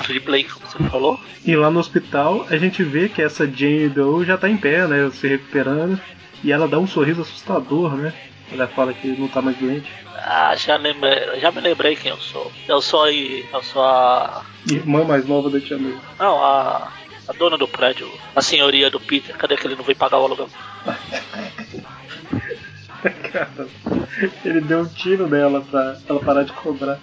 de 0.07 0.19
Blake, 0.19 0.51
como 0.51 0.67
você 0.67 0.77
falou. 0.89 1.19
E 1.45 1.55
lá 1.55 1.69
no 1.69 1.79
hospital 1.79 2.45
a 2.49 2.57
gente 2.57 2.83
vê 2.83 3.09
que 3.09 3.21
essa 3.21 3.45
Jane 3.45 3.89
Doe 3.89 4.25
já 4.25 4.37
tá 4.37 4.49
em 4.49 4.57
pé, 4.57 4.87
né? 4.87 5.09
Se 5.11 5.27
recuperando. 5.27 5.99
E 6.43 6.51
ela 6.51 6.67
dá 6.67 6.79
um 6.79 6.87
sorriso 6.87 7.21
assustador, 7.21 7.95
né? 7.95 8.13
Ela 8.51 8.67
fala 8.67 8.93
que 8.93 9.07
não 9.07 9.27
tá 9.27 9.41
mais 9.41 9.57
doente. 9.57 9.89
Ah, 10.17 10.55
já, 10.55 10.75
lembrei, 10.75 11.39
já 11.39 11.51
me 11.51 11.61
lembrei 11.61 11.95
quem 11.95 12.11
eu 12.11 12.17
sou. 12.17 12.51
Eu 12.67 12.81
sou 12.81 13.03
aí. 13.03 13.45
Eu 13.53 13.63
sou 13.63 13.81
a. 13.81 14.43
Irmã 14.69 15.03
mais 15.03 15.25
nova 15.25 15.49
da 15.49 15.59
Tia 15.59 15.77
May. 15.77 15.95
Não, 16.19 16.43
a. 16.43 16.91
A 17.27 17.33
dona 17.33 17.55
do 17.57 17.67
prédio, 17.67 18.11
a 18.35 18.41
senhoria 18.41 18.89
do 18.89 18.99
Peter. 18.99 19.37
Cadê 19.37 19.55
que 19.55 19.65
ele 19.65 19.75
não 19.75 19.83
veio 19.83 19.97
pagar 19.97 20.17
o 20.17 20.25
aluguel? 20.25 20.49
Cara, 23.01 23.67
ele 24.45 24.61
deu 24.61 24.81
um 24.81 24.85
tiro 24.85 25.27
nela 25.27 25.61
pra 25.61 25.97
ela 26.07 26.19
parar 26.19 26.43
de 26.43 26.53
cobrar. 26.53 26.99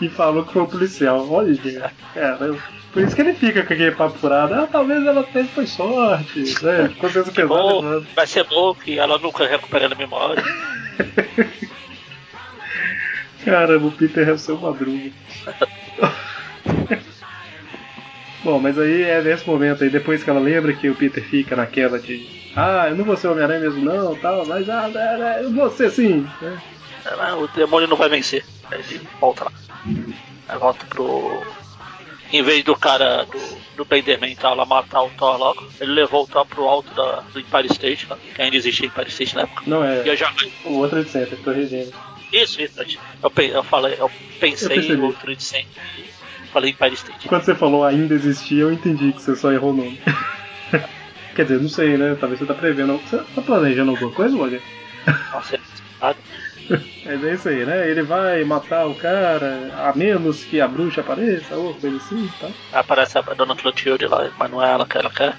E 0.00 0.08
falou 0.08 0.44
que 0.44 0.52
foi 0.52 0.62
um 0.62 0.66
policial. 0.66 1.30
Olha. 1.30 1.92
Cara, 2.14 2.56
por 2.92 3.02
isso 3.02 3.14
que 3.14 3.22
ele 3.22 3.34
fica 3.34 3.62
com 3.64 3.72
aquele 3.72 3.92
papo 3.92 4.18
furado. 4.18 4.54
Ah, 4.54 4.66
talvez 4.70 5.06
ela 5.06 5.22
teve 5.22 5.48
foi 5.48 5.66
sorte. 5.66 6.40
Né? 6.62 6.90
Consciência 6.98 7.32
pesada. 7.32 7.54
Bom, 7.54 8.04
vai 8.14 8.26
ser 8.26 8.44
bom 8.44 8.74
que 8.74 8.98
ela 8.98 9.18
nunca 9.18 9.46
recupera 9.46 9.86
a 9.86 9.94
memória. 9.94 10.42
Caramba, 13.44 13.86
o 13.86 13.92
Peter 13.92 14.28
é 14.28 14.32
o 14.32 14.38
seu 14.38 14.58
madruga. 14.58 15.10
Bom, 18.42 18.58
mas 18.58 18.78
aí 18.78 19.02
é 19.02 19.20
nesse 19.22 19.46
momento 19.46 19.84
aí, 19.84 19.90
depois 19.90 20.24
que 20.24 20.30
ela 20.30 20.40
lembra 20.40 20.72
que 20.72 20.88
o 20.88 20.94
Peter 20.94 21.22
fica 21.22 21.54
naquela 21.54 21.98
de 21.98 22.40
ah, 22.56 22.88
eu 22.88 22.96
não 22.96 23.04
vou 23.04 23.16
ser 23.16 23.28
Homem-Aranha 23.28 23.60
mesmo 23.60 23.84
não, 23.84 24.14
tal, 24.16 24.44
mas 24.44 24.68
ah, 24.68 24.90
é, 24.92 25.40
é, 25.40 25.44
eu 25.44 25.52
vou 25.52 25.70
ser 25.70 25.90
sim. 25.90 26.26
Né? 26.40 26.60
É, 27.04 27.32
o 27.34 27.46
demônio 27.48 27.88
não 27.88 27.96
vai 27.96 28.08
vencer. 28.08 28.44
Aí 28.70 28.80
ele 28.80 29.00
volta 29.20 29.44
lá. 29.44 29.52
Aí 30.48 30.58
volta 30.58 30.84
pro. 30.86 31.42
Em 32.32 32.42
vez 32.42 32.62
do 32.62 32.76
cara 32.76 33.24
do, 33.24 33.38
do 33.76 33.84
Benderman 33.84 34.36
tá 34.36 34.52
lá 34.54 34.64
matar 34.64 35.02
o 35.02 35.10
Thor 35.10 35.36
logo, 35.36 35.68
ele 35.80 35.92
levou 35.92 36.24
o 36.24 36.26
Thor 36.28 36.46
pro 36.46 36.64
alto 36.64 36.92
da, 36.94 37.20
do 37.32 37.40
Empire 37.40 37.66
State, 37.66 38.06
que 38.34 38.42
ainda 38.42 38.56
existia 38.56 38.86
Empire 38.86 39.08
State 39.08 39.34
na 39.34 39.42
época. 39.42 39.62
Não 39.66 39.82
é. 39.82 40.04
E 40.04 40.08
eu 40.08 40.16
já... 40.16 40.32
O 40.64 40.74
outro 40.74 41.02
de 41.02 41.10
sempre, 41.10 41.36
Gêmeas. 41.66 41.92
Isso, 42.32 42.62
isso. 42.62 42.80
Eu, 42.80 43.32
eu 43.44 43.64
falei, 43.64 43.96
eu 43.98 44.08
pensei 44.38 44.92
em 44.92 45.00
outro 45.00 45.34
de 45.34 45.42
sempre. 45.42 45.70
Falei 46.52 46.70
Empire 46.70 46.94
State. 46.94 47.28
Quando 47.28 47.44
você 47.44 47.54
falou 47.54 47.84
ainda 47.84 48.14
existia, 48.14 48.62
eu 48.62 48.72
entendi 48.72 49.12
que 49.12 49.22
você 49.22 49.36
só 49.36 49.52
errou 49.52 49.70
o 49.70 49.76
nome. 49.76 50.00
Quer 51.34 51.44
dizer, 51.44 51.60
não 51.60 51.68
sei, 51.68 51.96
né? 51.96 52.16
Talvez 52.18 52.40
você 52.40 52.46
tá 52.46 52.54
prevendo. 52.54 52.98
Você 52.98 53.18
tá 53.34 53.42
planejando 53.42 53.92
alguma 53.92 54.10
coisa, 54.10 54.36
Logan? 54.36 54.58
Nossa, 55.32 55.56
é 55.56 56.14
Mas 57.04 57.24
é 57.24 57.34
isso 57.34 57.48
aí, 57.48 57.64
né? 57.64 57.88
Ele 57.88 58.02
vai 58.02 58.44
matar 58.44 58.86
o 58.86 58.94
cara, 58.94 59.70
a 59.76 59.92
menos 59.96 60.44
que 60.44 60.60
a 60.60 60.68
bruxa 60.68 61.00
apareça, 61.00 61.54
ou 61.54 61.74
coisa 61.74 61.96
assim, 61.96 62.30
tá? 62.40 62.48
Aparece 62.72 63.18
a 63.18 63.22
Dona 63.22 63.54
Clotilde 63.56 64.06
lá, 64.06 64.30
mas 64.38 64.50
não 64.50 64.62
é 64.62 64.70
ela 64.70 64.86
que 64.86 64.98
ela 64.98 65.10
quer. 65.10 65.36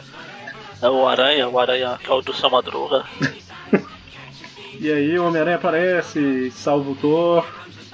É 0.81 0.89
o 0.89 1.07
Aranha, 1.07 1.47
o 1.47 1.59
Aranha 1.59 1.99
que 2.01 2.09
é 2.09 2.13
o 2.13 2.21
do 2.21 2.33
São 2.33 2.49
Madruga. 2.49 3.05
e 4.79 4.91
aí 4.91 5.19
o 5.19 5.27
Homem-Aranha 5.27 5.57
aparece, 5.57 6.51
salva 6.51 6.89
o 6.89 6.95
Thor, 6.95 7.45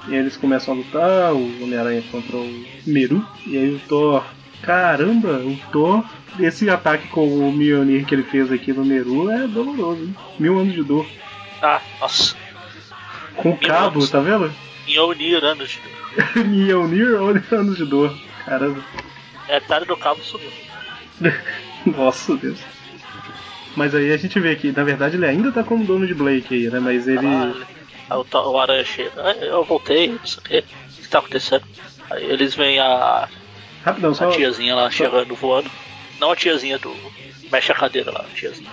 e 0.08 0.16
eles 0.16 0.38
começam 0.38 0.74
a 0.74 0.78
lutar, 0.78 1.34
o 1.34 1.64
Homem-Aranha 1.64 2.04
contra 2.12 2.38
o 2.38 2.66
Meru, 2.86 3.26
e 3.46 3.58
aí 3.58 3.76
o 3.76 3.80
Thor. 3.88 4.26
Caramba, 4.62 5.40
o 5.40 5.56
Thor 5.72 6.04
esse 6.40 6.70
ataque 6.70 7.08
com 7.08 7.28
o 7.28 7.52
Mjolnir 7.52 8.06
que 8.06 8.14
ele 8.14 8.24
fez 8.24 8.52
aqui 8.52 8.72
no 8.72 8.86
Meru 8.86 9.30
é 9.30 9.48
doloroso, 9.48 10.04
hein? 10.04 10.16
Mil 10.40 10.60
anos 10.60 10.74
de 10.74 10.84
dor. 10.84 11.06
Ah, 11.62 11.82
nossa. 12.00 12.36
Com 13.36 13.50
Mil 13.50 13.58
cabo, 13.58 14.08
tá 14.08 14.20
vendo? 14.20 14.54
Mjolnir 14.88 15.44
anos 15.44 15.70
de 15.70 15.80
dor. 15.80 16.46
Mjolnir 16.46 17.54
anos 17.54 17.78
de 17.78 17.86
dor. 17.86 18.18
Caramba. 18.46 18.84
É, 19.48 19.58
a 19.58 19.80
do 19.80 19.98
cabo 19.98 20.22
subiu. 20.24 20.52
nossa 21.86 22.36
Deus. 22.36 22.60
Mas 23.76 23.94
aí 23.94 24.12
a 24.12 24.18
gente 24.18 24.40
vê 24.40 24.56
que, 24.56 24.72
na 24.72 24.84
verdade, 24.84 25.16
ele 25.16 25.26
ainda 25.26 25.52
tá 25.52 25.64
como 25.64 25.86
dono 25.86 26.06
de 26.06 26.14
Blake 26.14 26.54
aí, 26.54 26.70
né? 26.70 26.80
Mas 26.80 27.08
ele. 27.08 27.26
Ah, 27.26 27.54
o, 28.16 28.50
o 28.50 28.60
Aranha 28.60 28.86
chega. 28.86 29.12
Ah, 29.18 29.34
eu 29.34 29.64
voltei, 29.64 30.10
não 30.10 30.26
sei 30.26 30.40
o 30.40 30.42
que. 30.42 30.60
O 30.60 31.02
que 31.02 31.10
tá 31.10 31.20
acontecendo? 31.20 31.66
Aí 32.10 32.24
eles 32.26 32.56
veem 32.56 32.80
a. 32.80 33.28
Rapidão, 33.84 34.14
só. 34.14 34.30
A 34.30 34.32
tiazinha 34.32 34.76
lá 34.76 34.84
só... 34.84 34.92
chegando 34.92 35.36
voando. 35.36 35.70
Não 36.20 36.32
a 36.32 36.36
tiazinha 36.36 36.78
do. 36.78 36.96
Mexe 37.52 37.72
a 37.72 37.76
cadeira 37.76 38.12
lá, 38.12 38.22
a 38.22 38.36
tiazinha. 38.36 38.70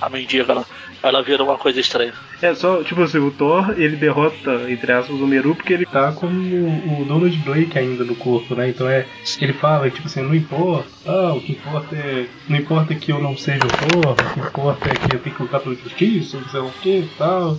A 0.00 0.08
mendiga 0.08 0.52
lá. 0.52 0.64
Ela 1.02 1.22
vira 1.22 1.44
uma 1.44 1.56
coisa 1.56 1.78
estranha. 1.78 2.12
É, 2.42 2.54
só, 2.54 2.82
tipo 2.82 3.02
assim, 3.02 3.18
o 3.18 3.30
Thor, 3.30 3.74
ele 3.76 3.96
derrota, 3.96 4.70
entre 4.70 4.90
aspas, 4.92 5.14
o 5.14 5.26
Meru 5.26 5.54
porque 5.54 5.72
ele 5.72 5.86
tá 5.86 6.12
com 6.12 6.26
o, 6.26 7.02
o 7.02 7.04
Donald 7.04 7.36
Blake 7.38 7.78
ainda 7.78 8.02
no 8.04 8.14
corpo, 8.16 8.54
né? 8.54 8.70
Então 8.70 8.88
é. 8.88 9.06
Ele 9.40 9.52
fala, 9.52 9.90
tipo 9.90 10.06
assim, 10.06 10.22
não 10.22 10.34
importa, 10.34 10.88
ah, 11.06 11.32
o 11.34 11.40
que 11.40 11.52
importa 11.52 11.94
é. 11.94 12.26
Não 12.48 12.58
importa 12.58 12.94
que 12.94 13.12
eu 13.12 13.20
não 13.20 13.36
seja 13.36 13.60
o 13.64 13.68
Thor, 13.68 14.12
o 14.12 14.34
que 14.34 14.40
importa 14.40 14.88
é 14.88 14.94
que 14.94 15.14
eu 15.14 15.20
tenho 15.20 15.36
que 15.36 15.42
lutar 15.42 15.60
pela 15.60 15.74
justiça, 15.74 16.38
não 16.38 16.48
sei 16.48 16.60
o 16.60 16.70
que 16.82 16.98
e 16.98 17.10
tal. 17.16 17.58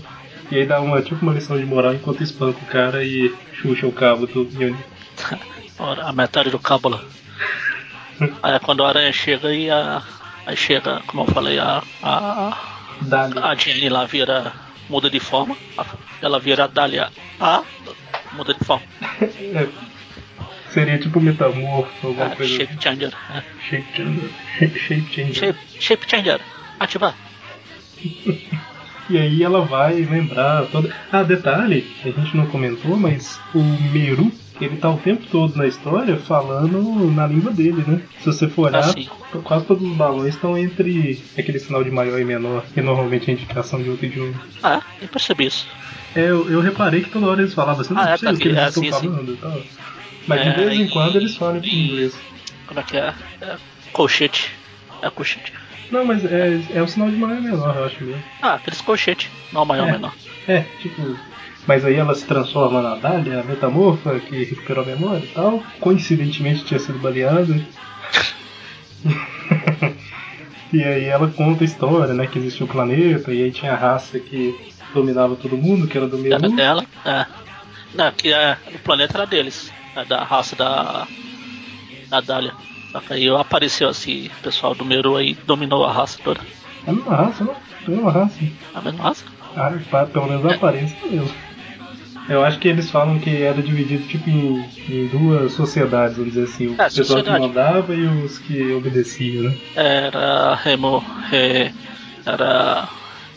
E 0.52 0.58
aí 0.58 0.66
dá 0.66 0.80
uma, 0.80 1.02
tipo, 1.02 1.22
uma 1.22 1.34
lição 1.34 1.58
de 1.58 1.66
moral 1.66 1.94
enquanto 1.94 2.24
espanca 2.24 2.60
o 2.62 2.68
cara 2.68 3.04
e 3.04 3.34
xuxa 3.54 3.86
o 3.86 3.92
cabo 3.92 4.26
do 4.26 4.46
Mjolnir. 4.46 4.78
a 5.80 6.12
metade 6.12 6.50
do 6.50 6.60
cábula. 6.60 7.04
Aí 8.42 8.56
é 8.56 8.60
quando 8.60 8.84
a 8.84 8.90
aranha 8.90 9.12
chega 9.12 9.54
e 9.54 9.70
a. 9.70 10.02
Aí 10.48 10.56
chega, 10.56 11.02
como 11.08 11.24
eu 11.24 11.28
falei, 11.28 11.60
a. 11.60 11.84
A, 12.02 12.58
a 13.44 13.56
Jenny 13.56 13.90
lá 13.90 14.06
vira. 14.06 14.54
muda 14.90 15.10
de 15.10 15.20
forma. 15.20 15.58
Ela 16.22 16.40
vira 16.40 16.64
a 16.64 16.68
Dália 16.68 17.12
A, 17.38 17.64
muda 18.32 18.54
de 18.54 18.64
forma. 18.64 18.86
Seria 20.72 20.98
tipo 21.00 21.20
metamorfo, 21.20 22.08
alguma 22.08 22.28
ah, 22.28 22.36
coisa. 22.36 22.54
Shape 22.54 22.72
assim. 22.72 22.82
changer. 22.82 23.14
É. 23.36 23.44
Shape 23.70 23.94
changer. 23.94 24.30
shape 24.60 25.14
changer. 25.14 25.34
Shape, 25.36 25.60
shape 25.82 26.10
changer. 26.10 26.42
Ativar. 26.80 27.14
E 29.10 29.18
aí 29.18 29.42
ela 29.42 29.62
vai 29.62 30.02
lembrar 30.02 30.66
toda. 30.66 30.94
Ah, 31.10 31.24
detalhe, 31.24 31.90
a 32.04 32.10
gente 32.10 32.36
não 32.36 32.46
comentou, 32.48 32.98
mas 32.98 33.40
o 33.56 33.64
Meru, 33.64 34.30
ele 34.60 34.78
tá 34.78 34.90
o 34.90 34.98
tempo 34.98 35.26
todo 35.32 35.56
na 35.56 35.68
história 35.68 36.18
falando 36.18 37.12
na 37.12 37.28
língua 37.28 37.52
dele, 37.52 37.84
né? 37.88 38.02
Se 38.20 38.26
você 38.26 38.48
for 38.48 38.68
olhar, 38.68 38.84
Ah, 38.90 39.38
quase 39.44 39.66
todos 39.66 39.88
os 39.88 39.96
balões 39.96 40.34
estão 40.36 40.58
entre 40.58 41.22
aquele 41.38 41.60
sinal 41.60 41.84
de 41.84 41.92
maior 41.92 42.20
e 42.20 42.26
menor, 42.26 42.64
que 42.74 42.82
normalmente 42.82 43.30
é 43.30 43.34
indicação 43.34 43.82
de 43.82 43.90
outro 43.90 44.06
idioma. 44.06 44.34
Ah, 44.64 44.82
eu 45.02 45.08
percebi 45.08 45.46
isso. 45.48 45.68
É, 46.16 46.22
eu, 46.22 46.50
eu 46.50 46.60
reparei 46.62 47.02
que 47.02 47.10
toda 47.10 47.28
hora 47.28 47.42
eles 47.42 47.54
falavam 47.54 47.82
assim, 47.82 47.94
não 47.94 48.02
Ah, 48.02 48.10
é, 48.12 48.18
sei 48.18 48.30
o 48.30 48.34
tá 48.34 48.40
que 48.40 48.48
eles 48.48 48.58
é, 48.58 48.68
estão 48.68 48.84
falando 49.02 49.34
e 49.34 49.38
tal. 49.38 49.62
Mas 50.28 50.42
de 50.42 50.50
É, 50.50 50.54
vez 50.56 50.74
em 50.80 50.84
e- 50.86 50.90
quando 50.90 51.16
eles 51.18 51.36
falam 51.36 51.58
em 51.58 51.66
e- 51.68 51.86
inglês. 51.86 52.20
Como 52.66 52.80
é 52.80 52.84
que 52.84 52.98
é? 52.98 53.14
é 53.42 53.56
colchete. 53.94 54.52
É 55.02 55.10
colchete. 55.10 55.54
Não, 55.92 56.04
mas 56.04 56.26
é, 56.26 56.60
é 56.74 56.82
o 56.82 56.88
sinal 56.88 57.10
de 57.10 57.16
maior 57.16 57.38
e 57.38 57.42
menor, 57.42 57.76
eu 57.78 57.86
acho 57.86 58.04
mesmo. 58.04 58.22
Ah, 58.42 58.56
aqueles 58.56 58.82
colchete. 58.82 59.30
Não 59.54 59.64
maior 59.66 59.84
ou 59.84 59.90
É. 59.90 59.92
menor. 59.94 60.14
É, 60.48 60.62
tipo. 60.80 61.16
Mas 61.68 61.84
aí 61.84 61.96
ela 61.96 62.16
se 62.16 62.26
transforma 62.26 62.82
na 62.82 62.96
Dália, 62.96 63.42
a 63.42 63.44
metamorfa, 63.44 64.18
que 64.22 64.46
recuperou 64.46 64.86
a 64.86 64.88
memória 64.88 65.26
e 65.26 65.28
tal. 65.28 65.62
Coincidentemente 65.82 66.64
tinha 66.64 66.80
sido 66.80 66.98
baleada. 66.98 67.54
e 70.72 70.82
aí 70.82 71.04
ela 71.06 71.28
conta 71.28 71.64
a 71.64 71.66
história, 71.66 72.14
né? 72.14 72.26
Que 72.26 72.40
existia 72.40 72.66
o 72.66 72.70
planeta, 72.70 73.34
e 73.34 73.44
aí 73.44 73.52
tinha 73.52 73.74
a 73.74 73.76
raça 73.76 74.18
que 74.18 74.74
dominava 74.94 75.36
todo 75.36 75.58
mundo, 75.58 75.88
que 75.88 75.98
era 75.98 76.08
do 76.08 76.26
Era 76.26 76.40
Meru. 76.40 76.56
dela. 76.56 76.86
É. 77.06 77.26
Não, 77.94 78.12
que 78.14 78.32
é, 78.32 78.58
o 78.74 78.80
planeta 78.80 79.18
era 79.18 79.28
deles. 79.28 79.72
É 79.96 80.06
da 80.06 80.24
raça 80.24 80.56
da. 80.56 81.06
Da 82.08 82.22
Dália. 82.22 82.54
Só 82.94 83.02
que 83.02 83.14
aí 83.14 83.28
apareceu 83.30 83.90
assim, 83.90 84.28
o 84.28 84.42
pessoal 84.42 84.74
do 84.74 84.86
Meru 84.86 85.18
aí 85.18 85.34
dominou 85.46 85.84
a 85.84 85.92
raça 85.92 86.18
toda. 86.24 86.40
É 86.86 86.90
a 86.90 86.94
mesma 86.94 87.16
raça, 87.16 87.44
não? 87.44 87.54
É 87.54 87.58
a 87.86 87.90
mesma 87.90 88.12
raça. 88.12 88.40
A 88.74 88.82
mesma 88.82 89.04
raça? 89.04 89.26
Ah, 89.58 90.06
pelo 90.06 90.28
menos 90.28 90.46
a 90.46 90.56
aparência 90.56 90.98
mesmo. 91.10 91.47
Eu 92.30 92.44
acho 92.44 92.60
que 92.60 92.68
eles 92.68 92.90
falam 92.92 93.20
que 93.20 93.42
era 93.42 93.62
dividido 93.62 94.06
tipo 94.08 94.30
em, 94.30 94.66
em 94.90 95.08
duas 95.08 95.54
sociedades, 95.54 96.18
vamos 96.18 96.34
dizer 96.34 96.46
assim. 96.46 96.68
O 96.68 96.74
É, 96.74 96.76
pessoal 96.76 96.94
que 96.96 97.04
sociedade. 97.30 97.40
mandava 97.40 97.96
e 97.96 98.06
os 98.06 98.38
que 98.40 98.72
obedeciam, 98.74 99.44
né? 99.44 99.58
Era 99.76 100.56
remo. 100.56 101.00
re- 101.30 101.72
era 102.26 102.90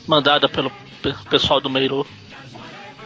mandada 0.08 0.48
pelo 0.48 0.72
pe- 1.02 1.14
pessoal 1.30 1.60
do 1.60 1.70
Meru. 1.70 2.04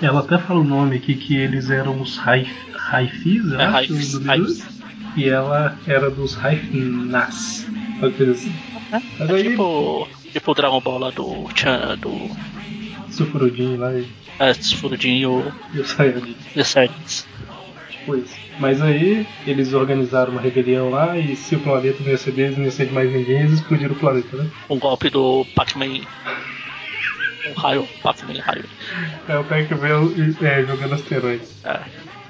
Ela 0.01 0.21
até 0.21 0.39
fala 0.39 0.61
o 0.61 0.65
nome 0.65 0.97
aqui 0.97 1.15
que 1.15 1.37
eles 1.37 1.71
eram 1.71 2.01
os 2.01 2.17
eu 2.17 3.61
É. 3.61 3.67
Meru. 4.21 4.47
E 5.17 5.29
ela 5.29 5.77
era 5.87 6.11
dos 6.11 6.35
Raifnas. 6.35 7.67
Assim. 8.03 8.53
Mas 9.19 9.31
É 9.31 9.35
aí, 9.35 9.51
tipo. 9.51 10.09
Tipo 10.33 10.51
o 10.51 10.55
Dragon 10.55 10.81
Ball 10.81 10.99
lá 10.99 11.11
do. 11.11 11.47
Chan, 11.55 11.97
do. 12.01 12.11
Sufurudin 13.15 13.77
lá 13.77 13.93
e, 13.93 14.07
É, 14.39 14.53
Furudinho 14.55 15.53
e 15.73 15.81
o 15.81 15.87
Sayajin. 15.87 16.37
e 16.57 16.61
o 16.61 16.65
Saiyajins. 16.65 17.27
Tipo 17.91 18.17
isso. 18.17 18.35
Mas 18.59 18.81
aí 18.81 19.27
eles 19.47 19.73
organizaram 19.73 20.33
uma 20.33 20.41
rebelião 20.41 20.91
lá 20.91 21.19
e 21.19 21.35
se 21.35 21.57
o 21.57 21.61
planeta 21.61 22.03
não 22.03 22.11
ia 22.11 22.17
ser 22.19 22.33
deles, 22.33 22.57
não 22.57 22.65
ia 22.65 22.71
ser 22.71 22.87
de 22.87 22.93
mais 22.93 23.13
ninguém, 23.13 23.41
eles 23.41 23.55
explodiram 23.55 23.93
o 23.95 23.99
planeta, 23.99 24.37
né? 24.37 24.49
Um 24.71 24.79
golpe 24.79 25.11
do 25.11 25.45
Pac-Man. 25.57 26.01
Um 27.51 27.53
raio, 27.61 27.89
Pac-Man 28.03 28.41
raio. 28.41 28.65
É 29.29 29.39
o 29.39 29.45
Pac-Man 29.45 30.13
é, 30.43 30.65
jogando 30.65 30.95
asteroides. 30.95 31.65
É, 31.65 31.81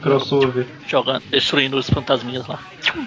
Crossover. 0.04 0.66
jogando, 0.86 1.22
destruindo 1.30 1.76
os 1.76 1.88
fantasminhas 1.88 2.46
lá. 2.46 2.60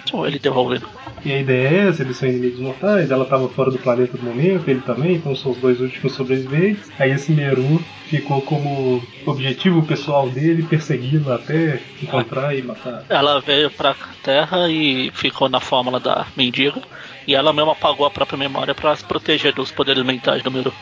Tchum, 0.04 0.26
Ele 0.26 0.38
devolvendo. 0.38 0.88
E 1.24 1.32
a 1.32 1.40
ideia 1.40 1.68
é 1.68 1.88
essa, 1.88 2.02
eles 2.02 2.16
são 2.16 2.28
inimigos 2.28 2.60
mortais, 2.60 3.10
ela 3.10 3.24
tava 3.24 3.48
fora 3.48 3.70
do 3.70 3.78
planeta 3.78 4.16
no 4.16 4.24
momento, 4.24 4.68
ele 4.68 4.80
também, 4.80 5.16
então 5.16 5.34
são 5.34 5.52
os 5.52 5.58
dois 5.58 5.80
últimos 5.80 6.12
sobreviventes. 6.12 6.90
Aí 6.98 7.10
esse 7.10 7.32
Meru 7.32 7.82
ficou 8.08 8.40
como 8.42 9.02
objetivo 9.26 9.82
pessoal 9.84 10.28
dele 10.28 10.62
persegui-lo 10.62 11.32
até 11.32 11.80
encontrar 12.02 12.54
e 12.56 12.62
matar. 12.62 13.04
Ela 13.08 13.40
veio 13.40 13.70
pra 13.70 13.94
Terra 14.22 14.68
e 14.70 15.10
ficou 15.12 15.48
na 15.48 15.60
fórmula 15.60 15.98
da 15.98 16.26
mendiga. 16.36 16.80
E 17.26 17.34
ela 17.34 17.52
mesma 17.52 17.72
apagou 17.72 18.06
a 18.06 18.10
própria 18.10 18.38
memória 18.38 18.74
pra 18.74 18.96
se 18.96 19.04
proteger 19.04 19.52
dos 19.52 19.70
poderes 19.70 20.02
mentais 20.02 20.42
do 20.42 20.50
Meru. 20.50 20.72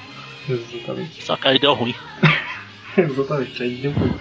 Exatamente. 0.49 1.25
Só 1.25 1.37
que 1.37 1.49
aí 1.49 1.59
deu 1.59 1.75
ruim. 1.75 1.95
Exatamente, 2.97 3.62
aí 3.62 3.75
deu 3.77 3.91
ruim. 3.91 4.14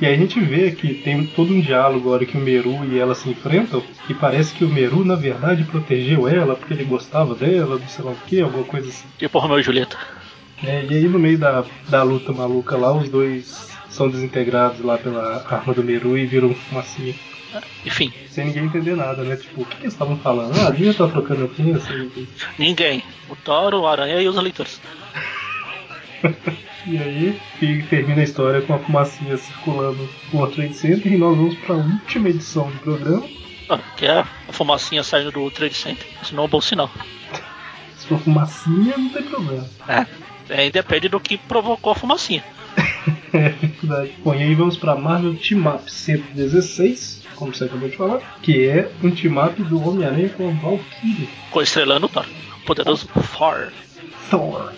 E 0.00 0.04
aí 0.04 0.14
a 0.14 0.18
gente 0.18 0.38
vê 0.40 0.72
que 0.72 0.92
tem 0.94 1.26
todo 1.26 1.52
um 1.54 1.60
diálogo 1.60 2.08
agora 2.08 2.26
que 2.26 2.36
o 2.36 2.40
Meru 2.40 2.84
e 2.84 2.98
ela 2.98 3.14
se 3.14 3.30
enfrentam, 3.30 3.82
e 4.08 4.14
parece 4.14 4.52
que 4.54 4.64
o 4.64 4.68
Meru, 4.68 5.04
na 5.04 5.14
verdade, 5.14 5.64
protegeu 5.64 6.28
ela 6.28 6.54
porque 6.54 6.74
ele 6.74 6.84
gostava 6.84 7.34
dela, 7.34 7.78
não 7.78 7.88
sei 7.88 8.04
lá 8.04 8.10
o 8.10 8.16
que, 8.26 8.40
alguma 8.40 8.64
coisa 8.64 8.88
assim. 8.88 9.06
Tipo 9.18 9.38
Romeu 9.38 9.58
e 9.58 9.62
Julieta. 9.62 9.96
É, 10.62 10.84
e 10.84 10.94
aí 10.94 11.08
no 11.08 11.18
meio 11.18 11.38
da, 11.38 11.64
da 11.88 12.02
luta 12.02 12.32
maluca 12.32 12.76
lá, 12.76 12.92
os 12.94 13.08
dois 13.08 13.74
são 13.88 14.08
desintegrados 14.10 14.80
lá 14.80 14.98
pela 14.98 15.42
arma 15.48 15.72
do 15.72 15.82
Meru 15.82 16.16
e 16.18 16.26
viram 16.26 16.54
fumacinha. 16.54 17.14
Enfim, 17.86 18.12
Sem 18.28 18.46
ninguém 18.46 18.64
entender 18.64 18.94
nada, 18.96 19.22
né? 19.22 19.36
Tipo, 19.36 19.62
o 19.62 19.64
que, 19.64 19.76
que 19.76 19.82
eles 19.84 19.94
estavam 19.94 20.18
falando? 20.18 20.58
Ah, 20.60 20.66
a 20.66 20.70
Linha 20.70 20.92
tá 20.92 21.08
trocando 21.08 21.46
ofensa. 21.46 21.90
e- 21.94 22.26
ninguém. 22.58 23.02
O 23.30 23.36
Toro, 23.36 23.80
o 23.80 23.86
Aranha 23.86 24.20
e 24.20 24.28
os 24.28 24.36
leitores. 24.36 24.78
E 26.86 26.98
aí 26.98 27.40
e 27.60 27.82
termina 27.82 28.20
a 28.20 28.24
história 28.24 28.62
com 28.62 28.72
a 28.72 28.78
fumacinha 28.78 29.36
circulando 29.36 30.08
por 30.30 30.52
Trade 30.52 30.74
Center 30.74 31.12
e 31.12 31.16
nós 31.16 31.36
vamos 31.36 31.56
pra 31.56 31.74
última 31.74 32.28
edição 32.28 32.70
do 32.70 32.78
programa. 32.78 33.28
Ah, 33.68 33.80
que 33.96 34.06
é 34.06 34.20
a 34.20 34.52
fumacinha 34.52 35.02
saindo 35.02 35.32
do 35.32 35.50
Trade 35.50 35.74
Center. 35.74 36.06
Isso 36.22 36.32
não 36.32 36.44
é 36.44 36.46
um 36.46 36.48
bom 36.48 36.60
sinal. 36.60 36.88
Se 37.98 38.06
for 38.06 38.20
fumacinha, 38.20 38.96
não 38.96 39.08
tem 39.08 39.24
problema. 39.24 39.68
É. 39.88 40.06
É, 40.48 40.70
depende 40.70 41.08
do 41.08 41.18
que 41.18 41.36
provocou 41.36 41.92
a 41.92 41.96
fumacinha. 41.96 42.44
É 43.32 43.48
verdade. 43.50 44.14
Bom, 44.24 44.34
e 44.34 44.42
aí 44.42 44.54
vamos 44.54 44.76
pra 44.76 44.94
Marvel 44.94 45.36
Team 45.36 45.66
Up 45.66 45.92
116, 45.92 47.22
como 47.34 47.52
você 47.52 47.64
acabou 47.64 47.88
de 47.88 47.96
falar, 47.96 48.20
que 48.40 48.66
é 48.66 48.90
um 49.02 49.10
team 49.10 49.44
up 49.44 49.62
do 49.64 49.86
Homem-Aranha 49.86 50.30
com 50.30 50.48
a 50.48 50.52
Valkyrie. 50.52 51.28
Com 51.50 51.60
estrelando 51.60 52.06
o 52.06 52.08
Thor. 52.08 52.24
Poderoso 52.64 53.08
Thor. 53.08 53.72
Thor. 54.30 54.72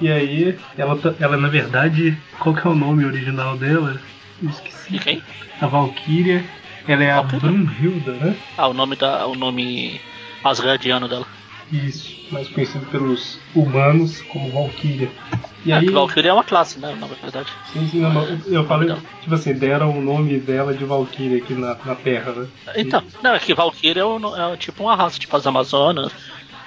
E 0.00 0.08
aí, 0.10 0.56
ela, 0.76 0.96
tá- 0.96 1.14
ela 1.18 1.36
na 1.36 1.48
verdade, 1.48 2.16
qual 2.38 2.54
que 2.54 2.66
é 2.66 2.70
o 2.70 2.74
nome 2.74 3.04
original 3.04 3.56
dela? 3.56 4.00
Eu 4.42 4.48
esqueci. 4.48 4.92
De 4.92 4.98
quem? 5.00 5.22
A 5.60 5.66
Valkyria, 5.66 6.44
ela 6.86 7.02
é 7.04 7.10
a 7.10 7.20
Valkyria? 7.20 7.40
Brunhilda, 7.40 8.12
né? 8.12 8.36
Ah, 8.56 8.68
o 8.68 8.74
nome 8.74 8.94
da. 8.96 9.26
o 9.26 9.34
nome 9.34 10.00
asgardiano 10.44 11.08
dela. 11.08 11.26
Isso, 11.72 12.16
mais 12.30 12.48
conhecido 12.48 12.86
pelos 12.86 13.38
humanos 13.54 14.22
como 14.22 14.48
Valkyria. 14.50 15.10
E 15.66 15.72
É, 15.72 15.76
aí, 15.76 15.86
que 15.86 15.92
Valkyrie 15.92 16.28
é 16.28 16.32
uma 16.32 16.44
classe, 16.44 16.78
né? 16.78 16.96
Na 16.98 17.06
verdade. 17.06 17.52
sim, 17.72 17.86
sim, 17.88 18.00
não, 18.00 18.10
não, 18.12 18.22
eu 18.46 18.64
falei, 18.66 18.88
Não. 18.88 18.96
tipo 19.20 19.34
assim, 19.34 19.52
deram 19.52 19.98
o 19.98 20.00
nome 20.00 20.38
dela 20.38 20.72
de 20.72 20.84
Valkyria 20.84 21.38
aqui 21.38 21.52
na, 21.54 21.76
na 21.84 21.94
Terra, 21.96 22.32
né? 22.32 22.46
Então, 22.76 23.02
não, 23.22 23.34
é 23.34 23.38
que 23.40 23.52
Valkyrie 23.52 23.98
é, 24.00 24.04
um- 24.06 24.52
é 24.52 24.56
tipo 24.56 24.84
uma 24.84 24.94
raça, 24.96 25.18
tipo 25.18 25.36
as 25.36 25.46
Amazonas. 25.46 26.12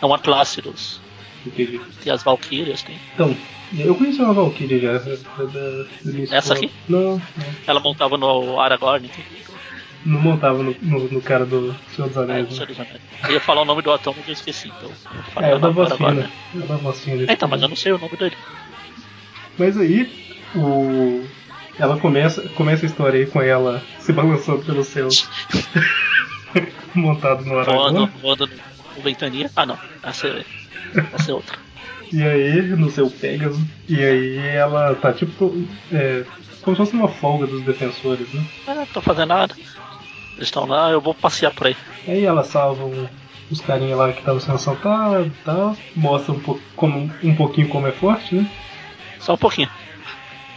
É 0.02 0.06
uma 0.06 0.20
classe 0.20 0.62
dos. 0.62 1.00
Entendi. 1.46 1.82
Tem 2.04 2.14
as 2.14 2.24
Valkyrias, 2.24 2.84
tem. 2.84 2.96
Então, 3.14 3.36
eu 3.78 3.96
conheci 3.96 4.22
uma 4.22 4.34
Valkyria 4.34 4.80
já, 4.80 4.94
da, 5.00 6.36
Essa 6.38 6.54
aqui? 6.54 6.70
Não, 6.88 7.14
não. 7.16 7.22
Ela 7.66 7.80
montava 7.80 8.18
no 8.18 8.60
Aragorn. 8.60 9.08
tem- 9.08 9.26
Não 10.06 10.20
montava 10.20 10.62
no, 10.62 10.76
no, 10.82 11.00
no 11.12 11.22
cara 11.22 11.46
do 11.46 11.76
Senhor 11.96 12.08
dos 12.10 12.18
É, 12.18 12.22
Anéis. 12.22 12.46
do 12.48 12.50
né? 12.52 12.56
Senhor 12.56 12.68
dos 12.68 12.80
Anéis. 12.80 13.02
Eu 13.24 13.32
ia 13.32 13.40
falar 13.40 13.62
o 13.62 13.66
nome 13.66 13.82
do 13.82 13.92
ator, 13.92 14.14
mas 14.18 14.28
eu 14.28 14.34
esqueci. 14.34 14.68
Então, 14.68 14.92
eu 15.36 15.42
É, 15.44 15.56
o 15.56 15.60
da 15.60 15.70
né? 16.14 16.30
É 16.56 16.58
o 16.58 16.62
da 16.62 16.76
É, 17.28 17.34
então, 17.34 17.48
mas 17.50 17.62
eu 17.62 17.70
não 17.70 17.76
sei 17.76 17.92
o 17.92 17.98
nome 17.98 18.18
dele. 18.18 18.36
Mas 19.58 19.78
aí, 19.78 20.10
o... 20.56 21.24
ela 21.80 21.98
começa, 22.00 22.42
começa 22.50 22.86
a 22.86 22.88
história 22.90 23.20
aí 23.20 23.26
com 23.26 23.42
ela 23.42 23.82
se 24.00 24.12
balançando 24.14 24.64
pelo 24.64 24.84
céu, 24.84 25.08
montado 26.96 27.44
no 27.46 27.52
Voando, 27.64 27.70
Aragorn. 27.72 28.12
voando 28.22 28.48
no, 28.48 28.54
no 28.98 29.02
Ventania. 29.02 29.52
Ah, 29.56 29.66
não. 29.66 29.78
Essa 30.04 30.28
é, 30.28 30.46
essa 31.14 31.32
é 31.32 31.34
outra. 31.34 31.58
E 32.12 32.22
aí, 32.24 32.62
no 32.62 32.90
seu 32.92 33.10
Pegasus. 33.10 33.62
E 33.88 34.04
aí 34.04 34.38
ela 34.38 34.94
tá 34.96 35.14
tipo. 35.14 35.66
É, 35.92 36.24
como 36.62 36.76
se 36.76 36.84
fosse 36.84 36.94
uma 36.94 37.08
folga 37.08 37.48
dos 37.48 37.64
defensores, 37.64 38.32
né? 38.34 38.44
Ah, 38.68 38.76
não 38.76 38.86
tô 38.86 39.02
fazendo 39.02 39.30
nada. 39.30 39.56
Eles 40.36 40.48
estão 40.48 40.66
lá, 40.66 40.92
eu 40.92 41.02
vou 41.02 41.14
passear 41.16 41.52
por 41.52 41.68
aí. 41.68 41.76
Aí 42.08 42.24
ela 42.26 42.44
salva 42.44 42.84
um- 42.86 43.08
os 43.50 43.62
carinha 43.62 43.96
lá 43.96 44.12
que 44.12 44.20
estavam 44.20 44.40
sendo 44.40 44.56
assaltados 44.56 45.28
e 45.28 45.32
tal. 45.44 45.76
Mostra 45.96 46.34
um, 46.34 46.40
po 46.40 46.60
como, 46.76 47.12
um 47.24 47.36
pouquinho 47.36 47.68
como 47.70 47.88
é 47.88 47.92
forte, 47.92 48.36
né? 48.36 48.46
Só 49.20 49.34
um 49.34 49.38
pouquinho. 49.38 49.70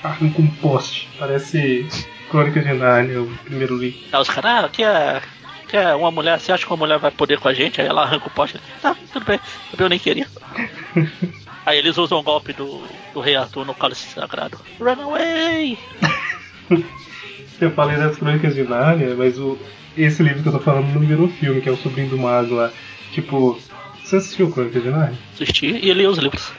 Arma 0.02 0.30
com 0.32 0.46
poste. 0.46 1.08
Parece 1.18 1.88
Crônicas 2.30 2.64
de 2.64 2.72
Narnia, 2.74 3.22
o 3.22 3.26
primeiro 3.44 3.76
livro. 3.76 3.98
Aí 4.12 4.20
os 4.20 4.28
caras, 4.28 4.64
ah, 4.64 4.68
que 4.68 4.82
é. 4.82 5.22
Que 5.74 5.78
é 5.78 5.92
uma 5.92 6.12
mulher, 6.12 6.38
você 6.38 6.52
acha 6.52 6.64
que 6.64 6.70
uma 6.70 6.76
mulher 6.76 7.00
vai 7.00 7.10
poder 7.10 7.40
com 7.40 7.48
a 7.48 7.52
gente? 7.52 7.80
Aí 7.80 7.88
ela 7.88 8.02
arranca 8.02 8.28
o 8.28 8.30
poste. 8.30 8.60
Tá, 8.80 8.94
tudo 9.12 9.26
bem, 9.26 9.40
eu 9.76 9.88
nem 9.88 9.98
queria. 9.98 10.24
Aí 11.66 11.78
eles 11.78 11.98
usam 11.98 12.20
o 12.20 12.22
golpe 12.22 12.52
do, 12.52 12.84
do 13.12 13.18
Rei 13.18 13.34
Arthur 13.34 13.66
no 13.66 13.74
cálice 13.74 14.06
sagrado. 14.06 14.56
Run 14.78 15.02
away! 15.02 15.76
eu 17.60 17.72
falei 17.72 17.96
das 17.96 18.16
Crônicas 18.16 18.54
de 18.54 18.62
Narnia, 18.62 19.16
mas 19.16 19.36
o, 19.36 19.58
esse 19.98 20.22
livro 20.22 20.44
que 20.44 20.48
eu 20.48 20.52
tô 20.52 20.60
falando 20.60 20.94
não 20.94 21.00
virou 21.00 21.26
filme, 21.26 21.60
que 21.60 21.68
é 21.68 21.72
o 21.72 21.76
Sobrinho 21.76 22.10
do 22.10 22.18
Mago 22.18 22.54
lá. 22.54 22.70
Tipo, 23.10 23.58
você 24.00 24.18
assistiu 24.18 24.52
Crônicas 24.52 24.80
de 24.80 24.90
Narnia? 24.90 25.18
Assisti 25.32 25.66
e 25.66 25.92
li 25.92 26.06
os 26.06 26.18
livros. 26.18 26.52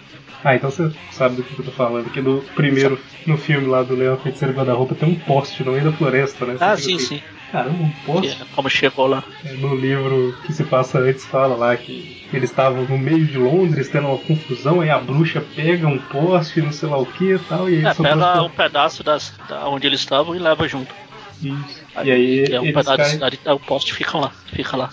Ah, 0.43 0.55
então 0.55 0.69
você 0.69 0.91
sabe 1.13 1.37
do 1.37 1.43
que 1.43 1.57
eu 1.57 1.63
tô 1.63 1.71
falando, 1.71 2.11
que 2.11 2.21
no 2.21 2.41
primeiro, 2.53 2.99
no 3.25 3.37
filme 3.37 3.65
lá 3.65 3.81
do 3.81 3.95
Leão 3.95 4.17
Feiticeiro 4.17 4.53
Guarda-Roupa 4.53 4.93
tem 4.93 5.07
um 5.07 5.15
poste 5.15 5.63
no 5.63 5.71
meio 5.71 5.85
da 5.85 5.93
floresta, 5.93 6.45
né? 6.45 6.57
ah, 6.59 6.75
sim, 6.75 6.99
sim. 6.99 7.21
Caramba, 7.51 7.83
um 7.83 7.91
poste. 8.05 8.41
É, 8.41 8.45
como 8.55 8.69
chegou 8.69 9.07
lá. 9.07 9.23
É, 9.43 9.53
no 9.53 9.75
livro 9.75 10.35
que 10.45 10.53
se 10.53 10.63
passa 10.63 10.99
antes 10.99 11.25
fala 11.25 11.55
lá 11.55 11.75
que 11.77 12.25
eles 12.33 12.49
estavam 12.49 12.83
no 12.83 12.97
meio 12.97 13.25
de 13.25 13.37
Londres 13.37 13.87
tendo 13.89 14.07
uma 14.07 14.17
confusão, 14.17 14.81
aí 14.81 14.89
a 14.89 14.99
bruxa 14.99 15.43
pega 15.55 15.87
um 15.87 15.97
poste, 15.97 16.61
não 16.61 16.71
sei 16.71 16.89
lá 16.89 16.97
o 16.97 17.05
que 17.05 17.33
e 17.33 17.39
tal, 17.39 17.69
e 17.69 17.75
aí 17.75 17.85
é, 17.85 17.93
pega 17.93 18.43
um 18.43 18.49
pedaço 18.49 19.03
das, 19.03 19.33
da 19.47 19.67
onde 19.67 19.87
eles 19.87 19.99
estavam 19.99 20.35
e 20.35 20.39
leva 20.39 20.67
junto. 20.67 20.93
Isso. 21.41 21.83
Aí, 21.95 22.07
e 22.07 22.11
aí. 22.11 22.45
É 22.51 22.59
um 22.59 22.65
pedaço 22.65 22.97
caem... 22.97 23.19
da 23.19 23.29
cidade, 23.29 23.39
o 23.45 23.59
poste 23.59 23.93
fica 23.93 24.17
lá, 24.17 24.31
fica 24.51 24.75
lá. 24.75 24.89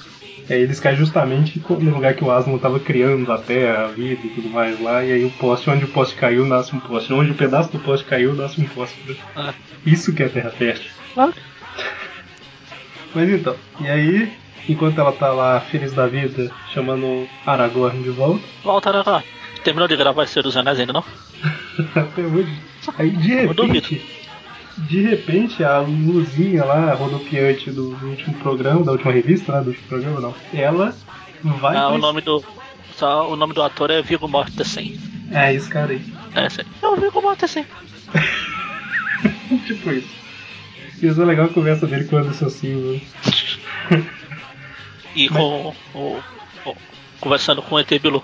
Aí 0.50 0.60
eles 0.60 0.80
caem 0.80 0.96
justamente 0.96 1.62
no 1.68 1.94
lugar 1.94 2.14
que 2.14 2.24
o 2.24 2.30
Aslan 2.30 2.56
estava 2.56 2.78
criando 2.80 3.30
a 3.32 3.38
terra, 3.38 3.84
a 3.84 3.88
vida 3.88 4.20
e 4.24 4.30
tudo 4.30 4.50
mais 4.50 4.80
lá. 4.80 5.04
E 5.04 5.12
aí 5.12 5.24
o 5.24 5.30
poste, 5.30 5.70
onde 5.70 5.84
o 5.84 5.88
poste 5.88 6.16
caiu, 6.16 6.44
nasce 6.44 6.74
um 6.74 6.80
poste. 6.80 7.12
Onde 7.12 7.30
o 7.30 7.34
pedaço 7.34 7.70
do 7.70 7.78
poste 7.78 8.04
caiu, 8.06 8.34
nasce 8.34 8.60
um 8.60 8.66
poste. 8.66 8.98
Ah. 9.36 9.54
Isso 9.86 10.12
que 10.12 10.22
é 10.22 10.28
terra 10.28 10.50
fértil. 10.50 10.90
Ah. 11.16 11.30
Mas 13.14 13.28
então, 13.30 13.56
e 13.80 13.88
aí, 13.88 14.32
enquanto 14.68 14.98
ela 14.98 15.12
tá 15.12 15.28
lá 15.32 15.60
feliz 15.60 15.92
da 15.92 16.06
vida, 16.06 16.50
chamando 16.72 17.28
Aragorn 17.46 18.02
de 18.02 18.10
volta. 18.10 18.42
Volta, 18.64 18.88
Aragorn. 18.90 19.24
Terminou 19.62 19.86
de 19.86 19.96
gravar 19.96 20.26
Senhor 20.26 20.42
dos 20.42 20.56
Anéis 20.56 20.80
ainda 20.80 20.92
não? 20.92 21.04
Até 21.94 22.22
hoje. 22.22 22.60
Aí 22.98 23.10
de 23.10 23.34
repente 23.34 24.02
de 24.76 25.02
repente 25.02 25.62
a 25.62 25.78
luzinha 25.78 26.64
lá, 26.64 26.94
rodopiante 26.94 27.70
do, 27.70 27.94
do, 27.94 28.06
último 28.08 28.34
programa, 28.38 28.84
da 28.84 28.92
última 28.92 29.12
revista, 29.12 29.52
né? 29.52 29.60
Do 29.60 29.68
último 29.68 29.88
programa, 29.88 30.20
não. 30.20 30.34
Ela 30.52 30.94
vai. 31.42 31.76
Ah, 31.76 31.88
o 31.88 31.98
nome 31.98 32.20
do. 32.20 32.42
Só 32.96 33.30
o 33.30 33.36
nome 33.36 33.54
do 33.54 33.62
ator 33.62 33.90
é 33.90 34.02
Viggo 34.02 34.28
Mortensen. 34.28 34.98
É, 35.30 35.54
esse 35.54 35.68
cara 35.68 35.92
aí. 35.92 36.02
É, 36.34 36.46
esse 36.46 36.60
aí. 36.60 36.66
É 36.82 36.86
o 36.86 36.96
Viggo 36.96 37.20
Mortensen. 37.20 37.66
tipo 39.66 39.90
isso. 39.90 40.08
Isso 41.02 41.20
é 41.20 41.24
legal 41.24 41.46
a 41.46 41.48
conversa 41.48 41.86
dele 41.86 42.04
com 42.04 42.16
o 42.16 42.18
Anderson 42.20 42.48
Silva. 42.48 43.00
e 45.16 45.28
Mas... 45.28 45.36
com 45.36 45.74
o, 45.94 46.22
o, 46.64 46.76
Conversando 47.20 47.60
com 47.60 47.74
o 47.74 47.78
ET 47.78 47.90
Bilu. 48.00 48.22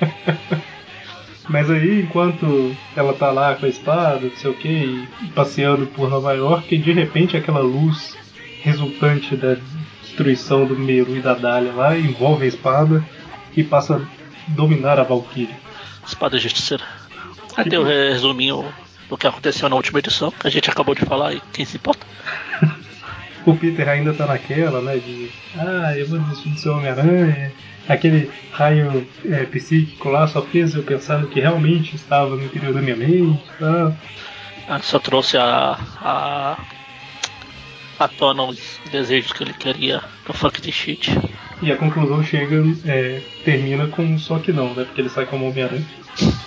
Mas 1.48 1.70
aí, 1.70 2.00
enquanto 2.02 2.76
ela 2.96 3.14
tá 3.14 3.30
lá 3.30 3.54
com 3.54 3.66
a 3.66 3.68
espada, 3.68 4.26
não 4.26 4.36
sei 4.36 4.50
o 4.50 4.54
que, 4.54 5.08
passeando 5.34 5.86
por 5.86 6.10
Nova 6.10 6.32
York, 6.32 6.76
de 6.76 6.92
repente 6.92 7.36
aquela 7.36 7.60
luz 7.60 8.16
resultante 8.62 9.36
da 9.36 9.56
destruição 10.02 10.66
do 10.66 10.76
Meru 10.76 11.16
e 11.16 11.20
da 11.20 11.34
Dália 11.34 11.72
lá 11.72 11.96
envolve 11.96 12.44
a 12.44 12.48
espada 12.48 13.04
e 13.56 13.62
passa 13.62 13.96
a 13.96 14.00
dominar 14.50 14.98
a 14.98 15.04
Valkyrie. 15.04 15.54
Espada 16.04 16.36
Justiceira. 16.38 16.84
Até 17.56 17.78
o 17.78 17.84
resuminho 17.84 18.64
do 19.08 19.16
que 19.16 19.26
aconteceu 19.26 19.68
na 19.68 19.76
última 19.76 19.98
edição, 19.98 20.30
que 20.30 20.46
a 20.46 20.50
gente 20.50 20.70
acabou 20.70 20.94
de 20.94 21.04
falar 21.04 21.34
e 21.34 21.42
quem 21.52 21.64
se 21.64 21.76
importa. 21.76 22.06
o 23.46 23.56
Peter 23.56 23.88
ainda 23.88 24.12
tá 24.12 24.26
naquela, 24.26 24.80
né? 24.80 24.96
De 24.96 25.30
ah, 25.56 25.96
eu 25.96 26.06
vou 26.08 26.18
desistir 26.18 26.50
do 26.50 26.58
seu 26.58 26.72
Homem-Aranha 26.74 27.52
aquele 27.88 28.30
raio 28.52 29.06
é, 29.24 29.44
psíquico 29.44 30.08
lá 30.08 30.26
só 30.26 30.42
fez 30.42 30.74
eu 30.74 30.82
pensar 30.82 31.18
no 31.18 31.28
que 31.28 31.40
realmente 31.40 31.96
estava 31.96 32.36
no 32.36 32.44
interior 32.44 32.74
da 32.74 32.82
minha 32.82 32.96
mente. 32.96 33.42
Tá? 33.58 33.96
Ah, 34.68 34.80
só 34.80 34.98
trouxe 34.98 35.36
a, 35.36 35.78
a 36.00 36.58
à 37.98 38.08
tona 38.08 38.42
os 38.42 38.78
desejos 38.90 39.32
que 39.32 39.42
ele 39.42 39.54
queria 39.54 40.02
do 40.26 40.32
fuck 40.32 40.60
de 40.60 40.70
shit. 40.70 41.10
E 41.62 41.72
a 41.72 41.76
conclusão 41.76 42.22
chega, 42.22 42.62
é, 42.84 43.22
termina 43.44 43.86
com 43.86 44.18
só 44.18 44.38
que 44.38 44.52
não, 44.52 44.74
né? 44.74 44.84
Porque 44.84 45.00
ele 45.00 45.08
sai 45.08 45.24
como 45.24 45.48
Homem-Aranha. 45.48 45.86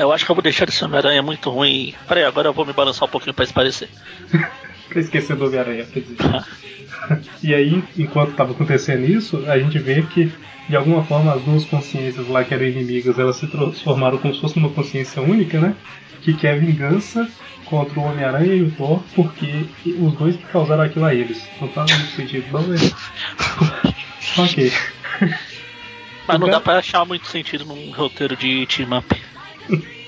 Eu 0.00 0.10
acho 0.12 0.24
que 0.24 0.30
eu 0.30 0.34
vou 0.34 0.42
deixar 0.42 0.66
esse 0.66 0.82
Homem-Aranha 0.82 1.22
muito 1.22 1.50
ruim. 1.50 1.94
Peraí, 2.08 2.24
agora 2.24 2.48
eu 2.48 2.54
vou 2.54 2.64
me 2.64 2.72
balançar 2.72 3.06
um 3.06 3.10
pouquinho 3.10 3.34
pra 3.34 3.44
se 3.44 3.52
parecer. 3.52 3.88
pra 4.88 5.00
esquecer 5.00 5.36
do 5.36 5.46
Homem-Aranha, 5.46 5.84
quer 5.84 6.00
dizer. 6.00 6.44
e 7.42 7.54
aí, 7.54 7.84
enquanto 7.98 8.30
estava 8.30 8.52
acontecendo 8.52 9.04
isso, 9.04 9.44
a 9.46 9.58
gente 9.58 9.78
vê 9.78 10.02
que 10.02 10.32
de 10.70 10.76
alguma 10.76 11.04
forma 11.04 11.34
as 11.34 11.42
duas 11.42 11.64
consciências 11.66 12.28
lá 12.28 12.44
que 12.44 12.54
eram 12.54 12.64
inimigas, 12.64 13.18
elas 13.18 13.36
se 13.36 13.46
transformaram 13.46 14.16
como 14.18 14.32
se 14.32 14.40
fosse 14.40 14.56
uma 14.56 14.70
consciência 14.70 15.20
única, 15.20 15.60
né? 15.60 15.74
Que 16.22 16.32
quer 16.32 16.58
vingança 16.58 17.28
contra 17.66 18.00
o 18.00 18.04
Homem-Aranha 18.04 18.54
e 18.54 18.62
o 18.62 18.70
Thor, 18.70 19.02
porque 19.14 19.66
os 19.98 20.12
dois 20.14 20.36
que 20.36 20.44
causaram 20.44 20.82
aquilo 20.82 21.04
a 21.04 21.14
eles. 21.14 21.46
Não 21.60 21.68
tá 21.68 21.82
no 21.82 21.88
sentido, 21.88 22.46
não 22.52 22.60
é? 22.72 22.78
ok. 24.40 24.72
Mas 26.26 26.40
não 26.40 26.48
dá 26.48 26.60
pra 26.60 26.78
achar 26.78 27.04
muito 27.04 27.26
sentido 27.26 27.66
num 27.66 27.90
roteiro 27.90 28.36
de 28.36 28.64
team 28.66 28.96
up. 28.96 29.29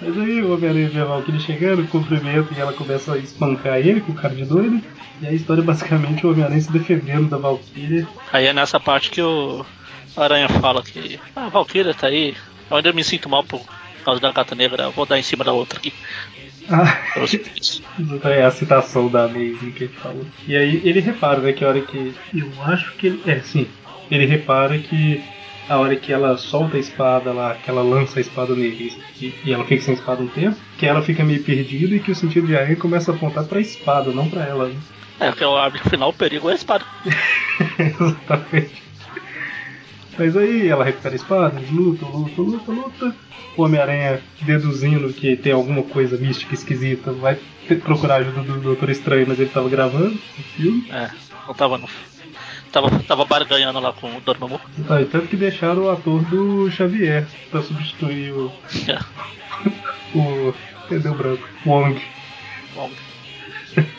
Mas 0.00 0.16
aí 0.16 0.42
o 0.42 0.54
Homem-Aranha 0.54 0.88
vê 0.88 1.00
a 1.00 1.04
Valkyrie 1.04 1.40
chegando, 1.40 1.88
cumprimenta 1.88 2.54
e 2.54 2.60
ela 2.60 2.72
começa 2.72 3.14
a 3.14 3.18
espancar 3.18 3.78
ele 3.78 4.00
com 4.00 4.12
o 4.12 4.14
cara 4.14 4.34
de 4.34 4.44
doido. 4.44 4.80
E 5.20 5.26
a 5.26 5.32
história 5.32 5.60
é 5.60 5.64
basicamente 5.64 6.24
o 6.24 6.30
Homem-Aranha 6.30 6.60
se 6.60 6.70
defendendo 6.70 7.28
da 7.28 7.36
Valkyrie. 7.36 8.06
Aí 8.32 8.46
é 8.46 8.52
nessa 8.52 8.78
parte 8.78 9.10
que 9.10 9.20
o 9.20 9.66
Aranha 10.16 10.48
fala 10.48 10.82
que 10.82 11.18
ah, 11.34 11.46
a 11.46 11.48
Valkyrie 11.48 11.94
tá 11.94 12.06
aí. 12.06 12.36
Eu 12.70 12.76
ainda 12.76 12.92
me 12.92 13.02
sinto 13.02 13.28
mal 13.28 13.42
por 13.42 13.60
causa 14.04 14.20
da 14.20 14.30
gata 14.30 14.54
negra, 14.54 14.84
eu 14.84 14.92
vou 14.92 15.04
dar 15.04 15.18
em 15.18 15.22
cima 15.22 15.42
da 15.42 15.52
outra 15.52 15.78
aqui. 15.78 15.92
Ah, 16.70 16.96
é 18.28 18.44
a 18.44 18.50
citação 18.50 19.08
da 19.08 19.24
Amazing 19.24 19.72
que 19.72 19.84
ele 19.84 19.92
falou. 19.94 20.26
E 20.46 20.54
aí 20.54 20.80
ele 20.84 21.00
repara, 21.00 21.40
né, 21.40 21.52
que 21.52 21.64
a 21.64 21.68
hora 21.68 21.80
que. 21.80 22.14
Eu 22.34 22.62
acho 22.62 22.92
que 22.92 23.08
ele. 23.08 23.22
É, 23.26 23.40
sim. 23.40 23.66
Ele 24.10 24.26
repara 24.26 24.78
que 24.78 25.22
a 25.68 25.76
hora 25.76 25.94
que 25.96 26.12
ela 26.12 26.36
solta 26.38 26.76
a 26.76 26.80
espada 26.80 27.32
lá, 27.32 27.54
que 27.54 27.68
ela 27.68 27.82
lança 27.82 28.18
a 28.18 28.22
espada 28.22 28.54
nele 28.54 28.96
e, 29.20 29.34
e 29.44 29.52
ela 29.52 29.64
fica 29.64 29.82
sem 29.82 29.94
espada 29.94 30.22
um 30.22 30.28
tempo, 30.28 30.56
que 30.78 30.86
ela 30.86 31.02
fica 31.02 31.24
meio 31.24 31.42
perdida 31.42 31.94
e 31.94 32.00
que 32.00 32.10
o 32.10 32.14
sentido 32.14 32.46
de 32.46 32.56
aranha 32.56 32.76
começa 32.76 33.12
a 33.12 33.14
apontar 33.14 33.44
pra 33.44 33.60
espada, 33.60 34.10
não 34.10 34.28
pra 34.28 34.44
ela. 34.44 34.68
Né? 34.68 34.76
É, 35.20 35.32
que 35.32 35.44
eu 35.44 35.56
abro 35.56 35.78
final 35.88 36.10
o 36.10 36.12
perigo 36.12 36.48
é 36.48 36.52
a 36.52 36.56
espada. 36.56 36.84
Exatamente. 37.78 38.82
Mas 40.18 40.36
aí 40.36 40.68
ela 40.68 40.84
recupera 40.84 41.14
a 41.14 41.16
espada, 41.16 41.60
luta, 41.70 42.06
luta, 42.06 42.40
luta, 42.40 42.72
luta. 42.72 43.16
O 43.56 43.62
Homem-Aranha, 43.62 44.20
deduzindo 44.42 45.12
que 45.12 45.36
tem 45.36 45.52
alguma 45.52 45.82
coisa 45.82 46.16
mística 46.16 46.54
esquisita, 46.54 47.12
vai 47.12 47.36
procurar 47.82 48.16
ajuda 48.16 48.42
do 48.42 48.60
Doutor 48.60 48.88
Estranho, 48.90 49.26
mas 49.28 49.38
ele 49.38 49.50
tava 49.50 49.68
gravando 49.68 50.14
o 50.14 50.42
filme. 50.56 50.86
É, 50.90 51.10
não 51.46 51.54
tava 51.54 51.76
não. 51.76 51.88
Tava, 52.78 52.90
tava 53.02 53.24
barganhando 53.24 53.80
lá 53.80 53.92
com 53.92 54.06
o 54.06 54.20
Dormammu. 54.20 54.60
Ah, 54.88 55.02
e 55.02 55.04
tanto 55.04 55.26
que 55.26 55.36
deixaram 55.36 55.82
o 55.82 55.90
ator 55.90 56.22
do 56.26 56.70
Xavier 56.70 57.26
pra 57.50 57.60
substituir 57.60 58.30
o. 58.32 58.52
É. 58.86 58.98
o. 60.16 60.54
Cadê 60.88 61.08
o 61.08 61.14
branco? 61.14 61.48
Wong. 61.66 62.00
Wong. 62.76 62.94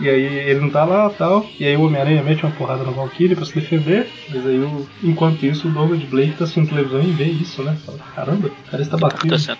E 0.00 0.08
aí 0.08 0.24
ele 0.24 0.58
não 0.58 0.70
tá 0.70 0.84
lá 0.84 1.08
tal. 1.08 1.46
E 1.58 1.64
aí 1.64 1.76
o 1.76 1.84
Homem-Aranha 1.84 2.20
mete 2.20 2.44
uma 2.44 2.50
porrada 2.50 2.82
na 2.82 2.90
Valkyrie 2.90 3.36
pra 3.36 3.44
se 3.44 3.54
defender. 3.54 4.10
Mas 4.28 4.44
aí, 4.44 4.58
o, 4.58 4.88
enquanto 5.04 5.46
isso, 5.46 5.68
o 5.68 5.70
Donald 5.70 6.04
Blake 6.06 6.32
tá 6.32 6.42
assistindo 6.42 6.68
televisão 6.68 7.00
e 7.00 7.12
vê 7.12 7.26
isso, 7.26 7.62
né? 7.62 7.78
Fala, 7.86 7.98
caramba, 8.12 8.48
o 8.48 8.70
cara 8.70 8.82
está 8.82 8.96
batendo. 8.96 9.46
Tá 9.46 9.56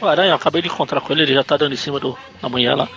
o 0.00 0.06
Aranha, 0.06 0.30
eu 0.30 0.36
acabei 0.36 0.62
de 0.62 0.68
encontrar 0.68 1.00
com 1.00 1.12
ele, 1.12 1.22
ele 1.22 1.34
já 1.34 1.42
tá 1.42 1.56
dando 1.56 1.72
em 1.72 1.76
cima 1.76 1.98
do, 1.98 2.16
da 2.40 2.48
mulher 2.48 2.76
lá. 2.76 2.88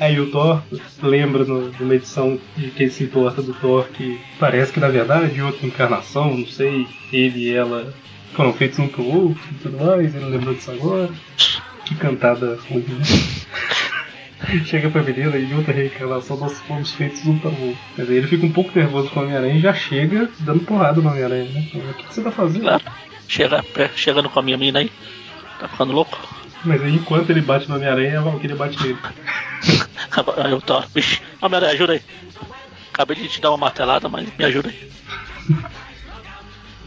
Aí 0.00 0.20
o 0.20 0.30
Thor 0.30 0.62
lembra 1.02 1.44
numa 1.44 1.94
edição 1.94 2.38
de 2.56 2.70
quem 2.70 2.88
se 2.88 3.04
importa 3.04 3.42
do 3.42 3.52
Thor 3.54 3.86
que 3.88 4.20
parece 4.38 4.72
que 4.72 4.78
na 4.78 4.88
verdade 4.88 5.42
outra 5.42 5.66
encarnação, 5.66 6.36
não 6.36 6.46
sei, 6.46 6.86
ele 7.12 7.48
e 7.48 7.54
ela 7.54 7.92
foram 8.34 8.52
feitos 8.52 8.78
um 8.78 8.86
pro 8.86 9.04
outro 9.04 9.42
e 9.50 9.54
tudo 9.54 9.84
mais, 9.84 10.14
ele 10.14 10.24
lembrou 10.26 10.54
disso 10.54 10.70
agora. 10.70 11.10
Que 11.84 11.94
cantada 11.96 12.58
ruim, 12.68 12.84
né? 12.88 13.04
Chega 14.64 14.88
pra 14.88 15.02
menina 15.02 15.36
e 15.36 15.52
outra 15.52 15.74
reencarnação, 15.74 16.36
nós 16.36 16.60
fomos 16.60 16.92
feitos 16.92 17.26
um 17.26 17.36
para 17.38 17.50
o 17.50 17.66
outro. 17.68 17.78
Mas 17.96 18.08
aí 18.08 18.16
ele 18.16 18.28
fica 18.28 18.46
um 18.46 18.52
pouco 18.52 18.78
nervoso 18.78 19.10
com 19.10 19.18
o 19.18 19.22
Homem-Aranha 19.24 19.54
e 19.54 19.60
já 19.60 19.74
chega 19.74 20.30
dando 20.40 20.60
porrada 20.60 21.00
no 21.00 21.08
Homem-Aranha, 21.08 21.50
né? 21.50 21.68
O 21.74 21.94
que, 21.94 22.04
que, 22.04 22.14
você 22.14 22.22
tá 22.22 22.30
fazendo? 22.30 22.62
Claro. 22.62 22.84
Chega, 23.26 23.64
chegando 23.96 24.30
com 24.30 24.38
a 24.38 24.42
minha 24.42 24.56
mina 24.56 24.78
aí. 24.78 24.92
Tá 25.58 25.66
ficando 25.66 25.92
louco? 25.92 26.16
Mas 26.64 26.80
aí 26.82 26.94
enquanto 26.94 27.30
ele 27.30 27.40
bate 27.40 27.68
no 27.68 27.74
Homem-Aranha, 27.74 28.20
a 28.20 28.22
Valkyrie 28.22 28.56
bate 28.56 28.80
nele. 28.80 28.98
Aí 30.44 30.52
eu 30.52 30.60
tô, 30.60 30.80
bicho, 30.94 31.20
Homem-Aranha, 31.40 31.72
ajuda 31.72 31.92
aí. 31.94 32.02
Acabei 32.92 33.16
de 33.16 33.28
te 33.28 33.40
dar 33.40 33.50
uma 33.50 33.58
martelada, 33.58 34.08
mas 34.08 34.28
me 34.36 34.44
ajuda 34.44 34.68
aí. 34.68 34.90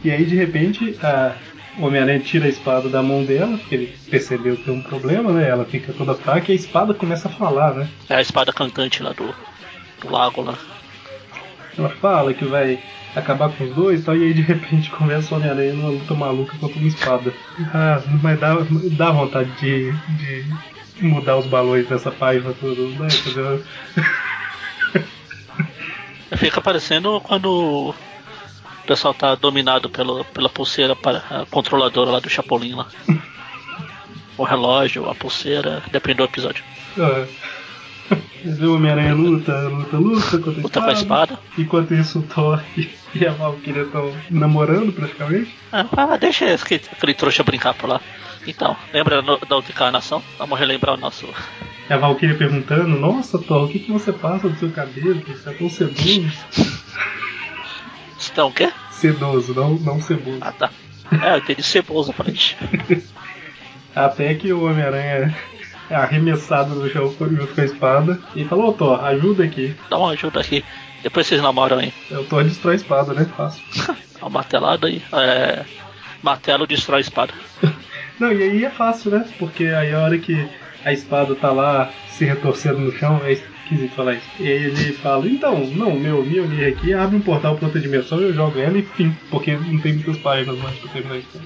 e 0.03 0.11
aí 0.11 0.25
de 0.25 0.35
repente 0.35 0.97
a, 1.01 1.35
o 1.77 1.85
Homem-Aranha 1.85 2.19
tira 2.19 2.45
a 2.45 2.49
espada 2.49 2.89
da 2.89 3.01
mão 3.01 3.23
dela, 3.23 3.57
porque 3.57 3.75
ele 3.75 3.97
percebeu 4.09 4.57
que 4.57 4.63
tem 4.63 4.73
um 4.73 4.81
problema, 4.81 5.31
né? 5.31 5.49
Ela 5.49 5.65
fica 5.65 5.93
toda 5.93 6.15
fraca 6.15 6.51
e 6.51 6.53
a 6.53 6.55
espada 6.55 6.93
começa 6.93 7.27
a 7.27 7.31
falar, 7.31 7.73
né? 7.73 7.89
É 8.09 8.15
a 8.15 8.21
espada 8.21 8.51
cantante 8.51 9.01
lá 9.01 9.13
do, 9.13 9.33
do 10.01 10.11
lago 10.11 10.41
lá. 10.41 10.57
Ela 11.77 11.89
fala 11.89 12.33
que 12.33 12.43
vai 12.43 12.79
acabar 13.15 13.49
com 13.49 13.63
os 13.63 13.73
dois 13.75 14.01
e 14.01 14.03
tal, 14.03 14.17
e 14.17 14.23
aí 14.23 14.33
de 14.33 14.41
repente 14.41 14.89
começa 14.89 15.33
o 15.33 15.37
Homem-Aranha 15.37 15.73
numa 15.73 15.89
luta 15.89 16.13
maluca 16.13 16.57
contra 16.57 16.77
uma 16.77 16.87
espada. 16.87 17.33
Ah, 17.73 18.01
mas 18.21 18.39
dá, 18.39 18.57
dá 18.97 19.11
vontade 19.11 19.49
de, 19.59 19.91
de 20.17 20.45
mudar 20.99 21.37
os 21.37 21.45
balões 21.47 21.87
dessa 21.87 22.11
página 22.11 22.53
toda, 22.53 22.81
né? 22.81 23.09
Fazer... 23.09 23.63
Fica 26.37 26.61
parecendo 26.61 27.19
quando 27.21 27.93
o 28.81 28.85
pessoal 28.87 29.13
tá 29.13 29.35
dominado 29.35 29.89
pelo, 29.89 30.23
pela 30.25 30.49
pulseira 30.49 30.95
para, 30.95 31.45
controladora 31.49 32.11
lá 32.11 32.19
do 32.19 32.29
Chapolin 32.29 32.75
lá. 32.75 32.87
o 34.37 34.43
relógio, 34.43 35.09
a 35.09 35.15
pulseira, 35.15 35.83
depende 35.91 36.17
do 36.17 36.23
episódio. 36.23 36.63
É. 36.97 37.27
O 38.11 38.75
Homem-Aranha 38.75 39.13
luta, 39.13 39.53
luta, 39.69 39.97
luta 39.97 40.37
contra 40.39 40.61
luta 40.61 40.85
a 40.85 40.93
espada. 40.93 41.39
Enquanto 41.57 41.93
isso, 41.93 42.19
o 42.19 42.23
Thor 42.23 42.61
e 43.13 43.25
a 43.25 43.31
Valkyria 43.31 43.83
estão 43.83 44.11
namorando 44.29 44.91
praticamente. 44.91 45.55
Ah, 45.71 46.17
deixa 46.19 46.53
aquele, 46.53 46.81
aquele 46.91 47.13
trouxa 47.13 47.43
brincar 47.43 47.73
por 47.73 47.89
lá. 47.89 48.01
Então, 48.47 48.75
lembra 48.93 49.21
da 49.21 49.55
outra 49.55 49.71
encarnação? 49.71 50.23
Vamos 50.37 50.59
relembrar 50.59 50.95
o 50.95 50.97
nosso. 50.99 51.27
A 51.89 51.97
Valkyria 51.97 52.35
perguntando: 52.35 52.99
Nossa, 52.99 53.37
Thor, 53.37 53.65
o 53.65 53.67
que, 53.67 53.79
que 53.79 53.91
você 53.91 54.11
passa 54.11 54.49
do 54.49 54.57
seu 54.57 54.71
cabelo? 54.71 55.21
Você 55.21 55.49
é 55.49 55.53
tão 55.53 55.69
sedoso. 55.69 56.31
Estão 58.17 58.47
o 58.49 58.53
quê? 58.53 58.71
Sedoso, 58.91 59.53
não, 59.53 59.75
não 59.75 60.01
ceboso. 60.01 60.39
Ah, 60.41 60.51
tá. 60.51 60.69
É, 61.21 61.33
eu 61.33 61.37
entendi 61.39 61.63
ceboso, 61.63 62.13
frente. 62.13 62.57
Até 63.95 64.33
que 64.35 64.53
o 64.53 64.65
Homem-Aranha 64.65 65.35
é 65.91 65.95
arremessado 65.95 66.73
no 66.73 66.89
chão 66.89 67.13
junto 67.19 67.53
com 67.53 67.61
a 67.61 67.65
espada 67.65 68.19
e 68.35 68.45
falou: 68.45 68.69
Ô 68.69 68.73
Thor, 68.73 69.03
ajuda 69.03 69.43
aqui. 69.43 69.75
Dá 69.89 69.97
uma 69.97 70.11
ajuda 70.11 70.39
aqui. 70.39 70.63
Depois 71.03 71.27
vocês 71.27 71.41
namoram 71.41 71.79
aí. 71.79 71.93
É, 72.09 72.17
o 72.17 72.23
Thor 72.23 72.43
destrói 72.43 72.73
a 72.73 72.77
espada, 72.77 73.13
né? 73.13 73.25
Fácil. 73.35 73.63
uma 74.21 74.29
martelada 74.29 74.87
aí. 74.87 75.01
É... 75.11 75.65
Martelo 76.23 76.65
destrói 76.65 76.99
a 76.99 77.01
espada. 77.01 77.33
Não, 78.19 78.31
e 78.31 78.43
aí 78.43 78.65
é 78.65 78.69
fácil, 78.69 79.11
né? 79.11 79.27
Porque 79.37 79.65
aí 79.65 79.93
a 79.93 79.99
hora 79.99 80.17
que 80.17 80.47
a 80.85 80.93
espada 80.93 81.35
tá 81.35 81.51
lá 81.51 81.91
se 82.09 82.23
retorcendo 82.23 82.79
no 82.79 82.91
chão, 82.91 83.19
é 83.25 83.33
esquisito 83.33 83.95
falar 83.95 84.13
isso. 84.13 84.27
E 84.39 84.47
aí 84.47 84.63
ele 84.65 84.93
fala, 84.93 85.27
então, 85.27 85.65
não, 85.65 85.95
meu 85.95 86.23
Mjolnir 86.23 86.67
aqui 86.67 86.93
abre 86.93 87.17
um 87.17 87.21
portal 87.21 87.55
pra 87.55 87.65
outra 87.65 87.81
dimensão, 87.81 88.19
eu 88.19 88.31
jogo 88.31 88.59
ela 88.59 88.77
e 88.77 88.83
fim, 88.83 89.15
porque 89.31 89.53
não 89.55 89.79
tem 89.79 89.93
muitas 89.93 90.17
páginas 90.17 90.57
mais 90.59 90.77
pra 90.77 90.91
terminar 90.91 91.17
isso. 91.17 91.41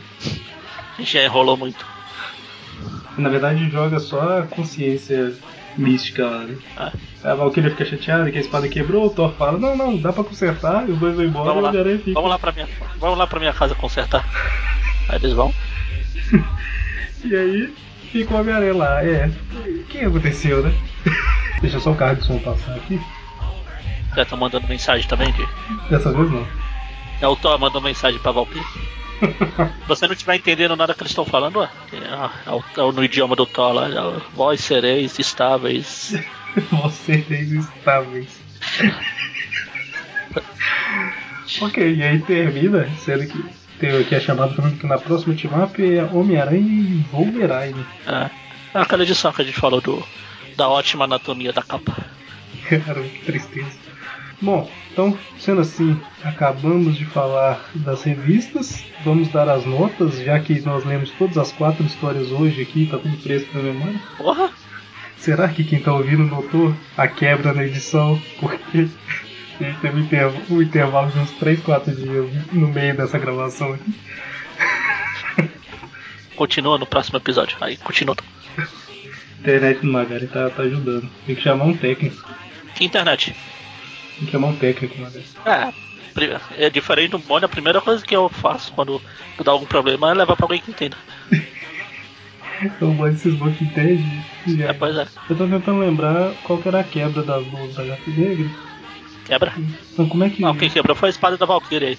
Já 1.00 1.24
enrolou 1.24 1.56
muito. 1.56 1.95
Na 3.18 3.30
verdade 3.30 3.70
joga 3.70 4.00
só 4.00 4.40
a 4.40 4.42
consciência 4.44 5.34
mística 5.78 6.26
lá, 6.26 6.40
né? 6.40 6.58
Ah. 6.78 6.92
A 7.24 7.36
Valkyria 7.36 7.72
fica 7.72 7.86
chateada 7.86 8.32
que 8.32 8.38
a 8.38 8.42
espada 8.42 8.68
quebrou, 8.70 9.08
o 9.08 9.10
Thor 9.10 9.34
fala, 9.34 9.58
não, 9.58 9.76
não, 9.76 9.98
dá 9.98 10.14
pra 10.14 10.24
consertar, 10.24 10.88
e 10.88 10.92
os 10.92 11.00
dois 11.00 11.16
vão 11.16 11.26
embora 11.26 11.54
vamos 11.54 11.76
e 11.76 11.78
o 11.78 12.00
fica. 12.00 12.14
Vamos 12.14 12.30
lá 12.30 12.40
pra 12.40 12.52
minha, 12.52 12.68
vamos 12.98 13.18
lá 13.18 13.28
pra 13.28 13.40
minha 13.40 13.54
casa 13.54 13.76
consertar. 13.76 14.26
Aí 15.10 15.18
eles 15.18 15.34
vão. 15.34 15.54
e 17.24 17.36
aí 17.36 17.74
fica 18.12 18.34
o 18.34 18.40
Homem-Aranha 18.40 18.76
lá. 18.76 19.04
É. 19.04 19.30
O 19.66 19.84
que 19.86 20.00
aconteceu, 20.00 20.64
né? 20.64 20.74
Deixa 21.62 21.80
só 21.80 21.92
o 21.92 21.96
carro 21.96 22.16
de 22.16 22.26
som 22.26 22.38
passar 22.40 22.76
aqui. 22.76 23.00
Já 24.16 24.26
tá 24.26 24.36
mandando 24.36 24.68
mensagem 24.68 25.08
também, 25.08 25.32
de? 25.34 25.46
Dessa 25.90 26.12
vez 26.12 26.32
não. 26.32 26.48
É 27.22 27.28
o 27.28 27.36
Thor 27.36 27.60
mandando 27.60 27.82
mensagem 27.82 28.20
pra 28.20 28.32
Valkyrie. 28.32 28.64
Você 29.88 30.08
não 30.08 30.14
estiver 30.14 30.36
entendendo 30.36 30.76
nada 30.76 30.94
que 30.94 31.02
eles 31.02 31.12
estão 31.12 31.26
falando, 31.26 31.64
é, 31.64 31.70
é, 31.94 31.98
é, 31.98 32.92
no 32.92 33.04
idioma 33.04 33.36
do 33.36 33.46
Thor 33.46 33.74
lá, 33.74 33.88
é, 33.88 34.22
vós 34.34 34.62
sereis 34.62 35.20
estáveis. 35.20 36.14
vós 36.72 36.94
sereis 36.94 37.52
estáveis. 37.52 38.40
ok, 41.62 41.96
e 41.96 42.04
aí 42.04 42.20
termina 42.20 42.90
sendo 42.98 43.28
que 43.28 43.44
tem 43.80 43.98
aqui 43.98 44.16
a 44.16 44.20
chamada 44.20 44.54
falando 44.54 44.80
que 44.80 44.88
na 44.88 44.98
próxima 44.98 45.36
team-up 45.36 45.84
é 45.84 46.04
Homem-Aranha 46.04 46.62
e 46.62 47.06
Wolverine. 47.12 47.86
É. 48.08 48.30
é 48.74 48.82
aquela 48.82 49.04
edição 49.04 49.34
que 49.34 49.42
a 49.42 49.46
gente 49.46 49.60
falou 49.60 49.82
do, 49.82 50.02
da 50.56 50.70
ótima 50.70 51.06
anatomia 51.06 51.52
da 51.52 51.62
capa. 51.62 51.94
Cara, 52.70 53.04
que 53.04 53.26
tristeza. 53.26 53.85
Bom, 54.42 54.70
então, 54.92 55.18
sendo 55.40 55.62
assim, 55.62 56.00
acabamos 56.24 56.96
de 56.98 57.06
falar 57.06 57.70
das 57.76 58.04
revistas. 58.04 58.84
Vamos 59.04 59.30
dar 59.30 59.48
as 59.50 59.66
notas, 59.66 60.20
já 60.20 60.40
que 60.40 60.60
nós 60.62 60.84
lemos 60.84 61.10
todas 61.12 61.38
as 61.38 61.52
quatro 61.52 61.86
histórias 61.86 62.32
hoje 62.32 62.62
aqui, 62.62 62.88
tá 62.88 62.98
tudo 62.98 63.18
fresco 63.18 63.56
na 63.58 63.64
memória. 63.64 64.00
Porra! 64.18 64.52
Será 65.18 65.48
que 65.48 65.64
quem 65.64 65.80
tá 65.80 65.94
ouvindo 65.94 66.24
notou 66.24 66.76
a 66.98 67.08
quebra 67.08 67.54
na 67.54 67.64
edição? 67.64 68.22
Porque 68.40 68.88
e 69.60 69.74
teve 69.80 70.00
um 70.50 70.62
intervalo, 70.62 71.10
de 71.12 71.20
uns 71.20 71.32
3, 71.32 71.62
4 71.62 71.96
dias 71.96 72.26
no 72.52 72.68
meio 72.68 72.96
dessa 72.96 73.18
gravação 73.18 73.74
aqui. 73.74 73.94
Continua 76.36 76.78
no 76.78 76.86
próximo 76.86 77.18
episódio. 77.18 77.58
Aí, 77.62 77.78
continua. 77.78 78.18
A 78.58 79.40
internet 79.40 79.80
do 79.80 79.88
Magari 79.88 80.28
tá, 80.28 80.50
tá 80.50 80.64
ajudando. 80.64 81.10
Tem 81.26 81.36
que 81.36 81.42
chamar 81.42 81.66
um 81.66 81.78
técnico. 81.78 82.28
Que 82.76 82.84
internet? 82.84 83.34
Tem 84.20 84.28
que 84.28 85.02
Magari. 85.02 85.26
É, 85.46 86.66
é 86.66 86.70
diferente 86.70 87.12
do 87.12 87.20
Mônio, 87.20 87.46
a 87.46 87.50
primeira 87.50 87.82
coisa 87.82 88.06
que 88.06 88.16
eu 88.16 88.30
faço 88.30 88.72
quando 88.72 89.02
dá 89.44 89.52
algum 89.52 89.66
problema 89.66 90.12
é 90.12 90.14
levar 90.14 90.36
pra 90.36 90.46
alguém 90.46 90.62
que 90.62 90.72
entenda. 90.72 90.96
o 92.82 92.86
Mônio 92.86 93.18
cismou 93.18 93.52
que 93.52 93.66
entende. 93.66 94.04
É, 94.64 94.72
pois 94.74 94.96
é. 94.96 95.08
Eu 95.30 95.36
tô 95.36 95.46
tentando 95.48 95.80
lembrar 95.80 96.34
qual 96.44 96.60
que 96.60 96.68
era 96.68 96.80
a 96.80 96.84
quebra 96.84 97.22
das 97.24 97.46
luzes 97.46 97.76
da 97.76 97.84
Gato 97.84 98.10
Negra. 98.10 98.50
Quebra? 99.26 99.54
Então 99.92 100.08
como 100.08 100.24
é 100.24 100.30
que. 100.30 100.42
Não, 100.42 100.56
quem 100.56 100.70
quebrou 100.70 100.96
foi 100.96 101.10
a 101.10 101.12
espada 101.12 101.38
da 101.38 101.46
Valkyrie 101.46 101.88
aí. 101.90 101.98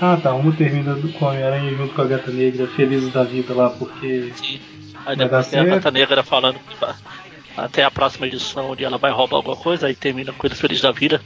Ah 0.00 0.18
tá, 0.20 0.34
uma 0.34 0.52
termina 0.52 0.94
com 1.18 1.26
a 1.26 1.30
Homem-Aranha 1.30 1.74
junto 1.74 1.94
com 1.94 2.02
a 2.02 2.06
Gata 2.06 2.30
Negra, 2.30 2.66
felizes 2.66 3.12
da 3.12 3.22
vida 3.22 3.54
lá, 3.54 3.70
porque. 3.70 4.32
Sim. 4.34 4.60
Aí 5.06 5.16
depois 5.16 5.46
tem 5.46 5.60
a 5.60 5.64
Gata 5.64 5.90
Negra 5.90 6.22
falando 6.22 6.58
que 6.58 6.76
até 7.56 7.84
a 7.84 7.90
próxima 7.90 8.26
edição 8.26 8.70
onde 8.70 8.84
ela 8.84 8.98
vai 8.98 9.10
roubar 9.10 9.36
alguma 9.36 9.56
coisa, 9.56 9.86
aí 9.86 9.94
termina 9.94 10.32
com 10.32 10.46
eles 10.46 10.60
felizes 10.60 10.82
da 10.82 10.92
vida. 10.92 11.20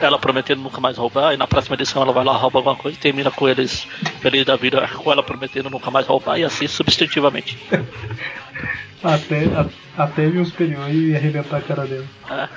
Ela 0.00 0.18
prometendo 0.18 0.62
nunca 0.62 0.80
mais 0.80 0.96
roubar, 0.96 1.34
e 1.34 1.36
na 1.36 1.46
próxima 1.46 1.74
edição 1.74 2.02
ela 2.02 2.12
vai 2.12 2.24
lá 2.24 2.32
rouba 2.32 2.58
alguma 2.58 2.76
coisa 2.76 2.96
e 2.96 3.00
termina 3.00 3.30
com 3.30 3.46
eles 3.48 3.86
felizes 4.20 4.46
da 4.46 4.56
vida, 4.56 4.88
com 4.88 5.12
ela 5.12 5.22
prometendo 5.22 5.68
nunca 5.68 5.90
mais 5.90 6.06
roubar, 6.06 6.38
e 6.38 6.44
assim 6.44 6.66
substantivamente. 6.66 7.58
até, 9.04 9.44
a, 9.44 9.66
até 10.02 10.28
vir 10.28 10.40
um 10.40 10.44
superior 10.44 10.88
e 10.90 11.14
arrebentar 11.14 11.58
a 11.58 11.60
cara 11.60 11.86
dela. 11.86 12.06
É 12.30 12.48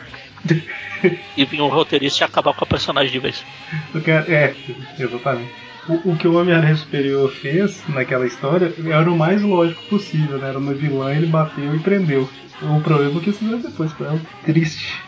e 1.36 1.46
vir 1.46 1.62
um 1.62 1.68
roteirista 1.68 2.24
e 2.24 2.26
acabar 2.26 2.54
com 2.54 2.64
a 2.64 2.68
personagem 2.68 3.12
de 3.12 3.20
vez. 3.20 3.44
É, 4.28 4.54
exatamente. 4.98 5.69
O, 5.90 6.12
o 6.12 6.18
que 6.18 6.28
o 6.28 6.36
Homem-Aranha 6.36 6.76
Superior 6.76 7.32
fez 7.32 7.84
naquela 7.90 8.28
história 8.28 8.72
era 8.86 9.12
o 9.12 9.18
mais 9.18 9.42
lógico 9.42 9.82
possível, 9.90 10.38
né? 10.38 10.50
Era 10.50 10.60
uma 10.60 10.74
vilã, 10.74 11.12
ele 11.12 11.26
bateu 11.26 11.76
e 11.76 11.80
prendeu. 11.80 12.30
O 12.62 12.82
problema 12.82 13.20
é 13.20 13.24
que 13.24 13.32
isso 13.32 13.44
veio 13.44 13.58
depois 13.58 13.92
pra 13.94 14.08
ela. 14.08 14.22
Triste. 14.46 15.02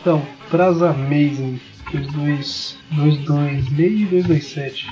Então, 0.00 0.26
as 0.52 0.82
Amazing, 0.82 1.60
22, 1.92 2.78
226 2.92 4.00
e 4.00 4.04
227. 4.06 4.86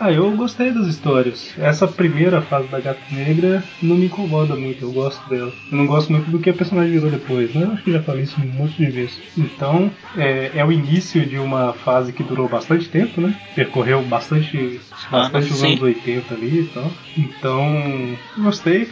Ah, 0.00 0.12
eu 0.12 0.30
gostei 0.36 0.70
das 0.70 0.86
histórias. 0.86 1.52
Essa 1.58 1.88
primeira 1.88 2.40
fase 2.40 2.68
da 2.68 2.78
Gata 2.78 3.02
Negra 3.10 3.64
não 3.82 3.96
me 3.96 4.06
incomoda 4.06 4.54
muito, 4.54 4.84
eu 4.84 4.92
gosto 4.92 5.28
dela. 5.28 5.52
Eu 5.72 5.76
não 5.76 5.86
gosto 5.86 6.12
muito 6.12 6.30
do 6.30 6.38
que 6.38 6.50
a 6.50 6.54
personagem 6.54 6.92
virou 6.92 7.10
depois, 7.10 7.52
né? 7.52 7.68
Acho 7.72 7.82
que 7.82 7.92
já 7.92 8.02
falei 8.02 8.22
isso 8.22 8.40
um 8.40 8.46
monte 8.46 8.76
de 8.76 8.90
vezes. 8.90 9.18
Então, 9.36 9.90
é, 10.16 10.52
é 10.54 10.64
o 10.64 10.70
início 10.70 11.26
de 11.26 11.36
uma 11.36 11.72
fase 11.72 12.12
que 12.12 12.22
durou 12.22 12.48
bastante 12.48 12.88
tempo, 12.88 13.20
né? 13.20 13.34
Percorreu 13.56 14.00
bastante, 14.02 14.80
bastante 15.10 15.50
ah, 15.50 15.54
os 15.54 15.64
anos 15.64 15.82
80 15.82 16.34
ali 16.34 16.60
e 16.60 16.66
tal. 16.72 16.92
Então, 17.16 18.16
gostei. 18.38 18.88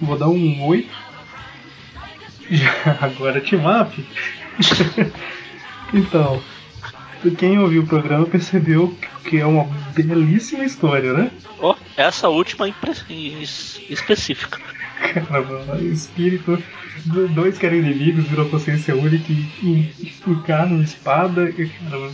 Vou 0.00 0.18
dar 0.18 0.28
um 0.28 0.64
8. 0.64 0.88
Já, 2.50 2.98
agora 3.00 3.40
Team 3.40 3.62
Up. 3.64 4.04
então, 5.94 6.42
quem 7.36 7.58
ouviu 7.58 7.82
o 7.82 7.86
programa 7.86 8.26
percebeu 8.26 8.96
que 9.24 9.38
é 9.38 9.46
uma 9.46 9.64
belíssima 9.94 10.64
história, 10.64 11.12
né? 11.12 11.30
Oh, 11.60 11.74
essa 11.96 12.28
última 12.28 12.68
específica. 13.88 14.58
Caramba, 15.00 15.80
espírito, 15.80 16.62
dois 17.34 17.58
que 17.58 17.66
eram 17.66 17.76
inimigos, 17.76 18.26
virou 18.26 18.48
consciência 18.48 18.94
única 18.94 19.32
e 19.32 19.92
encarnam 20.26 20.82
espada. 20.82 21.52
Caramba, 21.52 22.12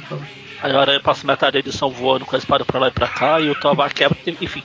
Agora 0.63 0.93
eu 0.93 1.01
passo 1.01 1.27
metade 1.27 1.53
da 1.53 1.59
edição 1.59 1.91
voando 1.91 2.25
com 2.25 2.35
a 2.35 2.39
espada 2.39 2.65
pra 2.65 2.81
lá 2.81 2.89
e 2.89 2.93
pra 2.93 3.09
cá 3.09 3.41
e 3.41 3.51
o 3.51 3.55
Thor 3.55 3.77
quebra, 3.93 4.17
enfim. 4.27 4.63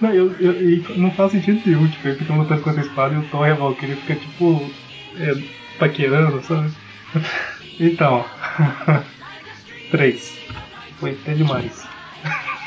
Não, 0.00 0.12
eu, 0.12 0.32
eu, 0.40 0.96
não 0.96 1.10
faz 1.12 1.32
sentido 1.32 1.60
nenhum, 1.64 1.86
tipo, 1.88 2.08
ele 2.08 2.16
fica 2.16 2.32
lutando 2.32 2.62
contra 2.62 2.80
a 2.80 2.84
espada 2.84 3.14
e 3.14 3.18
o 3.18 3.22
Thor 3.28 3.46
e 3.46 3.50
a 3.50 3.54
Valkyrie 3.54 3.96
fica 3.96 4.14
tipo. 4.16 4.70
É, 5.18 5.62
paquerando, 5.78 6.42
sabe? 6.42 6.72
Então. 7.78 8.24
3. 9.92 10.38
Foi 10.98 11.10
até 11.12 11.34
demais. 11.34 11.86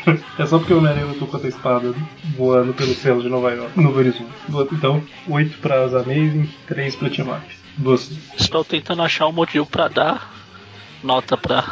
é 0.37 0.45
só 0.45 0.59
porque 0.59 0.73
o 0.73 0.77
Homem-Aranha 0.77 1.07
lutou 1.07 1.27
contra 1.27 1.47
a 1.47 1.49
espada 1.49 1.93
voando 2.37 2.71
pelo 2.73 2.93
céu 2.93 3.19
de 3.19 3.27
Nova 3.27 3.51
York, 3.51 3.77
Novo 3.79 3.97
Horizonte. 3.97 4.31
Então, 4.71 5.03
8 5.27 5.57
para 5.57 5.83
as 5.83 5.93
Amazing, 5.95 6.47
3 6.67 6.95
para 6.95 7.09
Team 7.09 7.35
Up. 7.35 7.45
Você. 7.79 8.15
Estou 8.37 8.63
tentando 8.63 9.01
achar 9.01 9.27
um 9.27 9.31
motivo 9.31 9.65
para 9.65 9.87
dar 9.87 10.33
nota 11.03 11.35
para 11.35 11.63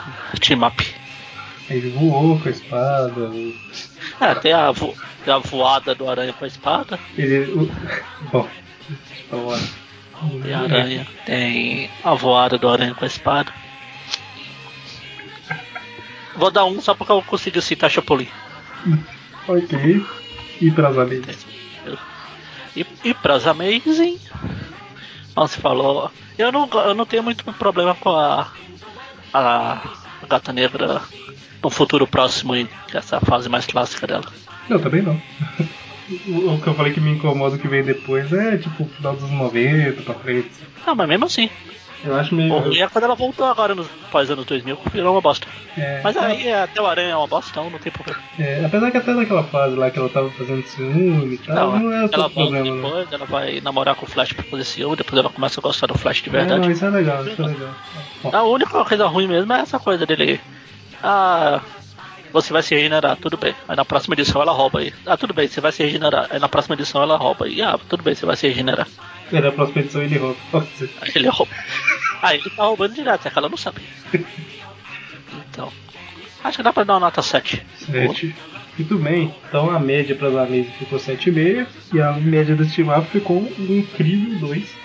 Team 0.41 0.65
Up. 0.65 0.95
Ele 1.69 1.91
voou 1.91 2.39
com 2.39 2.49
a 2.49 2.51
espada. 2.51 3.31
É, 4.19 4.35
tem 4.35 4.53
a, 4.53 4.71
vo 4.71 4.93
tem 5.23 5.33
a 5.33 5.37
voada 5.37 5.93
do 5.93 6.09
aranha 6.09 6.33
com 6.33 6.43
a 6.43 6.47
espada. 6.47 6.99
Ele. 7.15 7.45
Bom, 8.33 8.47
deixa 8.89 9.23
eu 9.31 9.39
falar. 9.39 9.59
Tem 10.41 10.53
a 10.53 10.59
aranha, 10.61 11.07
tem 11.25 11.89
a 12.03 12.13
voada 12.15 12.57
do 12.57 12.67
aranha 12.67 12.95
com 12.95 13.05
a 13.05 13.07
espada. 13.07 13.53
Vou 16.35 16.51
dar 16.51 16.65
um 16.65 16.81
só 16.81 16.93
porque 16.93 17.11
eu 17.11 17.21
consegui 17.21 17.61
citar 17.61 17.89
Chapolin. 17.89 18.27
ok. 19.47 20.05
E 20.61 20.71
pras 20.71 20.97
Amazing? 20.97 21.37
E, 22.75 22.85
e 23.03 23.13
pras 23.13 23.45
Amazing. 23.45 24.19
Você 25.35 25.59
falou, 25.59 26.11
eu 26.37 26.51
não, 26.51 26.69
eu 26.71 26.93
não 26.93 27.05
tenho 27.05 27.23
muito 27.23 27.43
problema 27.53 27.95
com 27.95 28.09
a, 28.09 28.51
a, 29.33 29.81
Gata 30.29 30.53
Negra 30.53 31.01
no 31.61 31.69
futuro 31.69 32.05
próximo, 32.05 32.53
essa 32.93 33.19
fase 33.19 33.49
mais 33.49 33.65
clássica 33.65 34.05
dela. 34.05 34.25
Não, 34.69 34.79
também 34.79 35.01
não. 35.01 35.19
o 36.27 36.61
que 36.61 36.67
eu 36.67 36.75
falei 36.75 36.93
que 36.93 37.01
me 37.01 37.11
incomoda 37.11 37.57
que 37.57 37.67
vem 37.67 37.83
depois 37.83 38.31
é 38.31 38.57
tipo 38.57 38.85
final 38.85 39.15
dos 39.15 39.29
90 39.29 40.01
pra 40.01 40.13
frente. 40.15 40.51
Não, 40.85 40.95
mas 40.95 41.07
mesmo 41.07 41.25
assim. 41.25 41.49
Eu 42.03 42.15
acho 42.15 42.35
meio. 42.35 42.53
O 42.53 42.73
é 42.75 42.87
quando 42.87 43.05
ela 43.05 43.15
voltou 43.15 43.45
agora 43.45 43.73
nos 43.73 43.87
pós-anos 44.11 44.45
2000, 44.45 44.77
virou 44.91 45.13
uma 45.13 45.21
bosta. 45.21 45.47
É, 45.77 46.01
Mas 46.03 46.17
aí 46.17 46.47
é, 46.47 46.63
até 46.63 46.81
o 46.81 46.85
Aranha 46.85 47.11
é 47.11 47.15
uma 47.15 47.27
bosta, 47.27 47.49
então 47.51 47.69
não 47.69 47.79
tem 47.79 47.91
problema. 47.91 48.19
É, 48.37 48.63
apesar 48.65 48.91
que 48.91 48.97
até 48.97 49.13
naquela 49.13 49.43
fase 49.43 49.75
lá 49.75 49.89
que 49.89 49.97
ela 49.97 50.09
tava 50.09 50.29
fazendo 50.31 50.63
ciúme 50.63 51.35
e 51.35 51.37
tal, 51.37 51.71
não, 51.71 51.79
não 51.79 51.93
é 51.93 52.09
ela 52.11 52.29
problema. 52.29 52.75
Depois, 52.75 53.11
ela 53.11 53.25
vai 53.25 53.61
namorar 53.61 53.95
com 53.95 54.05
o 54.05 54.09
Flash 54.09 54.33
pra 54.33 54.43
fazer 54.43 54.63
ciúme, 54.65 54.97
depois 54.97 55.17
ela 55.17 55.29
começa 55.29 55.59
a 55.59 55.63
gostar 55.63 55.87
do 55.87 55.97
Flash 55.97 56.21
de 56.21 56.29
verdade. 56.29 56.61
Não, 56.61 56.71
isso 56.71 56.85
é 56.85 56.89
legal, 56.89 57.25
isso 57.25 57.41
é 57.41 57.45
legal. 57.45 57.69
A 58.31 58.43
única 58.43 58.83
coisa 58.83 59.07
ruim 59.07 59.27
mesmo 59.27 59.53
é 59.53 59.59
essa 59.59 59.79
coisa 59.79 60.05
dele. 60.05 60.41
Ah, 61.01 61.61
você 62.33 62.51
vai 62.51 62.63
se 62.63 62.73
regenerar, 62.75 63.15
tudo 63.15 63.37
bem. 63.37 63.53
Aí 63.67 63.75
na 63.75 63.85
próxima 63.85 64.15
edição 64.15 64.41
ela 64.41 64.51
rouba 64.51 64.79
aí. 64.79 64.91
Ah, 65.05 65.15
tudo 65.15 65.33
bem, 65.33 65.47
você 65.47 65.61
vai 65.61 65.71
se 65.71 65.83
regenerar. 65.83 66.27
Aí 66.29 66.39
na 66.39 66.49
próxima 66.49 66.75
edição 66.75 67.01
ela 67.01 67.15
rouba 67.15 67.45
aí. 67.45 67.61
Ah, 67.61 67.77
tudo 67.87 68.03
bem, 68.03 68.15
você 68.15 68.25
vai 68.25 68.35
se 68.35 68.47
regenerar. 68.47 68.87
Na 69.41 69.51
próxima 69.51 69.81
edição 69.81 70.01
ele 70.01 70.17
rouba. 70.17 70.37
Aí 71.01 71.11
ele 71.15 71.27
rouba. 71.27 71.51
Ah, 72.21 72.35
ele 72.35 72.49
tá 72.49 72.63
roubando 72.63 72.93
direto, 72.93 73.27
é 73.27 73.31
que 73.31 73.37
ela 73.37 73.49
não 73.49 73.57
sabe. 73.57 73.81
Então. 75.49 75.71
Acho 76.43 76.57
que 76.57 76.63
dá 76.63 76.73
pra 76.73 76.83
dar 76.83 76.93
uma 76.93 76.99
nota 77.01 77.21
7. 77.21 77.65
7. 77.77 78.35
Muito 78.77 78.97
bem. 78.97 79.33
Então 79.47 79.69
a 79.69 79.79
média 79.79 80.15
para 80.15 80.27
a 80.27 80.45
mesa 80.45 80.69
ficou 80.71 80.99
7,5 80.99 81.67
e 81.93 82.01
a 82.01 82.13
média 82.13 82.55
do 82.55 82.63
estimado 82.63 83.05
ficou 83.05 83.37
um 83.37 83.77
incrível 83.77 84.39
2. 84.39 84.75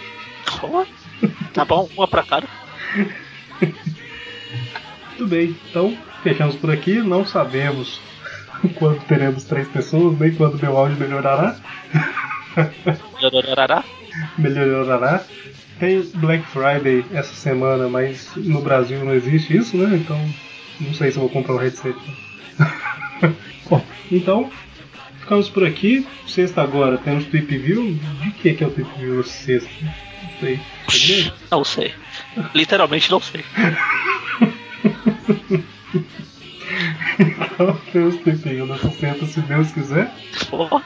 Tá 1.52 1.64
bom, 1.64 1.88
uma 1.96 2.06
pra 2.06 2.22
cada. 2.22 2.46
Muito 5.08 5.26
bem. 5.26 5.56
Então 5.68 5.96
fechamos 6.22 6.56
por 6.56 6.70
aqui. 6.70 6.94
Não 7.02 7.26
sabemos 7.26 8.00
quando 8.78 9.04
teremos 9.06 9.44
três 9.44 9.66
pessoas, 9.68 10.18
nem 10.18 10.34
quando 10.34 10.60
meu 10.60 10.76
áudio 10.76 10.96
melhorará. 10.96 11.56
Melhorará? 13.20 13.84
Melhorará. 14.38 15.24
Tem 15.78 16.02
Black 16.16 16.44
Friday 16.46 17.04
essa 17.12 17.32
semana, 17.34 17.88
mas 17.88 18.34
no 18.36 18.60
Brasil 18.60 19.04
não 19.04 19.14
existe 19.14 19.56
isso, 19.56 19.76
né? 19.76 19.96
Então 19.96 20.18
não 20.80 20.94
sei 20.94 21.10
se 21.10 21.18
eu 21.18 21.22
vou 21.22 21.30
comprar 21.30 21.54
um 21.54 21.58
headset. 21.58 21.96
Bom, 23.68 23.84
então 24.10 24.50
ficamos 25.20 25.48
por 25.48 25.64
aqui. 25.64 26.06
Sexta 26.26 26.62
agora 26.62 26.98
temos 26.98 27.26
Tweep 27.26 27.56
View. 27.58 27.98
De 28.22 28.30
que, 28.32 28.54
que 28.54 28.64
é 28.64 28.66
o 28.66 28.70
Tweep 28.70 28.90
View 28.98 29.22
sexta? 29.22 29.68
Não 30.22 30.40
sei. 30.40 30.60
Não 31.50 31.64
sei. 31.64 31.94
Literalmente 32.54 33.10
não 33.10 33.20
sei. 33.20 33.44
então 37.18 37.80
temos 37.92 38.16
Tweep 38.16 38.48
View 38.48 38.66
nessa 38.66 38.90
sexta, 38.90 39.26
se 39.26 39.40
Deus 39.42 39.70
quiser. 39.70 40.12
Oh, 40.50 40.80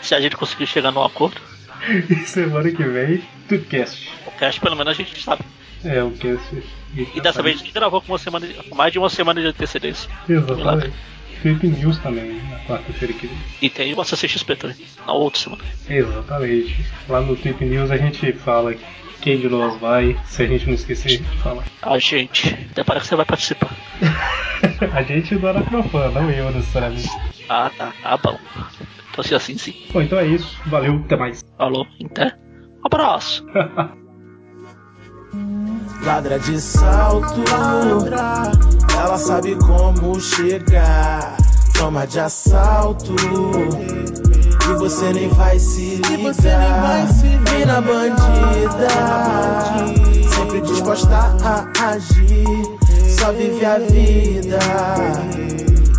se 0.00 0.14
a 0.14 0.20
gente 0.20 0.36
conseguir 0.36 0.66
chegar 0.66 0.92
num 0.92 1.02
acordo. 1.02 1.40
E 2.10 2.26
semana 2.26 2.70
que 2.70 2.82
vem, 2.82 3.22
Tweepcast. 3.48 4.10
O 4.26 4.30
cast 4.32 4.60
pelo 4.60 4.76
menos 4.76 4.92
a 4.92 4.94
gente 4.94 5.22
sabe. 5.22 5.42
É, 5.84 6.02
o 6.02 6.10
cast. 6.12 6.62
E 7.14 7.20
dessa 7.20 7.42
vez 7.42 7.56
a 7.56 7.58
gente 7.58 7.72
gravou 7.72 8.00
com 8.00 8.12
uma 8.12 8.18
semana, 8.18 8.46
mais 8.74 8.92
de 8.92 8.98
uma 8.98 9.10
semana 9.10 9.40
de 9.40 9.46
antecedência. 9.46 10.10
Exatamente. 10.28 10.92
Tweep 11.42 11.66
News 11.66 11.98
também, 11.98 12.40
na 12.48 12.58
quarta-feira 12.60 13.14
que 13.14 13.26
vem. 13.26 13.38
E 13.62 13.70
tem 13.70 13.94
o 13.94 14.04
CCXP 14.04 14.56
também, 14.56 14.76
na 15.06 15.12
outra 15.12 15.40
semana. 15.40 15.62
Exatamente. 15.88 16.84
Lá 17.08 17.20
no 17.20 17.36
Tweep 17.36 17.64
News 17.64 17.90
a 17.90 17.96
gente 17.96 18.32
fala 18.32 18.74
quem 19.20 19.38
de 19.38 19.48
nós 19.48 19.78
vai, 19.80 20.16
se 20.26 20.42
a 20.42 20.46
gente 20.46 20.66
não 20.66 20.74
esquecer 20.74 21.18
de 21.18 21.24
falar. 21.38 21.64
A 21.82 21.98
gente. 21.98 22.54
Até 22.70 22.84
parece 22.84 23.04
que 23.04 23.08
você 23.10 23.16
vai 23.16 23.26
participar. 23.26 23.76
a 24.92 25.02
gente 25.02 25.34
do 25.36 25.48
Aracnofã, 25.48 26.10
não 26.10 26.30
eu 26.30 26.50
necessariamente. 26.52 27.08
Ah, 27.48 27.70
tá. 27.76 27.92
Ah, 28.04 28.16
bom. 28.16 28.38
Então 29.10 29.24
se 29.24 29.34
assim 29.34 29.58
sim. 29.58 29.74
Bom, 29.92 30.02
então 30.02 30.18
é 30.18 30.26
isso. 30.26 30.60
Valeu, 30.66 31.02
até 31.04 31.16
mais. 31.16 31.44
Falou, 31.56 31.86
até. 32.04 32.36
Abraço. 32.84 33.44
Ladra 36.04 36.38
de 36.38 36.60
salto, 36.60 37.42
ela 38.96 39.18
sabe 39.18 39.56
como 39.56 40.20
chegar. 40.20 41.36
Toma 41.78 42.06
de 42.06 42.18
assalto 42.18 43.14
e 44.70 44.74
você 44.74 45.12
nem 45.12 45.28
vai 45.28 45.58
se 45.58 46.00
ligar. 46.08 47.06
Mina 47.52 47.80
bandida, 47.80 48.88
sempre 50.34 50.60
disposta 50.62 51.36
a 51.42 51.90
agir. 51.90 52.78
Só 53.18 53.32
vive 53.32 53.64
a 53.64 53.78
vida, 53.78 54.58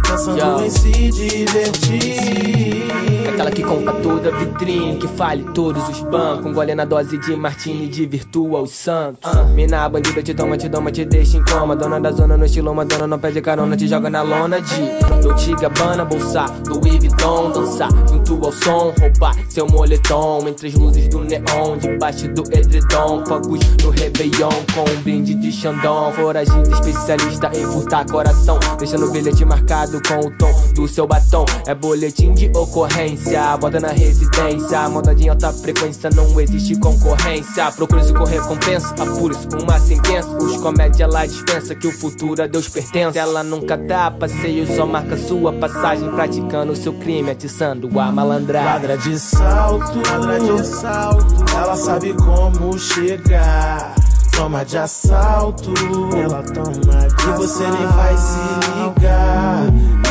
pensando 0.10 0.64
em 0.64 0.70
se 0.70 0.92
divertir. 1.12 2.90
Aquela 3.30 3.52
que 3.52 3.64
compra 3.64 3.94
toda 3.94 4.30
a 4.30 4.38
vitrine, 4.38 4.98
que 4.98 5.08
fale 5.08 5.44
todos 5.54 5.88
os 5.88 6.02
bancos. 6.02 6.48
Engole 6.48 6.76
na 6.76 6.86
dose 6.86 7.18
de 7.18 7.36
martini, 7.36 7.88
de 7.88 8.06
virtua 8.06 8.62
os 8.62 8.72
santos. 8.72 9.32
Uh. 9.32 9.48
Mina 9.54 9.88
bandida, 9.88 10.22
te 10.22 10.34
toma, 10.34 10.58
te 10.58 10.68
doma, 10.68 10.92
te 10.92 11.06
deixa 11.06 11.38
em 11.38 11.46
coma. 11.46 11.76
Dona 11.76 12.00
da 12.00 12.12
zona 12.12 12.36
no 12.38 12.46
estilo, 12.46 12.72
uma 12.72 12.84
dona 12.86 13.08
não 13.08 13.20
pede 13.20 13.42
carona, 13.42 13.78
te 13.78 13.88
joga 13.88 14.10
na 14.10 14.22
lona 14.22 14.60
de 14.60 15.00
Dolce 15.22 15.54
Gabbana, 15.56 16.06
bolsa, 16.06 16.46
Louis 16.68 16.98
Vuitton, 16.98 17.52
dançar 17.52 17.90
junto 18.08 18.46
ao 18.46 18.52
som, 18.52 18.94
roubar 19.00 19.36
seu 19.50 19.68
moletom 19.68 20.48
entre 20.48 20.70
as 20.70 20.74
luzes 20.74 21.08
do 21.10 21.20
neon, 21.24 21.78
debaixo 21.78 22.28
do 22.30 22.44
edredom, 22.52 23.26
fogos 23.26 23.60
no 23.84 23.90
Réveillon, 23.90 24.50
com 24.74 24.90
um 24.90 25.02
brinde 25.02 25.36
de 25.36 25.52
Xandão, 25.52 26.12
foragida 26.14 26.70
especialista 26.72 27.52
em 27.54 27.66
furtar 27.66 28.06
coração, 28.06 28.60
deixando 28.78 29.08
o 29.08 29.12
bilhete 29.12 29.46
marcado 29.46 29.99
com 30.02 30.20
o 30.20 30.38
tom 30.38 30.74
do 30.74 30.88
seu 30.88 31.08
batom, 31.08 31.46
é 31.68 31.76
boletim 31.76 32.34
de 32.34 32.50
ocorrência 32.56 33.58
bota 33.60 33.80
na 33.80 33.90
residência. 33.90 34.90
Montadinha 34.90 35.28
em 35.28 35.30
alta 35.30 35.52
frequência, 35.54 36.10
não 36.10 36.40
existe 36.40 36.80
concorrência. 36.80 37.72
Procure-se 37.72 38.14
com 38.14 38.24
recompensa, 38.24 38.94
apure-se 38.94 39.48
uma 39.62 39.80
sentença. 39.80 40.30
Os 40.30 40.58
comédia 40.58 41.08
lá 41.08 41.26
dispensa 41.26 41.76
que 41.76 41.88
o 41.88 41.92
futuro 41.92 42.42
a 42.42 42.48
Deus 42.48 42.68
pertence. 42.68 43.18
Ela 43.18 43.44
nunca 43.44 43.78
dá 43.78 44.10
passeio, 44.10 44.66
só 44.76 44.86
marca 44.86 45.18
sua 45.18 45.54
passagem. 45.54 46.10
Praticando 46.10 46.76
seu 46.76 46.94
crime, 46.94 47.32
atiçando 47.32 47.88
a 48.00 48.12
malandragem. 48.12 48.70
Ladra 48.70 48.98
de 48.98 49.20
salto, 49.20 50.02
ladra 50.10 50.40
de 50.40 50.66
salto. 50.66 51.36
Ela 51.56 51.76
sabe 51.76 52.14
como 52.14 52.78
chegar 52.78 53.99
toma 54.40 54.64
de 54.64 54.78
assalto. 54.78 55.74
Ela 56.16 56.42
toma 56.44 57.10
de 57.10 57.28
E 57.28 57.32
você 57.34 57.68
nem 57.68 57.88
vai 57.88 58.16
se 58.18 58.40
ligar. 58.78 59.66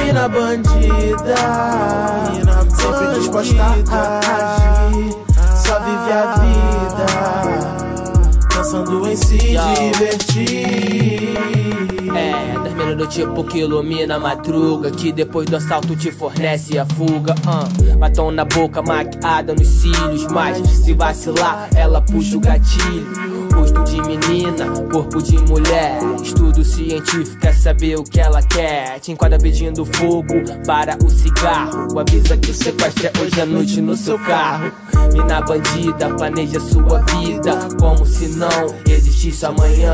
Mina 0.04 0.28
bandida, 0.28 1.34
Mina 2.32 2.66
sempre 2.70 3.14
disposta 3.18 3.62
a 3.62 4.18
agir. 4.18 5.16
Só 5.56 5.80
vive 5.80 6.12
a 6.12 6.34
vida, 6.40 7.06
pensando 8.54 9.08
em 9.08 9.16
se 9.16 9.38
divertir. 9.38 11.38
É, 12.14 12.52
das 12.62 12.74
minas 12.74 12.96
do 12.96 13.06
tipo 13.06 13.42
que 13.44 13.60
ilumina 13.60 14.16
a 14.16 14.18
madruga. 14.18 14.90
Que 14.90 15.10
depois 15.10 15.48
do 15.48 15.56
assalto 15.56 15.96
te 15.96 16.12
fornece 16.12 16.78
a 16.78 16.84
fuga. 16.84 17.34
Uh. 17.46 17.96
Batom 17.96 18.30
na 18.30 18.44
boca, 18.44 18.82
maquiada 18.82 19.54
nos 19.54 19.66
cílios. 19.66 20.26
Mas 20.26 20.58
se 20.68 20.92
vacilar, 20.92 21.70
ela 21.74 22.02
puxa 22.02 22.36
o 22.36 22.40
gatilho. 22.40 23.37
Rosto 23.54 23.84
de 23.84 24.00
menina, 24.02 24.66
corpo 24.90 25.22
de 25.22 25.38
mulher. 25.38 25.98
Estudo 26.22 26.64
científico, 26.64 27.38
quer 27.40 27.54
saber 27.54 27.96
o 27.96 28.04
que 28.04 28.20
ela 28.20 28.42
quer. 28.42 29.00
Te 29.00 29.12
enquadra 29.12 29.38
pedindo 29.38 29.84
fogo 29.84 30.34
para 30.66 30.96
o 31.04 31.10
cigarro. 31.10 31.98
Avisa 31.98 32.36
que 32.36 32.50
o 32.50 32.54
sequestro 32.54 33.06
é 33.06 33.12
hoje 33.20 33.40
à 33.40 33.46
noite 33.46 33.80
no 33.80 33.96
seu 33.96 34.18
carro. 34.18 34.72
Mina 35.12 35.40
bandida, 35.40 36.14
planeja 36.16 36.60
sua 36.60 37.00
vida. 37.00 37.68
Como 37.78 38.04
se 38.06 38.28
não 38.28 38.74
existisse 38.86 39.44
amanhã. 39.44 39.92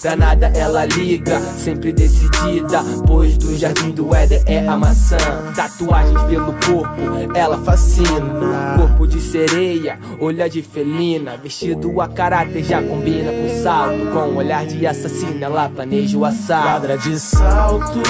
Pra 0.00 0.16
nada 0.16 0.46
ela 0.56 0.84
liga, 0.84 1.38
sempre 1.40 1.92
decidida, 1.92 2.82
pois 3.06 3.36
do 3.38 3.56
jardim 3.56 3.90
do 3.92 4.14
Éden 4.14 4.42
é 4.46 4.66
a 4.66 4.76
maçã. 4.76 5.16
Tatuagens 5.54 6.20
pelo 6.22 6.52
corpo, 6.54 7.36
ela 7.36 7.58
fascina. 7.58 8.76
Corpo 8.76 9.06
de 9.06 9.20
sereia, 9.20 9.98
olhar 10.18 10.48
de 10.48 10.60
felina, 10.60 11.36
vestido 11.36 12.00
a 12.00 12.08
caráter 12.08 12.64
já 12.64 12.82
combina 12.92 13.32
com 13.32 13.48
salto, 13.62 14.06
com 14.12 14.36
olhar 14.36 14.66
de 14.66 14.86
assassina, 14.86 15.46
ela 15.46 15.70
planeja 15.70 16.18
o 16.18 16.26
assalto. 16.26 16.68
Quadra 16.68 16.98
de 16.98 17.18
salto, 17.18 18.02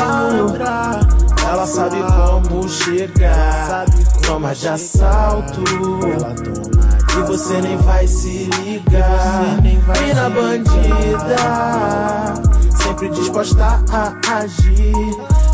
ela 1.49 1.67
sabe 1.67 1.99
como 2.03 2.69
chegar, 2.69 3.87
toma 4.27 4.53
de 4.55 4.69
assalto. 4.69 5.63
E 7.15 7.23
você 7.27 7.61
nem 7.61 7.77
vai 7.77 8.09
se 8.09 8.49
ligar. 8.65 9.61
Mina 9.63 10.31
bandida, 10.31 11.37
sempre 12.83 13.11
disposta 13.11 13.85
a 13.93 14.15
agir. 14.39 14.95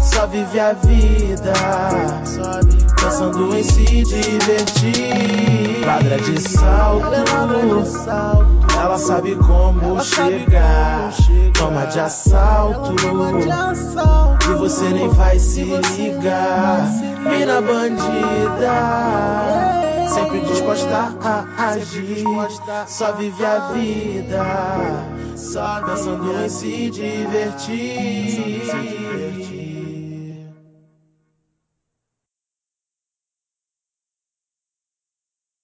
Só 0.02 0.26
vive 0.26 0.58
a 0.58 0.72
vida, 0.72 1.52
pensando 3.00 3.54
em 3.54 3.62
se 3.62 4.02
divertir. 4.04 5.84
Quadra 5.84 6.18
de 6.18 6.40
salto, 6.40 7.06
ela 8.78 8.98
sabe 8.98 9.34
como 9.36 10.02
chegar. 10.02 11.12
Toma 11.54 11.86
de 11.86 12.00
assalto, 12.00 12.94
e 14.48 14.54
você 14.54 14.88
nem 14.90 15.08
vai 15.08 15.38
se 15.38 15.64
ligar. 15.64 16.88
Mina 17.20 17.60
bandida. 17.60 18.72
Sempre 20.08 20.40
disposta 20.40 21.14
a 21.22 21.44
agir. 21.70 22.24
Só 22.86 23.12
vive 23.12 23.44
a 23.44 23.72
vida, 23.72 24.44
só 25.36 25.80
pensando 25.84 26.44
em 26.44 26.48
se 26.48 26.90
divertir. 26.90 28.48